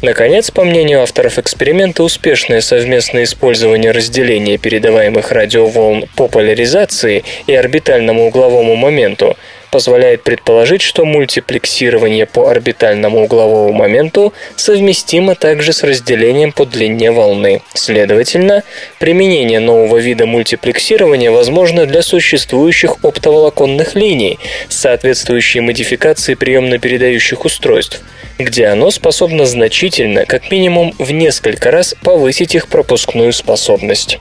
Наконец, 0.03 0.51
по 0.51 0.63
мнению 0.63 1.01
авторов 1.01 1.39
эксперимента, 1.39 2.03
успешное 2.03 2.61
совместное 2.61 3.23
использование 3.23 3.89
разделения 3.89 4.59
передаваемых 4.59 5.31
радиоволн 5.31 6.05
по 6.15 6.27
поляризации 6.27 7.23
и 7.47 7.55
орбитальному 7.55 8.27
угловому 8.27 8.75
моменту 8.75 9.35
позволяет 9.69 10.23
предположить, 10.23 10.81
что 10.81 11.05
мультиплексирование 11.05 12.25
по 12.25 12.49
орбитальному 12.49 13.23
угловому 13.23 13.73
моменту 13.73 14.33
совместимо 14.55 15.35
также 15.35 15.73
с 15.73 15.83
разделением 15.83 16.51
по 16.51 16.65
длине 16.65 17.11
волны. 17.11 17.61
Следовательно, 17.73 18.63
применение 18.99 19.59
нового 19.59 19.97
вида 19.97 20.25
мультиплексирования 20.25 21.31
возможно 21.31 21.85
для 21.85 22.01
существующих 22.01 23.03
оптоволоконных 23.03 23.95
линий 23.95 24.39
соответствующей 24.69 25.59
модификацией 25.59 26.35
приемно-передающих 26.35 27.45
устройств, 27.45 28.01
где 28.37 28.67
оно 28.67 28.91
способно 28.91 29.45
значительно, 29.45 30.25
как 30.25 30.51
минимум 30.51 30.93
в 30.97 31.11
несколько 31.11 31.71
раз 31.71 31.95
повысить 32.03 32.55
их 32.55 32.67
пропускную 32.67 33.33
способность. 33.33 34.19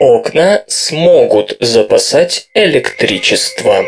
Окна 0.00 0.62
смогут 0.68 1.56
запасать 1.58 2.48
электричество. 2.54 3.84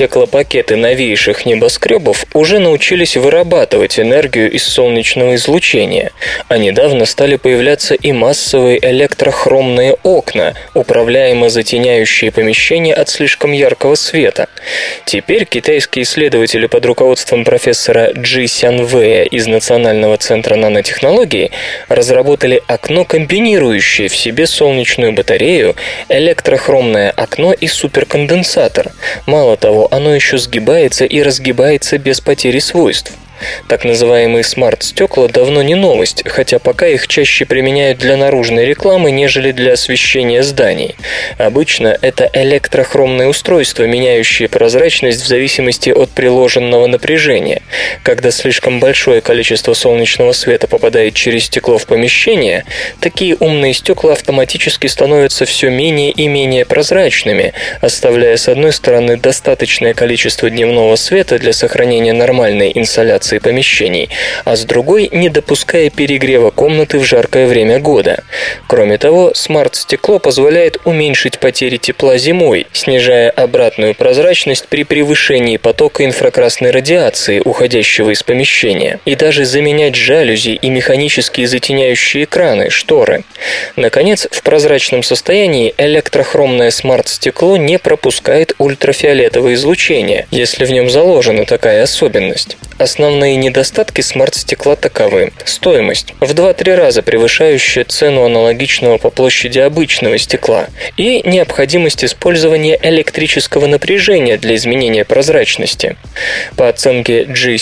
Стеклопакеты 0.00 0.76
новейших 0.76 1.44
небоскребов 1.44 2.24
уже 2.32 2.58
научились 2.58 3.18
вырабатывать 3.18 4.00
энергию 4.00 4.50
из 4.50 4.64
солнечного 4.64 5.34
излучения, 5.34 6.12
а 6.48 6.56
недавно 6.56 7.04
стали 7.04 7.36
появляться 7.36 7.96
и 7.96 8.10
массовые 8.10 8.78
электрохромные 8.82 9.98
окна, 10.02 10.54
управляемо 10.72 11.50
затеняющие 11.50 12.32
помещения 12.32 12.94
от 12.94 13.10
слишком 13.10 13.52
яркого 13.52 13.94
света. 13.94 14.48
Теперь 15.04 15.44
китайские 15.44 16.04
исследователи 16.04 16.64
под 16.64 16.86
руководством 16.86 17.44
профессора 17.44 18.12
Джи 18.14 18.46
Сянвэя 18.46 19.24
из 19.24 19.46
Национального 19.48 20.16
центра 20.16 20.56
нанотехнологий 20.56 21.50
разработали 21.88 22.62
окно, 22.66 23.04
комбинирующее 23.04 24.08
в 24.08 24.16
себе 24.16 24.46
солнечную 24.46 25.12
батарею, 25.12 25.76
электрохромное 26.08 27.10
окно 27.10 27.52
и 27.52 27.66
суперконденсатор. 27.66 28.92
Мало 29.26 29.58
того, 29.58 29.89
оно 29.90 30.14
еще 30.14 30.38
сгибается 30.38 31.04
и 31.04 31.22
разгибается 31.22 31.98
без 31.98 32.20
потери 32.20 32.58
свойств. 32.58 33.12
Так 33.68 33.84
называемые 33.84 34.44
смарт-стекла 34.44 35.28
давно 35.28 35.62
не 35.62 35.74
новость, 35.74 36.22
хотя 36.26 36.58
пока 36.58 36.86
их 36.86 37.08
чаще 37.08 37.44
применяют 37.44 37.98
для 37.98 38.16
наружной 38.16 38.66
рекламы, 38.66 39.10
нежели 39.10 39.52
для 39.52 39.72
освещения 39.72 40.42
зданий. 40.42 40.96
Обычно 41.38 41.96
это 42.00 42.28
электрохромные 42.32 43.28
устройства, 43.28 43.84
меняющие 43.84 44.48
прозрачность 44.48 45.22
в 45.22 45.26
зависимости 45.26 45.90
от 45.90 46.10
приложенного 46.10 46.86
напряжения. 46.86 47.62
Когда 48.02 48.30
слишком 48.30 48.80
большое 48.80 49.20
количество 49.20 49.74
солнечного 49.74 50.32
света 50.32 50.66
попадает 50.66 51.14
через 51.14 51.44
стекло 51.44 51.78
в 51.78 51.86
помещение, 51.86 52.64
такие 53.00 53.36
умные 53.38 53.74
стекла 53.74 54.12
автоматически 54.12 54.86
становятся 54.86 55.44
все 55.44 55.70
менее 55.70 56.10
и 56.10 56.28
менее 56.28 56.64
прозрачными, 56.64 57.52
оставляя 57.80 58.36
с 58.36 58.48
одной 58.48 58.72
стороны 58.72 59.16
достаточное 59.16 59.94
количество 59.94 60.50
дневного 60.50 60.96
света 60.96 61.38
для 61.38 61.52
сохранения 61.52 62.12
нормальной 62.12 62.72
инсоляции 62.74 63.29
вентиляции 63.30 63.38
помещений, 63.38 64.08
а 64.44 64.56
с 64.56 64.64
другой 64.64 65.08
не 65.12 65.28
допуская 65.28 65.90
перегрева 65.90 66.50
комнаты 66.50 66.98
в 66.98 67.04
жаркое 67.04 67.46
время 67.46 67.78
года. 67.78 68.24
Кроме 68.66 68.98
того, 68.98 69.32
смарт-стекло 69.34 70.18
позволяет 70.18 70.78
уменьшить 70.84 71.38
потери 71.38 71.76
тепла 71.76 72.18
зимой, 72.18 72.66
снижая 72.72 73.30
обратную 73.30 73.94
прозрачность 73.94 74.68
при 74.68 74.84
превышении 74.84 75.56
потока 75.56 76.04
инфракрасной 76.04 76.70
радиации, 76.70 77.40
уходящего 77.44 78.10
из 78.10 78.22
помещения, 78.22 79.00
и 79.04 79.14
даже 79.16 79.44
заменять 79.44 79.94
жалюзи 79.94 80.50
и 80.50 80.70
механические 80.70 81.46
затеняющие 81.46 82.24
экраны, 82.24 82.70
шторы. 82.70 83.24
Наконец, 83.76 84.28
в 84.30 84.42
прозрачном 84.42 85.02
состоянии 85.02 85.74
электрохромное 85.78 86.70
смарт-стекло 86.70 87.56
не 87.56 87.78
пропускает 87.78 88.54
ультрафиолетовое 88.58 89.54
излучение, 89.54 90.26
если 90.30 90.64
в 90.64 90.70
нем 90.70 90.90
заложена 90.90 91.44
такая 91.44 91.82
особенность. 91.82 92.56
Основные 92.80 93.36
недостатки 93.36 94.00
смарт-стекла 94.00 94.74
таковы. 94.74 95.32
Стоимость 95.44 96.14
в 96.18 96.32
2-3 96.32 96.76
раза 96.76 97.02
превышающая 97.02 97.84
цену 97.84 98.24
аналогичного 98.24 98.96
по 98.96 99.10
площади 99.10 99.58
обычного 99.58 100.16
стекла 100.16 100.68
и 100.96 101.20
необходимость 101.28 102.02
использования 102.02 102.78
электрического 102.82 103.66
напряжения 103.66 104.38
для 104.38 104.54
изменения 104.54 105.04
прозрачности. 105.04 105.98
По 106.56 106.70
оценке 106.70 107.24
G. 107.24 107.58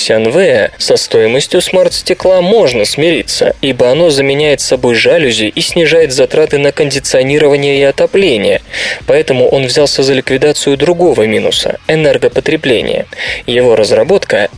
Со 0.78 0.96
стоимостью 0.96 1.62
смарт-стекла 1.62 2.40
можно 2.40 2.84
смириться, 2.84 3.56
ибо 3.60 3.90
оно 3.90 4.10
заменяет 4.10 4.60
собой 4.60 4.94
жалюзи 4.94 5.46
и 5.46 5.60
снижает 5.60 6.12
затраты 6.12 6.58
на 6.58 6.70
кондиционирование 6.70 7.80
и 7.80 7.82
отопление, 7.82 8.62
поэтому 9.08 9.48
он 9.48 9.66
взялся 9.66 10.04
за 10.04 10.14
ликвидацию 10.14 10.76
другого 10.76 11.26
минуса– 11.26 11.80
энергопотребления. 11.88 13.06
Его 13.48 13.74
разработка– 13.74 14.48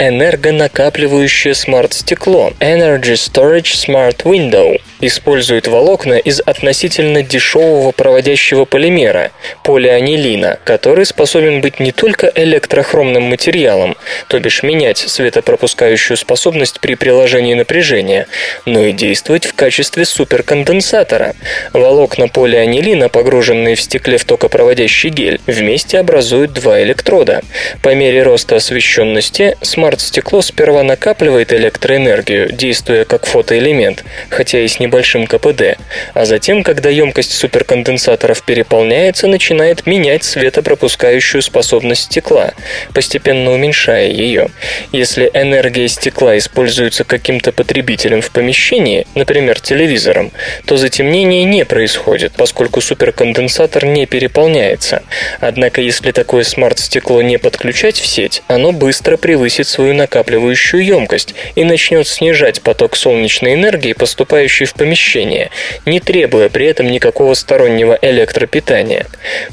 накапливающее 0.53 1.55
смарт-стекло 1.55 2.53
Energy 2.61 3.15
Storage 3.15 3.75
Smart 3.75 4.23
Window 4.25 4.81
использует 5.01 5.67
волокна 5.67 6.15
из 6.15 6.41
относительно 6.41 7.23
дешевого 7.23 7.93
проводящего 7.93 8.65
полимера– 8.65 9.31
полианилина, 9.65 10.59
который 10.65 11.07
способен 11.07 11.61
быть 11.61 11.81
не 11.81 11.93
только 11.93 12.31
электрохромным 12.35 13.23
материалом, 13.25 13.97
то 14.29 14.39
бишь 14.41 14.63
менять 14.63 14.99
светопропускающую 14.99 16.17
способность 16.17 16.81
при 16.81 16.95
приложении 16.95 17.55
напряжения, 17.55 18.27
но 18.67 18.85
и 18.85 18.93
действовать 18.93 19.47
в 19.47 19.55
качестве 19.55 20.05
суперконденсатора. 20.05 21.35
Волокна 21.73 22.29
полианилина, 22.29 23.09
погруженные 23.09 23.77
в 23.77 23.81
стекле 23.81 24.19
в 24.19 24.25
токопроводящий 24.25 25.11
гель, 25.11 25.41
вместе 25.47 25.99
образуют 25.99 26.53
два 26.53 26.83
электрода. 26.83 27.43
По 27.83 27.95
мере 27.95 28.23
роста 28.23 28.57
освещенности 28.57 29.57
смарт-стекло 29.63 30.40
сперва 30.43 30.83
накапливает 30.83 31.53
электроэнергию, 31.53 32.53
действуя 32.53 33.05
как 33.05 33.27
фотоэлемент, 33.27 34.05
хотя 34.29 34.61
и 34.61 34.69
с 34.69 34.81
небольшим 34.81 35.27
КПД, 35.27 35.79
а 36.15 36.25
затем, 36.25 36.63
когда 36.63 36.89
емкость 36.91 37.33
суперконденсаторов 37.33 38.43
переполняется, 38.43 39.27
начинает 39.27 39.87
менять 39.87 40.25
светопропускающую 40.25 41.43
способность 41.43 42.03
стекла, 42.03 42.53
постепенно 42.95 43.53
уменьшая 43.53 44.09
ее. 44.09 44.51
Если 44.93 45.31
энергия 45.33 45.89
стекла 45.89 46.37
используется 46.39 47.05
каким-то 47.05 47.53
потребителем 47.53 48.21
в 48.21 48.31
помещении, 48.31 49.07
например, 49.15 49.61
телевизором, 49.61 50.33
то 50.67 50.77
затемнение 50.77 51.45
не 51.45 51.65
происходит, 51.65 52.33
поскольку 52.33 52.81
суперконденсатор 52.81 53.85
не 53.85 54.07
переполняется. 54.07 55.03
Однако, 55.41 55.81
если 55.81 56.13
такое 56.13 56.45
смарт-стекло 56.45 57.23
не 57.23 57.39
подключать 57.39 57.99
в 57.99 58.07
сеть, 58.07 58.43
оно 58.49 58.73
быстро 58.73 59.17
превысит 59.17 59.67
свою 59.67 59.95
накапливающую 60.31 60.85
емкость 60.85 61.35
и 61.55 61.65
начнет 61.65 62.07
снижать 62.07 62.63
поток 62.63 62.97
солнечной 62.97 63.55
энергии, 63.55 63.93
поступающей 63.93 64.67
в 64.67 64.75
помещение, 64.75 65.51
не 65.87 66.01
требуя 66.01 66.49
при 66.49 66.67
этом 66.67 66.91
никакого 66.91 67.35
стороннего 67.35 67.99
электропитания. 68.01 69.07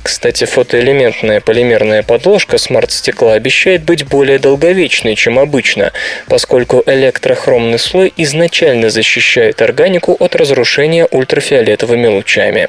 Кстати, 0.03 0.45
фотоэлементная 0.45 1.41
полимерная 1.41 2.03
подложка 2.03 2.57
смарт-стекла 2.57 3.33
обещает 3.33 3.83
быть 3.83 4.05
более 4.05 4.39
долговечной, 4.39 5.15
чем 5.15 5.39
обычно, 5.39 5.91
поскольку 6.27 6.83
электрохромный 6.85 7.79
слой 7.79 8.13
изначально 8.17 8.89
защищает 8.89 9.61
органику 9.61 10.15
от 10.19 10.35
разрушения 10.35 11.07
ультрафиолетовыми 11.09 12.07
лучами. 12.07 12.67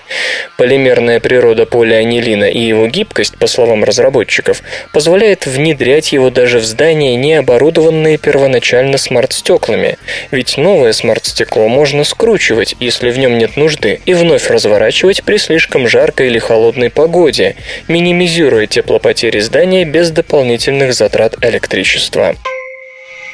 Полимерная 0.57 1.21
природа 1.21 1.67
полианилина 1.67 2.45
и 2.45 2.61
его 2.61 2.87
гибкость, 2.87 3.37
по 3.39 3.47
словам 3.47 3.85
разработчиков, 3.85 4.63
позволяет 4.93 5.47
внедрять 5.47 6.13
его 6.13 6.31
даже 6.31 6.59
в 6.59 6.65
здания, 6.65 7.17
не 7.17 7.35
оборудованные 7.35 7.88
первоначально 8.17 8.99
смарт-стеклами, 8.99 9.99
ведь 10.31 10.57
новое 10.57 10.93
смарт-стекло 10.93 11.69
можно 11.69 12.05
скручивать 12.05 12.75
если 12.81 13.11
в 13.11 13.19
нем 13.19 13.39
нет 13.39 13.57
нужды, 13.57 14.01
и 14.07 14.15
вновь 14.15 14.49
разворачивать 14.49 15.23
при 15.25 15.37
слишком 15.37 15.89
жаркой 15.89 16.29
или 16.29 16.39
холодной 16.39 16.91
погоде, 16.91 17.57
минимизируя 17.87 18.67
теплопотери 18.67 19.41
здания 19.41 19.85
без 19.85 20.11
дополнительных 20.11 20.95
затрат 20.95 21.37
электричества. 21.43 22.37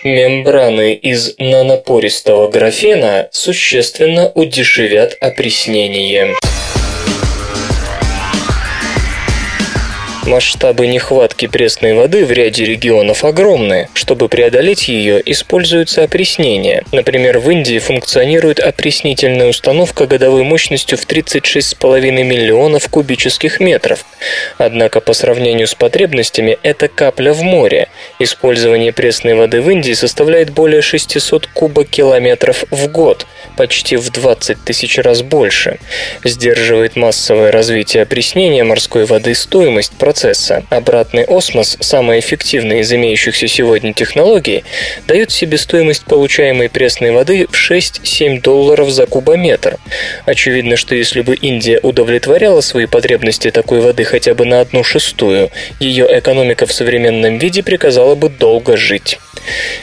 Мембраны 0.02 0.94
из 0.94 1.34
нанопористого 1.38 2.50
графена 2.50 3.28
существенно 3.32 4.28
удешевят 4.34 5.16
опреснение. 5.20 6.34
Масштабы 10.26 10.86
нехватки 10.86 11.46
пресной 11.46 11.92
воды 11.92 12.24
в 12.24 12.32
ряде 12.32 12.64
регионов 12.64 13.24
огромны. 13.24 13.90
Чтобы 13.92 14.30
преодолеть 14.30 14.88
ее, 14.88 15.20
используется 15.30 16.02
опреснение. 16.02 16.82
Например, 16.92 17.38
в 17.38 17.50
Индии 17.50 17.78
функционирует 17.78 18.58
опреснительная 18.58 19.48
установка 19.48 20.06
годовой 20.06 20.42
мощностью 20.42 20.96
в 20.96 21.06
36,5 21.06 22.00
миллионов 22.22 22.88
кубических 22.88 23.60
метров. 23.60 24.06
Однако 24.56 25.02
по 25.02 25.12
сравнению 25.12 25.66
с 25.66 25.74
потребностями 25.74 26.58
это 26.62 26.88
капля 26.88 27.34
в 27.34 27.42
море. 27.42 27.88
Использование 28.18 28.94
пресной 28.94 29.34
воды 29.34 29.60
в 29.60 29.68
Индии 29.68 29.92
составляет 29.92 30.48
более 30.48 30.80
600 30.80 31.48
кубокилометров 31.48 32.64
в 32.70 32.88
год, 32.88 33.26
почти 33.58 33.96
в 33.96 34.08
20 34.08 34.64
тысяч 34.64 34.96
раз 34.96 35.20
больше. 35.20 35.78
Сдерживает 36.24 36.96
массовое 36.96 37.52
развитие 37.52 38.04
опреснения 38.04 38.64
морской 38.64 39.04
воды 39.04 39.34
стоимость 39.34 39.92
процесса. 39.92 40.13
Обратный 40.70 41.24
осмос, 41.24 41.76
самый 41.80 42.20
эффективный 42.20 42.80
из 42.80 42.92
имеющихся 42.92 43.48
сегодня 43.48 43.92
технологий, 43.92 44.64
дает 45.06 45.30
себестоимость 45.30 46.04
получаемой 46.04 46.68
пресной 46.68 47.10
воды 47.10 47.46
в 47.50 47.70
6-7 47.70 48.40
долларов 48.40 48.90
за 48.90 49.06
кубометр. 49.06 49.78
Очевидно, 50.24 50.76
что 50.76 50.94
если 50.94 51.20
бы 51.20 51.34
Индия 51.34 51.80
удовлетворяла 51.82 52.60
свои 52.60 52.86
потребности 52.86 53.50
такой 53.50 53.80
воды 53.80 54.04
хотя 54.04 54.34
бы 54.34 54.44
на 54.44 54.60
одну 54.60 54.84
шестую, 54.84 55.50
ее 55.80 56.06
экономика 56.10 56.66
в 56.66 56.72
современном 56.72 57.38
виде 57.38 57.62
приказала 57.62 58.14
бы 58.14 58.28
долго 58.28 58.76
жить. 58.76 59.18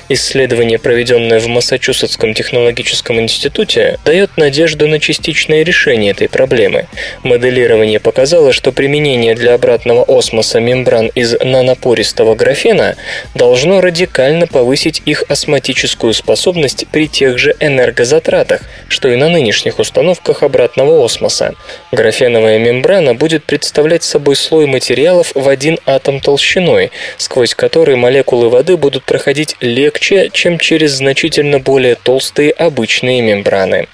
Исследование, 0.10 0.80
проведенное 0.80 1.40
в 1.40 1.48
Массачусетском 1.48 2.34
технологическом 2.34 3.20
институте, 3.20 4.00
дает 4.06 4.38
надежду 4.38 4.88
на 4.88 5.00
частичное 5.00 5.64
решение 5.64 6.12
этой 6.12 6.28
проблемы. 6.28 6.88
Моделирование 7.24 8.00
показало, 8.00 8.54
что 8.54 8.72
применение 8.72 9.36
для 9.36 9.54
обратного 9.54 10.04
осмоса 10.08 10.60
мембран 10.60 11.08
из 11.16 11.36
нанопористого 11.40 12.36
графена 12.36 12.96
должно 13.36 13.82
радикально 13.82 14.48
повысить 14.48 15.02
их 15.06 15.24
осмотическую 15.30 16.14
способность 16.14 16.86
при 16.92 17.08
тех 17.08 17.38
же 17.38 17.56
энергозатратах, 17.60 18.62
что 18.88 19.10
и 19.10 19.16
на 19.16 19.30
нынешних 19.30 19.80
установках 19.80 20.44
обратного 20.44 21.04
осмоса. 21.04 21.56
Графеновая 21.92 22.60
мембрана 22.60 23.14
будет 23.14 23.44
представлять 23.44 24.04
собой 24.04 24.36
слой 24.36 24.66
материалов 24.66 25.32
в 25.36 25.48
один 25.48 25.78
атом 25.86 26.20
толщиной, 26.20 26.92
сквозь 27.18 27.56
который 27.56 27.96
молекулы 27.96 28.50
воды 28.50 28.78
будут 28.78 29.04
проходить 29.04 29.51
легче, 29.60 30.30
чем 30.32 30.58
через 30.58 30.92
значительно 30.92 31.60
более 31.60 31.96
толстые 31.96 32.52
обычные 32.52 33.22
мембраны. 33.22 33.88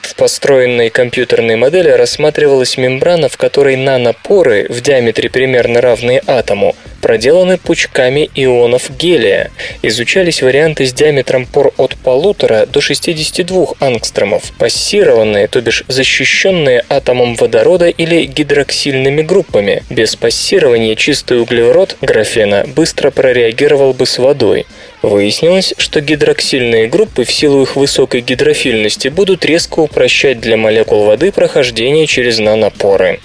В 0.00 0.14
построенной 0.14 0.90
компьютерной 0.90 1.56
модели 1.56 1.88
рассматривалась 1.88 2.76
мембрана, 2.76 3.28
в 3.28 3.36
которой 3.36 3.76
нанопоры 3.76 4.66
в 4.68 4.80
диаметре 4.80 5.30
примерно 5.30 5.80
равные 5.80 6.22
атому 6.26 6.76
проделаны 7.02 7.58
пучками 7.58 8.30
ионов 8.34 8.96
гелия. 8.96 9.50
Изучались 9.82 10.40
варианты 10.40 10.86
с 10.86 10.92
диаметром 10.94 11.44
пор 11.44 11.74
от 11.76 11.96
полутора 11.96 12.64
до 12.64 12.80
62 12.80 13.74
ангстромов, 13.80 14.52
пассированные, 14.56 15.48
то 15.48 15.60
бишь 15.60 15.84
защищенные 15.88 16.84
атомом 16.88 17.34
водорода 17.34 17.88
или 17.88 18.24
гидроксильными 18.24 19.22
группами. 19.22 19.82
Без 19.90 20.16
пассирования 20.16 20.94
чистый 20.94 21.42
углерод 21.42 21.96
графена 22.00 22.64
быстро 22.66 23.10
прореагировал 23.10 23.92
бы 23.92 24.06
с 24.06 24.18
водой. 24.18 24.64
Выяснилось, 25.02 25.74
что 25.78 26.00
гидроксильные 26.00 26.86
группы 26.86 27.24
в 27.24 27.32
силу 27.32 27.62
их 27.62 27.74
высокой 27.74 28.20
гидрофильности 28.20 29.08
будут 29.08 29.44
резко 29.44 29.80
упрощать 29.80 30.40
для 30.40 30.56
молекул 30.56 31.04
воды 31.04 31.32
прохождение 31.32 32.06
через 32.06 32.38
нанопоры. 32.38 33.18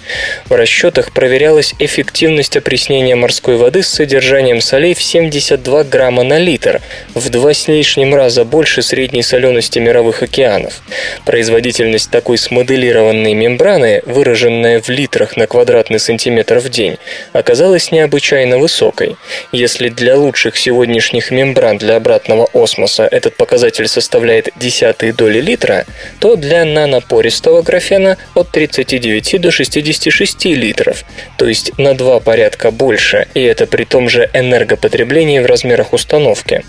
В 0.48 0.54
расчетах 0.54 1.12
проверялась 1.12 1.76
эффективность 1.78 2.56
опреснения 2.56 3.14
морской 3.14 3.56
воды 3.56 3.84
с 3.84 3.88
содержанием 3.88 4.60
солей 4.60 4.94
в 4.94 5.02
72 5.02 5.84
грамма 5.84 6.24
на 6.24 6.38
литр, 6.38 6.80
в 7.14 7.28
два 7.30 7.54
с 7.54 7.68
лишним 7.68 8.12
раза 8.12 8.44
больше 8.44 8.82
средней 8.82 9.22
солености 9.22 9.78
мировых 9.78 10.24
океанов. 10.24 10.82
Производительность 11.24 12.10
такой 12.10 12.38
смоделированной 12.38 13.34
мембраны, 13.34 14.02
выраженная 14.04 14.80
в 14.80 14.88
литрах 14.88 15.36
на 15.36 15.46
квадратный 15.46 16.00
сантиметр 16.00 16.58
в 16.58 16.68
день, 16.70 16.98
оказалась 17.32 17.92
необычайно 17.92 18.58
высокой. 18.58 19.14
Если 19.52 19.90
для 19.90 20.16
лучших 20.16 20.56
сегодняшних 20.56 21.30
мембран 21.30 21.67
для 21.74 21.96
обратного 21.96 22.48
осмоса 22.52 23.06
этот 23.10 23.36
показатель 23.36 23.88
составляет 23.88 24.50
десятые 24.56 25.12
доли 25.12 25.40
литра, 25.40 25.86
то 26.20 26.36
для 26.36 26.64
нанопористого 26.64 27.62
графена 27.62 28.16
от 28.34 28.50
39 28.50 29.40
до 29.40 29.50
66 29.50 30.44
литров, 30.46 31.04
то 31.36 31.46
есть 31.46 31.76
на 31.78 31.94
два 31.94 32.20
порядка 32.20 32.70
больше, 32.70 33.26
и 33.34 33.42
это 33.42 33.66
при 33.66 33.84
том 33.84 34.08
же 34.08 34.30
энергопотреблении 34.32 35.40
в 35.40 35.46
размерах 35.46 35.92
установки. 35.92 36.64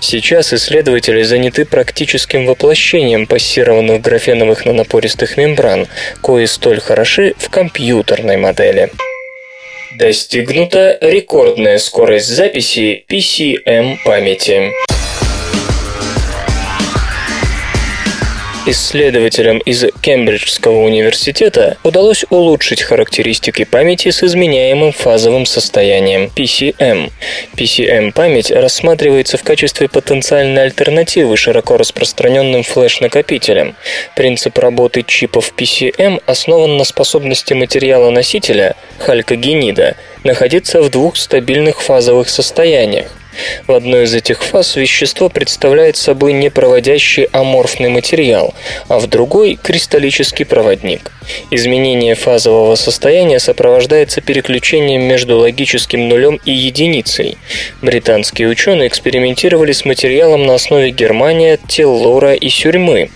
Сейчас 0.00 0.52
исследователи 0.52 1.22
заняты 1.22 1.64
практическим 1.64 2.46
воплощением 2.46 3.26
пассированных 3.26 4.00
графеновых 4.00 4.64
нанопористых 4.64 5.36
мембран, 5.36 5.86
кои 6.20 6.46
столь 6.46 6.80
хороши 6.80 7.34
в 7.38 7.48
компьютерной 7.50 8.36
модели. 8.36 8.90
Достигнута 9.98 10.96
рекордная 11.02 11.78
скорость 11.78 12.28
записи 12.28 13.04
PCM 13.08 13.96
памяти. 14.04 14.72
Исследователям 18.64 19.58
из 19.58 19.84
Кембриджского 20.02 20.84
университета 20.84 21.78
удалось 21.82 22.24
улучшить 22.30 22.82
характеристики 22.82 23.64
памяти 23.64 24.10
с 24.10 24.22
изменяемым 24.22 24.92
фазовым 24.92 25.46
состоянием 25.46 26.30
PCM. 26.36 27.10
PCM-память 27.56 28.52
рассматривается 28.52 29.36
в 29.36 29.42
качестве 29.42 29.88
потенциальной 29.88 30.62
альтернативы 30.62 31.36
широко 31.36 31.76
распространенным 31.76 32.62
флеш-накопителям. 32.62 33.74
Принцип 34.14 34.56
работы 34.58 35.02
чипов 35.02 35.52
PCM 35.56 36.22
основан 36.26 36.76
на 36.76 36.84
способности 36.84 37.54
материала-носителя, 37.54 38.76
халькогенида, 38.98 39.96
находиться 40.22 40.82
в 40.82 40.88
двух 40.88 41.16
стабильных 41.16 41.82
фазовых 41.82 42.28
состояниях 42.28 43.10
в 43.66 43.72
одной 43.72 44.04
из 44.04 44.14
этих 44.14 44.42
фаз 44.42 44.76
вещество 44.76 45.28
представляет 45.28 45.96
собой 45.96 46.32
непроводящий 46.32 47.28
аморфный 47.32 47.88
материал, 47.88 48.54
а 48.88 48.98
в 48.98 49.06
другой– 49.06 49.58
кристаллический 49.62 50.44
проводник. 50.44 51.12
Изменение 51.50 52.14
фазового 52.14 52.74
состояния 52.74 53.38
сопровождается 53.38 54.20
переключением 54.20 55.02
между 55.02 55.38
логическим 55.38 56.08
нулем 56.08 56.40
и 56.44 56.52
единицей. 56.52 57.38
Британские 57.80 58.48
ученые 58.48 58.88
экспериментировали 58.88 59.72
с 59.72 59.84
материалом 59.84 60.46
на 60.46 60.54
основе 60.54 60.90
германия, 60.90 61.58
теллора 61.68 62.34
и 62.34 62.48
сюрьмы. 62.48 63.10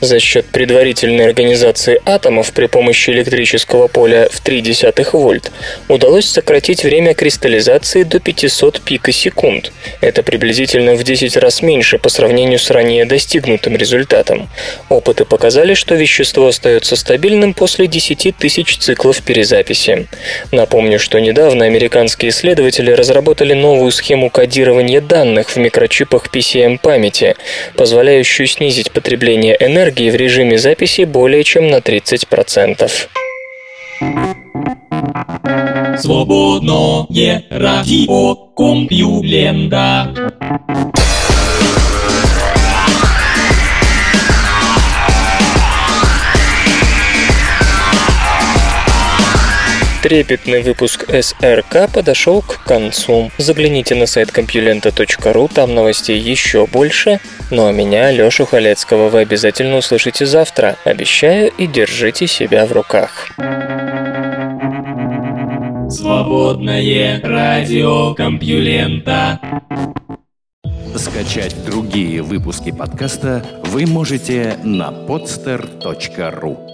За 0.00 0.18
счет 0.20 0.46
предварительной 0.46 1.26
организации 1.26 2.00
атомов 2.06 2.52
при 2.52 2.66
помощи 2.66 3.10
электрического 3.10 3.88
поля 3.88 4.28
в 4.30 4.42
0,3 4.42 5.10
вольт 5.12 5.52
удалось 5.88 6.26
сократить 6.26 6.84
время 6.84 7.14
кристаллизации 7.14 8.04
до 8.04 8.20
500 8.20 8.80
пикосекунд 8.80 9.59
секунд. 9.60 9.72
Это 10.00 10.22
приблизительно 10.22 10.94
в 10.94 11.02
10 11.02 11.36
раз 11.36 11.62
меньше 11.62 11.98
по 11.98 12.08
сравнению 12.08 12.58
с 12.58 12.70
ранее 12.70 13.04
достигнутым 13.04 13.76
результатом. 13.76 14.48
Опыты 14.88 15.24
показали, 15.24 15.74
что 15.74 15.94
вещество 15.94 16.46
остается 16.48 16.96
стабильным 16.96 17.54
после 17.54 17.86
10 17.86 18.36
тысяч 18.36 18.78
циклов 18.78 19.22
перезаписи. 19.22 20.06
Напомню, 20.52 20.98
что 20.98 21.18
недавно 21.18 21.64
американские 21.64 22.30
исследователи 22.30 22.90
разработали 22.90 23.54
новую 23.54 23.90
схему 23.90 24.30
кодирования 24.30 25.00
данных 25.00 25.50
в 25.50 25.56
микрочипах 25.56 26.28
PCM 26.32 26.78
памяти, 26.78 27.36
позволяющую 27.76 28.46
снизить 28.46 28.90
потребление 28.90 29.56
энергии 29.60 30.10
в 30.10 30.14
режиме 30.14 30.58
записи 30.58 31.04
более 31.04 31.44
чем 31.44 31.70
на 31.70 31.76
30%. 31.76 32.90
Свободное 35.98 37.44
радио 37.50 38.34
Компьюлента. 38.54 40.12
Трепетный 50.02 50.62
выпуск 50.62 51.04
СРК 51.08 51.92
подошел 51.92 52.40
к 52.40 52.64
концу. 52.64 53.30
Загляните 53.36 53.94
на 53.94 54.06
сайт 54.06 54.32
компьюлента.ру, 54.32 55.48
там 55.48 55.74
новостей 55.74 56.18
еще 56.18 56.66
больше. 56.66 57.20
Ну 57.50 57.66
а 57.66 57.72
меня, 57.72 58.10
Лешу 58.10 58.46
Халецкого, 58.46 59.10
вы 59.10 59.20
обязательно 59.20 59.76
услышите 59.76 60.24
завтра. 60.24 60.76
Обещаю 60.84 61.52
и 61.58 61.66
держите 61.66 62.26
себя 62.26 62.64
в 62.64 62.72
руках. 62.72 63.28
Свободное 65.90 67.20
радио 67.20 68.14
Компьюлента. 68.14 69.40
Скачать 70.94 71.56
другие 71.66 72.22
выпуски 72.22 72.70
подкаста 72.70 73.44
вы 73.64 73.86
можете 73.86 74.56
на 74.62 74.90
podster.ru 74.90 76.69